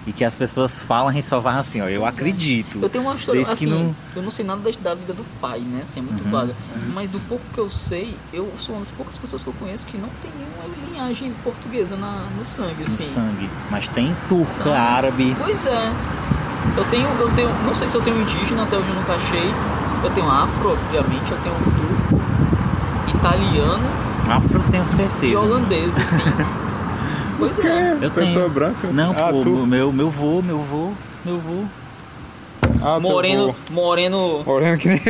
E 0.06 0.12
que 0.12 0.24
as 0.24 0.34
pessoas 0.34 0.80
falam, 0.80 1.08
a 1.08 1.12
gente 1.12 1.28
só 1.28 1.40
fala 1.40 1.60
assim, 1.60 1.80
ó, 1.80 1.88
eu 1.88 2.04
acredito. 2.04 2.80
Eu 2.82 2.88
tenho 2.88 3.04
uma 3.04 3.14
história, 3.14 3.42
assim, 3.42 3.66
que 3.66 3.70
não- 3.70 3.94
eu 4.16 4.22
não 4.22 4.30
sei 4.32 4.44
nada 4.44 4.60
da, 4.62 4.70
da 4.80 4.94
vida 4.94 5.12
do 5.12 5.24
pai, 5.40 5.60
né? 5.60 5.80
Assim, 5.82 6.00
é 6.00 6.02
muito 6.02 6.24
vaga. 6.30 6.56
Mas 6.94 7.08
do 7.10 7.20
pouco 7.20 7.44
que 7.54 7.58
eu 7.60 7.68
sei, 7.70 8.16
eu 8.32 8.50
sou 8.58 8.74
uma 8.74 8.80
das 8.80 8.90
poucas 8.90 9.16
pessoas 9.16 9.42
que 9.44 9.48
eu 9.48 9.54
conheço 9.60 9.86
que 9.86 9.96
não 9.98 10.08
tem 10.22 10.30
nenhuma 10.36 10.71
linhagem 10.92 11.32
portuguesa 11.42 11.96
na, 11.96 12.24
no 12.36 12.44
sangue, 12.44 12.74
no 12.78 12.84
assim. 12.84 13.02
sangue. 13.04 13.48
Mas 13.70 13.88
tem 13.88 14.14
turca, 14.28 14.52
Sangue. 14.64 14.70
árabe. 14.76 15.36
Pois 15.38 15.66
é. 15.66 15.92
Eu 16.76 16.84
tenho, 16.84 17.08
eu 17.18 17.30
tenho, 17.34 17.48
não 17.66 17.74
sei 17.74 17.88
se 17.88 17.96
eu 17.96 18.02
tenho 18.02 18.20
indígena, 18.20 18.62
até 18.62 18.76
hoje 18.76 18.88
eu 18.88 18.94
nunca 18.94 19.12
achei. 19.14 19.50
Eu 20.04 20.10
tenho 20.10 20.28
afro, 20.30 20.70
obviamente, 20.72 21.30
eu 21.30 21.38
tenho 21.38 21.54
turco, 21.54 22.22
italiano 23.16 23.84
Afro 24.28 24.58
eu 24.58 24.70
tenho 24.70 24.82
e 24.82 24.86
certeza. 24.86 25.38
holandês, 25.38 25.96
assim. 25.98 26.22
pois 27.38 27.58
é. 27.64 27.98
Eu 28.00 28.10
Pessoa 28.10 28.44
tenho. 28.44 28.50
branca? 28.54 28.88
Não, 28.92 29.12
ah, 29.12 29.32
pô, 29.32 29.40
tu? 29.42 29.50
meu, 29.66 29.92
meu 29.92 30.10
vô, 30.10 30.42
meu 30.42 30.58
vô, 30.60 30.92
meu 31.24 31.38
vô. 31.38 31.64
Ah, 32.84 32.98
teu 33.00 33.00
Moreno, 33.00 33.54
moreno, 33.70 34.42
Moreno 34.44 34.78
que 34.78 34.88
nem 34.88 35.00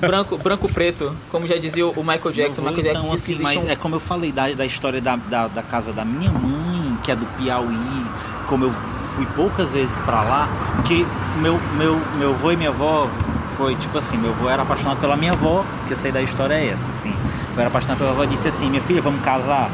branco, 0.00 0.36
branco 0.38 0.68
preto, 0.68 1.12
como 1.30 1.46
já 1.46 1.56
dizia 1.56 1.86
o 1.86 2.02
Michael 2.02 2.32
Jackson. 2.32 2.62
Michael 2.62 2.82
Jackson 2.82 3.04
então, 3.04 3.14
disse 3.14 3.32
assim, 3.34 3.42
mas 3.42 3.64
um... 3.64 3.70
é 3.70 3.76
como 3.76 3.96
eu 3.96 4.00
falei 4.00 4.32
da, 4.32 4.50
da 4.52 4.66
história 4.66 5.00
da, 5.00 5.16
da, 5.16 5.46
da 5.48 5.62
casa 5.62 5.92
da 5.92 6.04
minha 6.04 6.30
mãe, 6.30 6.98
que 7.02 7.12
é 7.12 7.16
do 7.16 7.26
Piauí, 7.36 8.06
como 8.48 8.64
eu 8.64 8.72
fui 9.14 9.26
poucas 9.36 9.72
vezes 9.72 9.98
pra 10.00 10.22
lá, 10.22 10.48
que 10.86 11.06
meu, 11.40 11.58
meu, 11.76 12.00
meu 12.18 12.30
avô 12.30 12.50
e 12.50 12.56
minha 12.56 12.70
avó 12.70 13.08
foi 13.56 13.74
tipo 13.76 13.96
assim, 13.98 14.16
meu 14.16 14.30
avô 14.30 14.48
era 14.48 14.62
apaixonado 14.62 15.00
pela 15.00 15.16
minha 15.16 15.32
avó, 15.32 15.64
que 15.86 15.92
eu 15.92 15.96
sei 15.96 16.10
da 16.10 16.20
história 16.20 16.54
é 16.54 16.68
essa, 16.68 16.90
assim. 16.90 17.14
Eu 17.54 17.60
era 17.60 17.68
apaixonado 17.68 17.98
pela 17.98 18.10
avó 18.10 18.24
e 18.24 18.26
disse 18.26 18.48
assim, 18.48 18.68
minha 18.68 18.82
filha, 18.82 19.00
vamos 19.00 19.22
casar. 19.22 19.70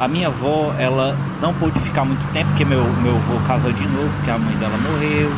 A 0.00 0.08
minha 0.08 0.28
avó, 0.28 0.74
ela 0.78 1.16
não 1.40 1.52
pôde 1.54 1.78
ficar 1.78 2.04
muito 2.04 2.26
tempo, 2.32 2.48
porque 2.50 2.64
meu, 2.64 2.82
meu 2.82 3.14
avô 3.14 3.38
casou 3.46 3.72
de 3.72 3.86
novo, 3.86 4.10
porque 4.16 4.30
a 4.30 4.38
mãe 4.38 4.56
dela 4.56 4.76
morreu. 4.78 5.30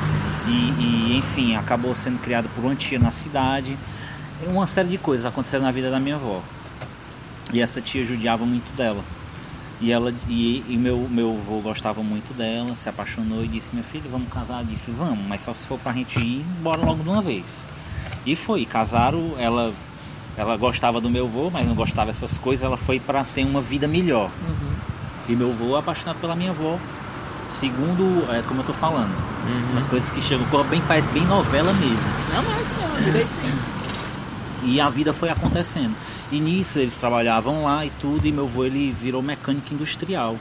E, 0.52 0.54
e, 0.54 1.16
enfim, 1.16 1.56
acabou 1.56 1.94
sendo 1.94 2.20
criada 2.20 2.46
por 2.54 2.62
uma 2.62 2.74
tia 2.74 2.98
na 2.98 3.10
cidade. 3.10 3.74
Uma 4.46 4.66
série 4.66 4.88
de 4.88 4.98
coisas 4.98 5.24
aconteceram 5.24 5.64
na 5.64 5.70
vida 5.70 5.90
da 5.90 5.98
minha 5.98 6.16
avó. 6.16 6.42
E 7.52 7.60
essa 7.60 7.80
tia 7.80 8.04
judiava 8.04 8.44
muito 8.44 8.74
dela. 8.76 9.02
E 9.80 9.90
ela 9.90 10.14
e, 10.28 10.62
e 10.68 10.76
meu 10.76 11.08
meu 11.10 11.30
avô 11.30 11.60
gostava 11.60 12.02
muito 12.02 12.32
dela, 12.34 12.76
se 12.76 12.88
apaixonou 12.88 13.42
e 13.42 13.48
disse: 13.48 13.70
"Minha 13.72 13.82
filha, 13.82 14.04
vamos 14.10 14.28
casar". 14.28 14.60
Eu 14.60 14.66
disse: 14.66 14.90
"Vamos, 14.90 15.26
mas 15.26 15.40
só 15.40 15.52
se 15.52 15.66
for 15.66 15.78
pra 15.78 15.92
gente 15.92 16.18
ir 16.20 16.44
embora 16.60 16.84
logo 16.84 17.02
de 17.02 17.08
uma 17.08 17.22
vez". 17.22 17.44
E 18.24 18.36
foi, 18.36 18.64
casaram, 18.64 19.34
ela 19.38 19.72
ela 20.36 20.56
gostava 20.56 21.00
do 21.00 21.10
meu 21.10 21.26
avô, 21.26 21.50
mas 21.50 21.66
não 21.66 21.74
gostava 21.74 22.06
dessas 22.06 22.38
coisas, 22.38 22.64
ela 22.64 22.76
foi 22.76 23.00
pra 23.00 23.24
ter 23.24 23.44
uma 23.44 23.60
vida 23.60 23.88
melhor. 23.88 24.30
E 25.28 25.34
meu 25.34 25.50
avô 25.50 25.76
apaixonado 25.76 26.18
pela 26.20 26.36
minha 26.36 26.50
avó. 26.50 26.78
Segundo, 27.48 28.26
é 28.32 28.42
como 28.42 28.60
eu 28.60 28.64
tô 28.64 28.72
falando, 28.72 29.12
as 29.76 29.86
coisas 29.86 30.10
que 30.10 30.20
chegam, 30.20 30.46
bem 30.64 30.82
parece 30.86 31.08
bem 31.10 31.24
novela 31.26 31.72
mesmo. 31.74 31.96
Não, 32.32 32.42
mas 32.42 32.72
mesmo, 32.72 32.84
a 32.84 33.00
vida 33.00 33.18
é 33.18 33.22
assim. 33.22 33.58
E 34.64 34.80
a 34.80 34.88
vida 34.88 35.12
foi 35.12 35.30
acontecendo. 35.30 35.94
E 36.30 36.40
nisso 36.40 36.78
eles 36.78 36.94
trabalhavam 36.94 37.64
lá 37.64 37.84
e 37.84 37.90
tudo, 38.00 38.26
e 38.26 38.32
meu 38.32 38.44
avô 38.44 38.64
ele 38.64 38.92
virou 38.92 39.22
mecânico 39.22 39.74
industrial. 39.74 40.36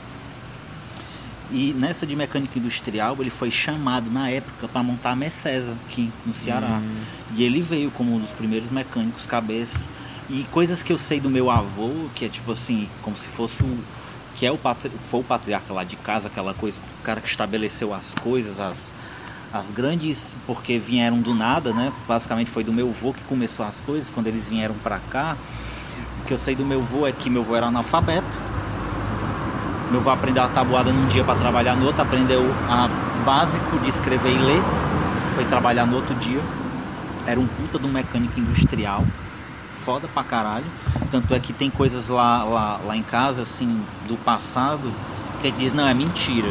E 1.50 1.74
nessa 1.74 2.06
de 2.06 2.16
mecânico 2.16 2.58
industrial, 2.58 3.16
ele 3.20 3.28
foi 3.28 3.50
chamado 3.50 4.10
na 4.10 4.30
época 4.30 4.66
para 4.66 4.82
montar 4.82 5.10
a 5.10 5.16
Messesa 5.16 5.74
aqui 5.86 6.10
no 6.24 6.32
Ceará. 6.32 6.80
E 7.36 7.44
ele 7.44 7.60
veio 7.60 7.90
como 7.90 8.14
um 8.14 8.18
dos 8.18 8.32
primeiros 8.32 8.70
mecânicos 8.70 9.26
cabeças. 9.26 9.80
E 10.30 10.46
coisas 10.50 10.82
que 10.82 10.90
eu 10.90 10.98
sei 10.98 11.20
do 11.20 11.28
meu 11.28 11.50
avô, 11.50 11.90
que 12.14 12.24
é 12.24 12.28
tipo 12.28 12.52
assim, 12.52 12.88
como 13.02 13.16
se 13.18 13.28
fosse 13.28 13.62
o 13.62 13.78
que 14.36 14.46
é 14.46 14.52
o 14.52 14.58
foi 15.10 15.20
o 15.20 15.24
patriarca 15.24 15.72
lá 15.72 15.84
de 15.84 15.96
casa, 15.96 16.28
aquela 16.28 16.54
coisa, 16.54 16.80
o 17.00 17.02
cara 17.02 17.20
que 17.20 17.28
estabeleceu 17.28 17.92
as 17.94 18.14
coisas, 18.14 18.58
as 18.58 18.94
as 19.52 19.70
grandes, 19.70 20.38
porque 20.46 20.78
vieram 20.78 21.20
do 21.20 21.34
nada, 21.34 21.74
né? 21.74 21.92
Basicamente 22.08 22.50
foi 22.50 22.64
do 22.64 22.72
meu 22.72 22.88
avô 22.88 23.12
que 23.12 23.22
começou 23.24 23.66
as 23.66 23.80
coisas 23.80 24.08
quando 24.08 24.26
eles 24.26 24.48
vieram 24.48 24.74
para 24.82 24.98
cá. 25.10 25.36
O 26.22 26.26
que 26.26 26.32
eu 26.32 26.38
sei 26.38 26.54
do 26.54 26.64
meu 26.64 26.80
avô 26.80 27.06
é 27.06 27.12
que 27.12 27.28
meu 27.28 27.42
avô 27.42 27.54
era 27.54 27.66
analfabeto. 27.66 28.40
Meu 29.90 30.00
avô 30.00 30.08
aprendeu 30.08 30.42
a 30.42 30.48
tabuada 30.48 30.90
num 30.90 31.06
dia 31.08 31.22
para 31.22 31.38
trabalhar 31.38 31.76
no 31.76 31.84
outro, 31.84 32.00
aprendeu 32.00 32.42
a 32.66 32.88
básico 33.26 33.78
de 33.80 33.90
escrever 33.90 34.32
e 34.32 34.38
ler, 34.38 34.62
foi 35.34 35.44
trabalhar 35.44 35.84
no 35.84 35.96
outro 35.96 36.14
dia. 36.14 36.40
Era 37.26 37.38
um 37.38 37.46
puta 37.46 37.78
de 37.78 37.86
um 37.86 37.92
mecânico 37.92 38.40
industrial, 38.40 39.04
foda 39.84 40.08
pra 40.08 40.22
caralho. 40.22 40.64
Tanto 41.10 41.34
é 41.34 41.40
que 41.40 41.52
tem 41.52 41.70
coisas 41.70 42.08
lá, 42.08 42.44
lá, 42.44 42.80
lá 42.84 42.96
em 42.96 43.02
casa, 43.02 43.42
assim, 43.42 43.82
do 44.08 44.16
passado, 44.16 44.90
que 45.40 45.50
diz, 45.50 45.74
não, 45.74 45.86
é 45.86 45.94
mentira. 45.94 46.48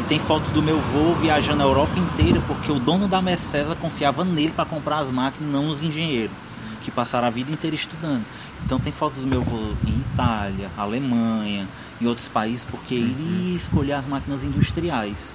E 0.00 0.04
tem 0.04 0.18
fotos 0.18 0.50
do 0.52 0.62
meu 0.62 0.78
avô 0.78 1.14
viajando 1.14 1.62
a 1.62 1.66
Europa 1.66 1.98
inteira, 1.98 2.40
porque 2.42 2.70
o 2.70 2.78
dono 2.78 3.08
da 3.08 3.22
Mercesa 3.22 3.74
confiava 3.74 4.24
nele 4.24 4.52
para 4.52 4.64
comprar 4.64 4.98
as 4.98 5.10
máquinas, 5.10 5.52
não 5.52 5.70
os 5.70 5.82
engenheiros, 5.82 6.36
que 6.82 6.90
passaram 6.90 7.26
a 7.26 7.30
vida 7.30 7.50
inteira 7.50 7.74
estudando. 7.74 8.24
Então 8.64 8.78
tem 8.78 8.92
fotos 8.92 9.18
do 9.18 9.26
meu 9.26 9.40
avô 9.40 9.58
em 9.86 10.00
Itália, 10.12 10.70
Alemanha, 10.76 11.66
em 12.00 12.06
outros 12.06 12.28
países, 12.28 12.66
porque 12.70 12.94
ele 12.94 13.50
ia 13.50 13.56
escolher 13.56 13.92
as 13.94 14.06
máquinas 14.06 14.44
industriais. 14.44 15.32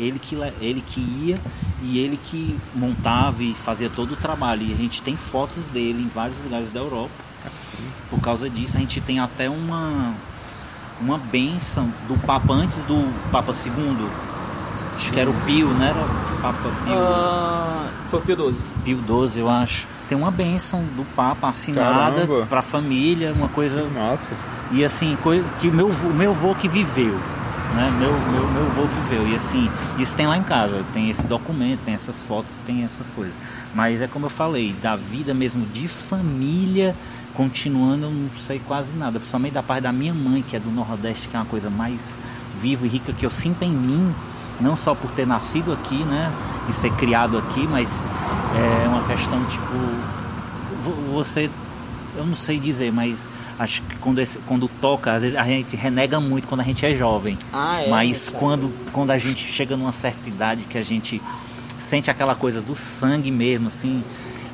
Ele 0.00 0.18
que, 0.18 0.34
le- 0.34 0.52
ele 0.60 0.82
que 0.86 1.00
ia 1.00 1.38
e 1.82 1.98
ele 1.98 2.16
que 2.22 2.58
montava 2.74 3.42
e 3.42 3.54
fazia 3.54 3.88
todo 3.90 4.12
o 4.12 4.16
trabalho. 4.16 4.62
E 4.62 4.72
a 4.72 4.76
gente 4.76 5.02
tem 5.02 5.16
fotos 5.16 5.66
dele 5.66 6.02
em 6.02 6.08
vários 6.14 6.36
lugares 6.42 6.68
da 6.70 6.80
Europa. 6.80 7.10
Por 8.08 8.20
causa 8.20 8.48
disso, 8.50 8.76
a 8.76 8.80
gente 8.80 9.00
tem 9.00 9.20
até 9.20 9.48
uma, 9.48 10.12
uma 11.00 11.16
benção 11.18 11.88
do 12.08 12.16
Papa 12.26 12.52
antes 12.52 12.82
do 12.82 12.96
Papa 13.30 13.52
II. 13.52 14.06
Acho 14.96 15.12
que 15.12 15.20
era 15.20 15.30
o 15.30 15.34
Pio, 15.46 15.68
né? 15.68 15.88
Era 15.90 15.98
o 16.00 16.42
Papa 16.42 16.68
Pio, 16.84 16.94
Ah, 16.94 17.88
foi 18.10 18.18
o 18.18 18.22
Pio 18.22 18.52
XII. 18.52 18.64
Pio 18.84 19.28
XII, 19.28 19.40
eu 19.40 19.48
acho. 19.48 19.86
Tem 20.08 20.18
uma 20.18 20.30
benção 20.30 20.80
do 20.96 21.04
Papa 21.14 21.48
assinada 21.48 22.26
Caramba. 22.26 22.46
para 22.46 22.58
a 22.58 22.62
família, 22.62 23.32
uma 23.32 23.48
coisa 23.48 23.82
Nossa. 23.94 24.34
e 24.72 24.84
assim, 24.84 25.16
coisa 25.22 25.44
que 25.60 25.68
o 25.68 25.72
meu, 25.72 25.86
o 25.88 26.12
meu 26.14 26.34
vô 26.34 26.52
que 26.54 26.66
viveu, 26.68 27.16
né? 27.74 27.90
Meu, 27.98 28.12
meu, 28.12 28.46
meu 28.50 28.70
vô 28.70 28.82
viveu. 28.82 29.28
E 29.28 29.34
assim, 29.34 29.70
isso 29.98 30.14
tem 30.16 30.26
lá 30.26 30.36
em 30.36 30.42
casa, 30.42 30.84
tem 30.92 31.10
esse 31.10 31.26
documento, 31.26 31.80
tem 31.84 31.94
essas 31.94 32.22
fotos, 32.22 32.50
tem 32.66 32.84
essas 32.84 33.08
coisas. 33.10 33.34
Mas 33.74 34.00
é 34.00 34.06
como 34.08 34.26
eu 34.26 34.30
falei, 34.30 34.74
da 34.82 34.96
vida 34.96 35.32
mesmo 35.32 35.64
de 35.66 35.86
família, 35.88 36.94
continuando, 37.34 38.04
eu 38.04 38.10
não 38.10 38.28
sei 38.38 38.60
quase 38.66 38.94
nada. 38.96 39.18
Principalmente 39.18 39.52
da 39.54 39.62
parte 39.62 39.82
da 39.82 39.92
minha 39.92 40.12
mãe, 40.14 40.42
que 40.42 40.56
é 40.56 40.60
do 40.60 40.70
Nordeste, 40.70 41.28
que 41.28 41.36
é 41.36 41.38
uma 41.40 41.46
coisa 41.46 41.70
mais 41.70 42.00
viva 42.60 42.84
e 42.86 42.88
rica 42.88 43.12
que 43.12 43.24
eu 43.24 43.30
sinto 43.30 43.62
em 43.62 43.70
mim. 43.70 44.12
Não 44.60 44.76
só 44.76 44.94
por 44.94 45.10
ter 45.12 45.26
nascido 45.26 45.72
aqui, 45.72 45.96
né? 46.04 46.30
E 46.68 46.72
ser 46.72 46.92
criado 46.92 47.38
aqui, 47.38 47.66
mas 47.70 48.06
é 48.84 48.88
uma 48.88 49.02
questão 49.04 49.42
tipo. 49.46 49.74
vo- 50.84 51.14
Você 51.14 51.48
eu 52.16 52.26
não 52.26 52.34
sei 52.34 52.58
dizer, 52.58 52.92
mas 52.92 53.30
acho 53.60 53.82
que 53.82 53.96
quando, 53.96 54.18
esse- 54.20 54.38
quando 54.38 54.68
toca, 54.80 55.12
às 55.12 55.22
vezes 55.22 55.36
a 55.36 55.44
gente 55.44 55.76
renega 55.76 56.18
muito 56.18 56.48
quando 56.48 56.62
a 56.62 56.64
gente 56.64 56.84
é 56.84 56.94
jovem. 56.94 57.36
Ah, 57.52 57.82
é, 57.82 57.88
mas 57.90 58.24
cara. 58.26 58.38
quando, 58.38 58.72
quando 58.92 59.10
a 59.10 59.18
gente 59.18 59.46
chega 59.46 59.76
numa 59.76 59.92
certa 59.92 60.28
idade 60.28 60.62
que 60.64 60.78
a 60.78 60.82
gente 60.82 61.20
sente 61.78 62.10
aquela 62.10 62.34
coisa 62.34 62.60
do 62.62 62.74
sangue 62.74 63.30
mesmo, 63.30 63.66
assim, 63.68 64.02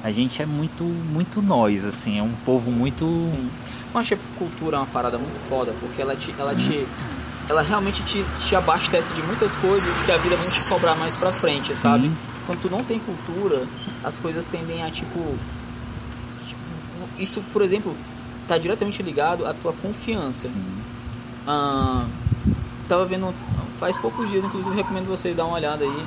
a 0.03 0.11
gente 0.11 0.43
é 0.43 0.47
muito, 0.47 0.83
muito 0.85 1.41
nós, 1.41 1.85
assim, 1.85 2.19
é 2.19 2.23
um 2.23 2.33
povo 2.45 2.71
muito. 2.71 3.05
Sim. 3.23 3.49
Eu 3.95 4.01
acho 4.01 4.09
que 4.09 4.15
a 4.15 4.39
cultura 4.39 4.77
é 4.77 4.81
uma 4.81 4.87
parada 4.87 5.17
muito 5.19 5.39
foda, 5.49 5.73
porque 5.81 6.03
ela 6.03 6.15
te. 6.17 6.35
Ela, 6.39 6.55
te, 6.55 6.87
ela 7.49 7.63
realmente 7.63 8.03
te, 8.03 8.25
te 8.45 8.57
abastece 8.57 9.13
de 9.15 9.23
muitas 9.23 9.55
coisas 9.57 10.01
que 10.01 10.11
a 10.11 10.17
vida 10.19 10.35
vão 10.37 10.51
te 10.51 10.69
cobrar 10.69 10.97
mais 10.97 11.15
pra 11.15 11.31
frente, 11.33 11.75
sabe? 11.75 12.11
Quando 12.45 12.61
tu 12.63 12.69
não 12.71 12.83
tem 12.85 12.99
cultura, 12.99 13.63
as 14.05 14.19
coisas 14.19 14.45
tendem 14.45 14.83
a 14.83 14.91
tipo. 14.91 15.19
tipo, 16.47 16.61
isso, 17.19 17.41
por 17.53 17.63
exemplo, 17.63 17.97
tá 18.47 18.59
diretamente 18.59 19.03
ligado 19.03 19.47
à 19.47 19.53
tua 19.55 19.73
confiança. 19.73 20.53
Ah, 21.47 22.05
tava 22.89 23.05
vendo. 23.05 23.33
Faz 23.79 23.97
poucos 23.97 24.31
dias, 24.31 24.43
inclusive 24.43 24.75
recomendo 24.75 25.07
vocês 25.07 25.37
dar 25.37 25.45
uma 25.45 25.55
olhada 25.57 25.85
aí. 25.85 26.07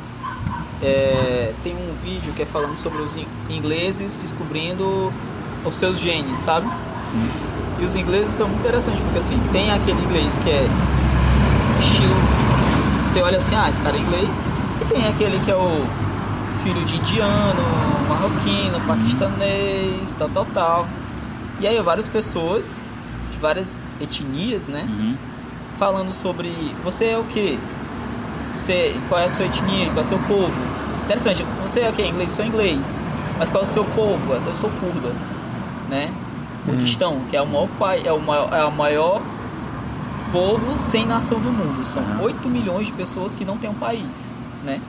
É, 0.82 1.54
tem 1.64 1.74
um 1.76 1.94
vídeo 2.02 2.34
que 2.34 2.42
é 2.42 2.46
falando 2.46 2.76
sobre 2.78 3.02
os 3.02 3.16
in- 3.16 3.28
ingleses 3.50 4.18
descobrindo 4.18 5.12
os 5.66 5.76
seus 5.76 6.00
genes, 6.00 6.38
sabe? 6.38 6.68
E 7.80 7.86
os 7.86 7.96
ingleses 7.96 8.32
são 8.32 8.48
muito 8.48 8.62
interessantes, 8.62 9.00
porque 9.02 9.20
assim, 9.20 9.38
tem 9.52 9.72
aquele 9.72 10.00
inglês 10.02 10.34
que 10.44 10.50
é 10.50 10.66
estilo. 11.80 12.16
Você 13.08 13.22
olha 13.22 13.38
assim, 13.38 13.56
ah, 13.56 13.70
esse 13.70 13.82
cara 13.82 13.96
é 13.96 14.00
inglês. 14.00 14.44
E 14.82 14.86
tem 14.86 15.08
aquele 15.08 15.40
que 15.44 15.52
é 15.52 15.56
o 15.56 15.86
filho 16.64 16.84
de 16.86 16.96
indiano, 16.96 17.62
marroquino, 18.08 18.80
paquistanês, 18.88 20.16
tal, 20.18 20.30
tal, 20.30 20.46
tal. 20.54 20.88
E 21.60 21.68
aí 21.68 21.80
várias 21.82 22.07
pessoas 22.07 22.84
de 23.32 23.38
várias 23.39 23.82
etnias, 23.99 24.68
né? 24.68 24.88
Uhum. 24.89 25.16
Falando 25.78 26.14
sobre 26.14 26.49
você 26.84 27.05
é 27.05 27.18
o 27.18 27.24
que? 27.26 27.60
Você, 28.55 28.95
qual 29.07 29.22
é 29.22 29.26
a 29.26 29.30
sua 29.30 29.45
etnia, 29.45 29.86
qual 29.88 29.97
é 29.97 30.01
o 30.01 30.05
seu 30.05 30.20
povo. 30.20 30.53
Interessante, 31.05 31.43
você 31.62 31.82
é 31.82 31.89
o 31.89 31.93
que? 31.93 32.05
Inglês? 32.05 32.32
Sou 32.32 32.45
inglês. 32.45 33.01
Mas 33.38 33.49
qual 33.49 33.64
é 33.64 33.66
o 33.66 33.70
seu 33.70 33.84
povo? 33.84 34.34
Eu 34.34 34.55
sou 34.55 34.70
curda, 34.70 35.14
né? 35.89 36.12
Kurdistão, 36.66 37.22
que 37.30 37.38
é 37.38 37.41
o 37.41 37.47
maior 37.47 37.70
pai, 37.80 38.03
é 38.05 38.12
o 38.12 38.20
maior, 38.20 38.53
é 38.53 38.64
o 38.66 38.72
maior 38.72 39.22
povo 40.32 40.78
sem 40.80 41.05
nação 41.05 41.39
do 41.39 41.51
mundo. 41.51 41.86
São 41.86 42.03
8 42.22 42.49
milhões 42.49 42.88
de 42.88 42.93
pessoas 42.93 43.36
que 43.36 43.43
não 43.45 43.57
têm 43.57 43.70
um 43.70 43.76
país, 43.76 44.34
né? 44.64 44.80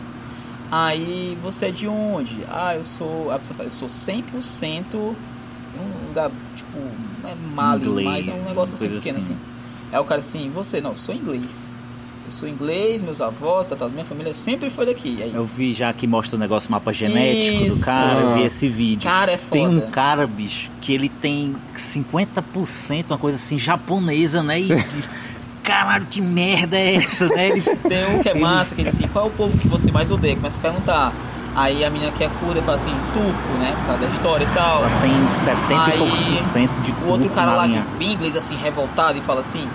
Aí 0.71 1.37
você 1.43 1.67
é 1.67 1.71
de 1.71 1.89
onde? 1.89 2.45
Ah, 2.49 2.75
eu 2.75 2.85
sou. 2.85 3.31
Aí 3.33 3.39
você 3.39 3.55
fala, 3.55 3.69
eu 3.69 3.73
sou 3.73 3.89
100% 3.89 5.15
um 5.79 6.09
lugar, 6.09 6.31
tipo, 6.57 6.79
não 7.23 7.31
é 7.31 7.35
Mali, 7.55 7.87
Inglês, 7.87 8.07
mas 8.09 8.29
é 8.29 8.33
um 8.33 8.45
negócio 8.45 8.75
assim 8.75 8.89
pequeno 8.89 9.19
assim. 9.19 9.35
assim. 9.35 9.43
Aí 9.93 9.99
o 10.01 10.05
cara 10.05 10.21
assim, 10.21 10.51
você 10.55 10.81
não, 10.81 10.95
sou 10.97 11.15
inglês. 11.15 11.71
Eu 12.27 12.33
sou 12.33 12.49
inglês, 12.49 13.03
meus 13.03 13.21
avós, 13.21 13.67
tal, 13.67 13.77
tal, 13.77 13.91
minha 13.91 14.05
família 14.05 14.33
sempre 14.35 14.71
foi 14.71 14.87
daqui. 14.87 15.21
Aí, 15.21 15.33
Eu 15.35 15.45
vi 15.45 15.73
já 15.75 15.93
que 15.93 16.07
mostra 16.07 16.37
o 16.37 16.39
negócio 16.39 16.71
mapa 16.71 16.93
genético 16.93 17.65
Isso. 17.67 17.81
do 17.81 17.85
cara, 17.87 18.21
eu 18.21 18.35
vi 18.35 18.43
esse 18.45 18.69
vídeo. 18.69 19.11
Cara, 19.11 19.33
é 19.33 19.37
Tem 19.51 19.67
um 19.67 19.81
foda. 19.81 19.91
cara, 19.91 20.27
bicho, 20.29 20.71
que 20.81 20.93
ele 20.95 21.09
tem 21.09 21.57
50%, 21.77 23.05
uma 23.11 23.19
coisa 23.19 23.37
assim, 23.37 23.59
japonesa, 23.59 24.43
né? 24.43 24.61
E 24.61 24.67
diz, 24.69 25.11
caralho, 25.63 26.07
que 26.07 26.21
merda 26.21 26.79
é 26.79 26.97
essa, 26.97 27.27
né? 27.29 27.49
Ele, 27.49 27.63
Tem 27.63 28.15
um 28.15 28.21
que 28.21 28.29
é 28.29 28.35
massa, 28.35 28.75
que 28.75 28.85
diz 28.85 28.95
assim, 28.95 29.09
qual 29.09 29.25
é 29.25 29.29
o 29.29 29.33
povo 29.33 29.57
que 29.59 29.67
você 29.67 29.91
mais 29.91 30.11
odeia? 30.11 30.37
Começa 30.37 30.59
a 30.59 30.63
perguntar. 30.63 31.13
Aí 31.55 31.85
a 31.85 31.91
menina 31.91 32.13
que 32.13 32.23
é 32.23 32.29
curda 32.41 32.63
fala 32.63 32.77
assim, 32.77 32.95
turco, 33.13 33.59
né? 33.59 33.75
Por 33.81 33.87
causa 33.87 34.07
da 34.07 34.15
história 34.15 34.45
e 34.45 34.55
tal. 34.55 34.79
ela 34.79 35.01
tem 35.01 35.45
70 35.45 35.95
e 35.95 35.99
poucos 35.99 36.19
por 36.21 36.53
cento 36.53 36.81
de 36.83 36.93
o 36.93 37.09
outro 37.09 37.31
cara 37.31 37.55
lá 37.55 37.67
linha. 37.67 37.85
que 37.99 38.05
em 38.05 38.13
inglês 38.13 38.37
assim, 38.37 38.57
revoltado 38.57 39.19
e 39.19 39.21
fala 39.21 39.41
assim, 39.41 39.69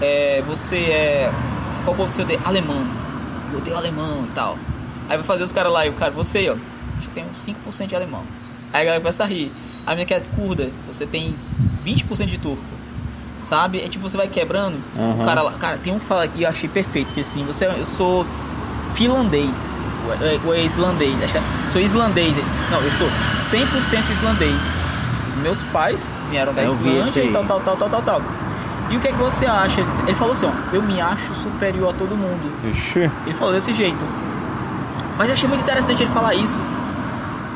é, 0.00 0.42
você 0.46 0.76
é. 0.76 1.32
Qual 1.84 1.96
povo 1.96 2.10
você 2.10 2.22
odeia? 2.22 2.40
Alemão. 2.44 2.84
Eu 3.52 3.58
odeio 3.58 3.76
alemão 3.76 4.24
e 4.28 4.32
tal. 4.34 4.56
Aí 5.08 5.16
vai 5.16 5.26
fazer 5.26 5.44
os 5.44 5.52
caras 5.52 5.72
lá 5.72 5.86
e 5.86 5.90
o 5.90 5.92
cara, 5.92 6.10
você, 6.10 6.48
ó, 6.50 6.54
acho 6.98 7.08
que 7.08 7.14
tem 7.14 7.24
uns 7.24 7.38
5% 7.38 7.86
de 7.86 7.96
alemão. 7.96 8.22
Aí 8.72 8.82
a 8.82 8.84
galera 8.84 9.00
começa 9.00 9.24
a 9.24 9.26
rir. 9.26 9.52
A 9.86 9.90
menina 9.90 10.06
que 10.06 10.14
é 10.14 10.20
curda, 10.34 10.70
você 10.86 11.06
tem 11.06 11.34
20% 11.84 12.26
de 12.26 12.38
turco. 12.38 12.64
Sabe? 13.42 13.80
É 13.80 13.88
tipo, 13.88 14.08
você 14.08 14.16
vai 14.16 14.26
quebrando. 14.26 14.76
O 15.20 15.24
cara 15.24 15.42
lá. 15.42 15.52
Cara, 15.52 15.78
tem 15.78 15.92
um 15.92 15.98
que 16.00 16.06
fala 16.06 16.24
aqui, 16.24 16.42
eu 16.42 16.48
achei 16.48 16.68
perfeito, 16.68 17.12
que 17.14 17.20
assim, 17.20 17.44
você, 17.44 17.66
eu 17.66 17.86
sou 17.86 18.26
finlandês. 18.96 19.78
Ou 20.44 20.54
é 20.54 20.62
islandês, 20.62 21.14
acho 21.22 21.32
que 21.32 21.38
é, 21.38 21.42
sou 21.70 21.80
islandês. 21.80 22.34
Não, 22.70 22.80
eu 22.80 22.90
sou 22.92 23.08
100% 23.36 24.10
islandês. 24.10 24.60
Os 25.28 25.36
meus 25.36 25.62
pais 25.64 26.16
vieram 26.30 26.54
da 26.54 26.62
Eu 26.62 26.72
Islândia 26.72 27.24
e 27.24 27.32
tal, 27.32 27.44
tal, 27.44 27.60
tal, 27.60 27.76
tal, 27.76 27.88
tal, 27.90 28.02
tal. 28.02 28.22
E 28.88 28.96
o 28.96 29.00
que 29.00 29.08
é 29.08 29.12
que 29.12 29.18
você 29.18 29.46
acha? 29.46 29.80
Ele 29.80 30.14
falou 30.14 30.32
assim, 30.32 30.46
ó, 30.46 30.52
eu 30.72 30.80
me 30.80 31.00
acho 31.00 31.34
superior 31.34 31.90
a 31.90 31.92
todo 31.92 32.16
mundo. 32.16 32.52
Ixi. 32.70 33.10
Ele 33.26 33.36
falou 33.36 33.52
desse 33.52 33.74
jeito. 33.74 34.04
Mas 35.18 35.28
eu 35.28 35.34
achei 35.34 35.48
muito 35.48 35.62
interessante 35.62 36.02
ele 36.02 36.12
falar 36.12 36.34
isso. 36.34 36.60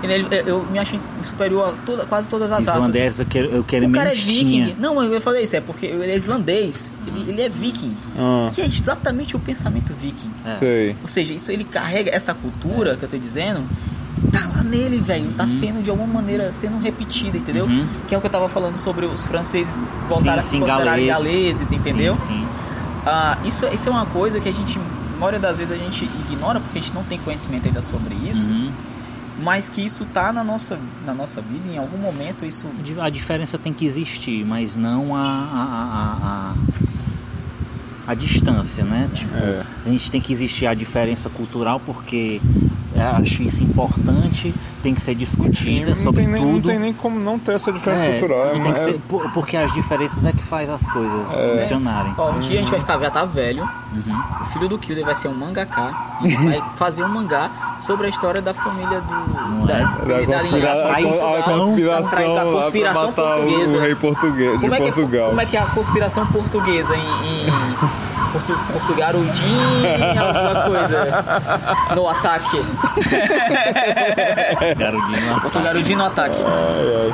Ele- 0.03 0.26
eu, 0.46 0.64
me 0.70 0.78
acho 0.78 0.98
superior 1.22 1.68
a 1.68 1.72
toda, 1.84 2.07
quase 2.07 2.28
todas 2.28 2.51
as 2.51 2.64
raças. 2.66 2.74
Islandês, 2.76 3.20
eu 3.20 3.26
quero, 3.26 3.48
eu 3.51 3.62
quero 3.64 3.86
O 3.86 3.92
cara 3.92 4.11
é 4.11 4.14
viking. 4.14 4.74
Não, 4.78 4.94
mas 4.94 5.12
eu 5.12 5.20
falei 5.20 5.44
isso, 5.44 5.57
é 5.57 5.61
porque 5.61 5.86
ele 5.86 6.11
é 6.11 6.16
islandês. 6.16 6.90
Ele, 7.07 7.30
ele 7.30 7.42
é 7.42 7.48
viking. 7.48 7.94
Ah. 8.18 8.48
Que 8.53 8.62
é 8.62 8.66
exatamente 8.66 9.36
o 9.36 9.38
pensamento 9.38 9.92
viking. 9.92 10.30
Sei. 10.59 10.96
Ou 11.03 11.09
seja, 11.09 11.34
isso 11.34 11.53
ele 11.53 11.64
carrega 11.64 12.11
essa 12.11 12.32
cultura 12.32 12.96
que 12.96 13.05
eu 13.05 13.09
tô 13.11 13.18
dizendo, 13.18 13.61
tá 14.32 14.40
lá 14.57 14.62
nele, 14.62 14.98
velho. 14.98 15.30
Tá 15.32 15.46
sendo 15.48 15.82
de 15.82 15.90
alguma 15.90 16.14
maneira 16.14 16.51
sendo 16.53 16.78
repetida, 16.78 17.36
entendeu? 17.36 17.66
Uhum. 17.66 17.86
Que 18.09 18.14
é 18.14 18.18
o 18.18 18.20
que 18.22 18.26
eu 18.26 18.30
tava 18.30 18.48
falando 18.48 18.78
sobre 18.78 19.05
os 19.05 19.26
franceses 19.26 19.78
voltarem 20.09 20.38
a 20.38 20.42
se 20.42 20.48
sim, 20.51 20.61
considerarem 20.61 21.07
galeses. 21.09 21.59
galeses, 21.61 21.72
entendeu? 21.72 22.14
Sim, 22.16 22.26
sim. 22.26 22.46
Ah, 23.05 23.36
isso, 23.44 23.66
isso 23.72 23.88
é 23.88 23.92
uma 23.92 24.07
coisa 24.07 24.40
que 24.40 24.48
a 24.48 24.53
gente, 24.53 24.78
a 24.78 25.18
maioria 25.18 25.40
das 25.40 25.59
vezes, 25.59 25.72
a 25.72 25.76
gente 25.76 26.05
ignora 26.30 26.59
porque 26.61 26.78
a 26.78 26.82
gente 26.82 26.94
não 26.94 27.05
tem 27.05 27.18
conhecimento 27.18 27.66
ainda 27.66 27.82
sobre 27.82 28.14
isso. 28.14 28.51
Uhum. 28.51 28.70
Mas 29.43 29.68
que 29.68 29.80
isso 29.84 30.05
tá 30.07 30.32
na 30.32 30.45
nossa, 30.45 30.78
na 31.05 31.14
nossa 31.14 31.41
vida, 31.41 31.72
em 31.72 31.78
algum 31.78 31.99
momento 31.99 32.45
isso. 32.45 32.66
A 33.01 33.09
diferença 33.11 33.59
tem 33.59 33.72
que 33.72 33.86
existir, 33.86 34.45
mas 34.45 34.76
não 34.76 35.14
a, 35.16 35.20
a, 35.20 35.24
a, 35.26 36.55
a, 38.09 38.12
a 38.12 38.14
distância, 38.14 38.84
né? 38.84 39.09
Tipo, 39.14 39.34
É. 39.36 39.62
a 39.86 39.88
gente 39.88 40.11
tem 40.11 40.20
que 40.20 40.32
existir 40.32 40.66
a 40.66 40.74
diferença 40.74 41.30
cultural 41.30 41.80
porque 41.80 42.41
acho 43.03 43.42
isso 43.42 43.62
importante, 43.64 44.55
tem 44.82 44.94
que 44.94 45.01
ser 45.01 45.14
discutida 45.14 45.90
Não 45.94 46.03
sobre 46.03 46.22
tem, 46.22 46.32
nem, 46.32 46.42
não 46.44 46.53
tudo. 46.55 46.68
tem 46.68 46.78
nem 46.78 46.92
como 46.92 47.18
não 47.20 47.38
ter 47.38 47.53
essa 47.53 47.72
diferença 47.72 48.05
É, 48.05 48.18
cultural. 48.18 48.51
tem 48.53 48.62
que 48.62 48.68
É, 48.68 48.74
ser- 48.84 49.01
por- 49.09 49.30
porque 49.32 49.57
as 49.57 49.72
diferenças 49.72 50.24
é 50.24 50.32
que 50.32 50.42
faz 50.42 50.68
as 50.70 50.86
coisas 50.88 51.26
funcionarem. 51.61 52.12
Ó, 52.16 52.30
um 52.32 52.40
dia 52.40 52.59
a 52.59 52.62
gente 52.62 52.70
vai 52.70 52.80
ficar, 52.80 52.98
já 52.98 53.11
tá 53.11 53.24
velho. 53.24 53.62
Uhum. 53.92 54.22
O 54.42 54.44
filho 54.46 54.68
do 54.68 54.78
Kilder 54.78 55.05
vai 55.05 55.14
ser 55.14 55.28
um 55.28 55.34
mangaká 55.34 56.16
e 56.22 56.34
vai 56.34 56.62
fazer 56.76 57.03
um 57.05 57.09
mangá 57.09 57.51
sobre 57.78 58.07
a 58.07 58.11
história 58.11 58.40
da 58.40 58.55
família 58.55 59.01
do. 59.01 59.70
é? 59.70 59.80
da, 59.80 59.84
da 59.86 60.26
conspira- 60.26 60.74
linhagem 60.98 61.20
a, 61.20 61.42
conspiração, 61.42 62.24
a 62.24 62.28
lá 62.32 62.42
pra 62.42 62.51
conspiração 62.62 63.12
portuguesa. 63.12 63.76
o 63.76 63.80
rei 63.80 63.94
português, 63.94 64.53
de 64.53 64.61
Como 64.61 64.74
é, 64.74 64.78
Portugal. 64.78 65.28
como 65.28 65.40
é 65.40 65.46
que 65.46 65.57
é 65.57 65.61
a 65.61 65.66
conspiração 65.66 66.26
portuguesa 66.26 66.94
em, 66.96 68.09
em 68.51 68.55
Portu, 68.55 68.72
Portugarudinha, 68.72 70.22
alguma 70.22 70.62
coisa 70.64 71.24
no 71.94 72.09
ataque? 72.09 72.61
Garudinho, 74.76 75.40
Portugarudinho 75.40 75.98
no 75.98 76.05
ataque. 76.05 76.36
Ai, 76.44 77.12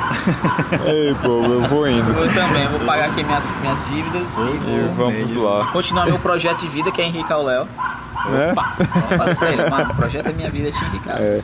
ai. 0.83 0.89
Ei, 0.91 1.15
pô, 1.21 1.43
eu 1.43 1.61
vou 1.63 1.87
indo. 1.87 2.11
Eu 2.11 2.33
também, 2.33 2.67
vou 2.67 2.79
pagar 2.81 3.05
aqui 3.09 3.23
minhas, 3.23 3.55
minhas 3.61 3.85
dívidas 3.87 4.37
e 4.37 4.41
E 4.41 4.89
vou 4.95 5.11
vamos 5.11 5.31
lá. 5.33 5.65
continuar 5.71 6.05
meu 6.05 6.19
projeto 6.19 6.59
de 6.59 6.67
vida 6.67 6.91
que 6.91 7.01
é 7.01 7.05
enricar 7.07 7.39
o 7.39 7.43
Léo. 7.43 7.67
Né? 8.29 8.51
Opa, 8.51 8.75
falei 9.17 9.35
pra 9.35 9.49
ele, 9.51 9.69
mano, 9.69 9.91
o 9.91 9.95
projeto 9.95 10.25
da 10.25 10.33
minha 10.33 10.49
vida 10.49 10.69
é 10.69 10.71
te 10.71 10.83
enricar. 10.85 11.17
É. 11.19 11.41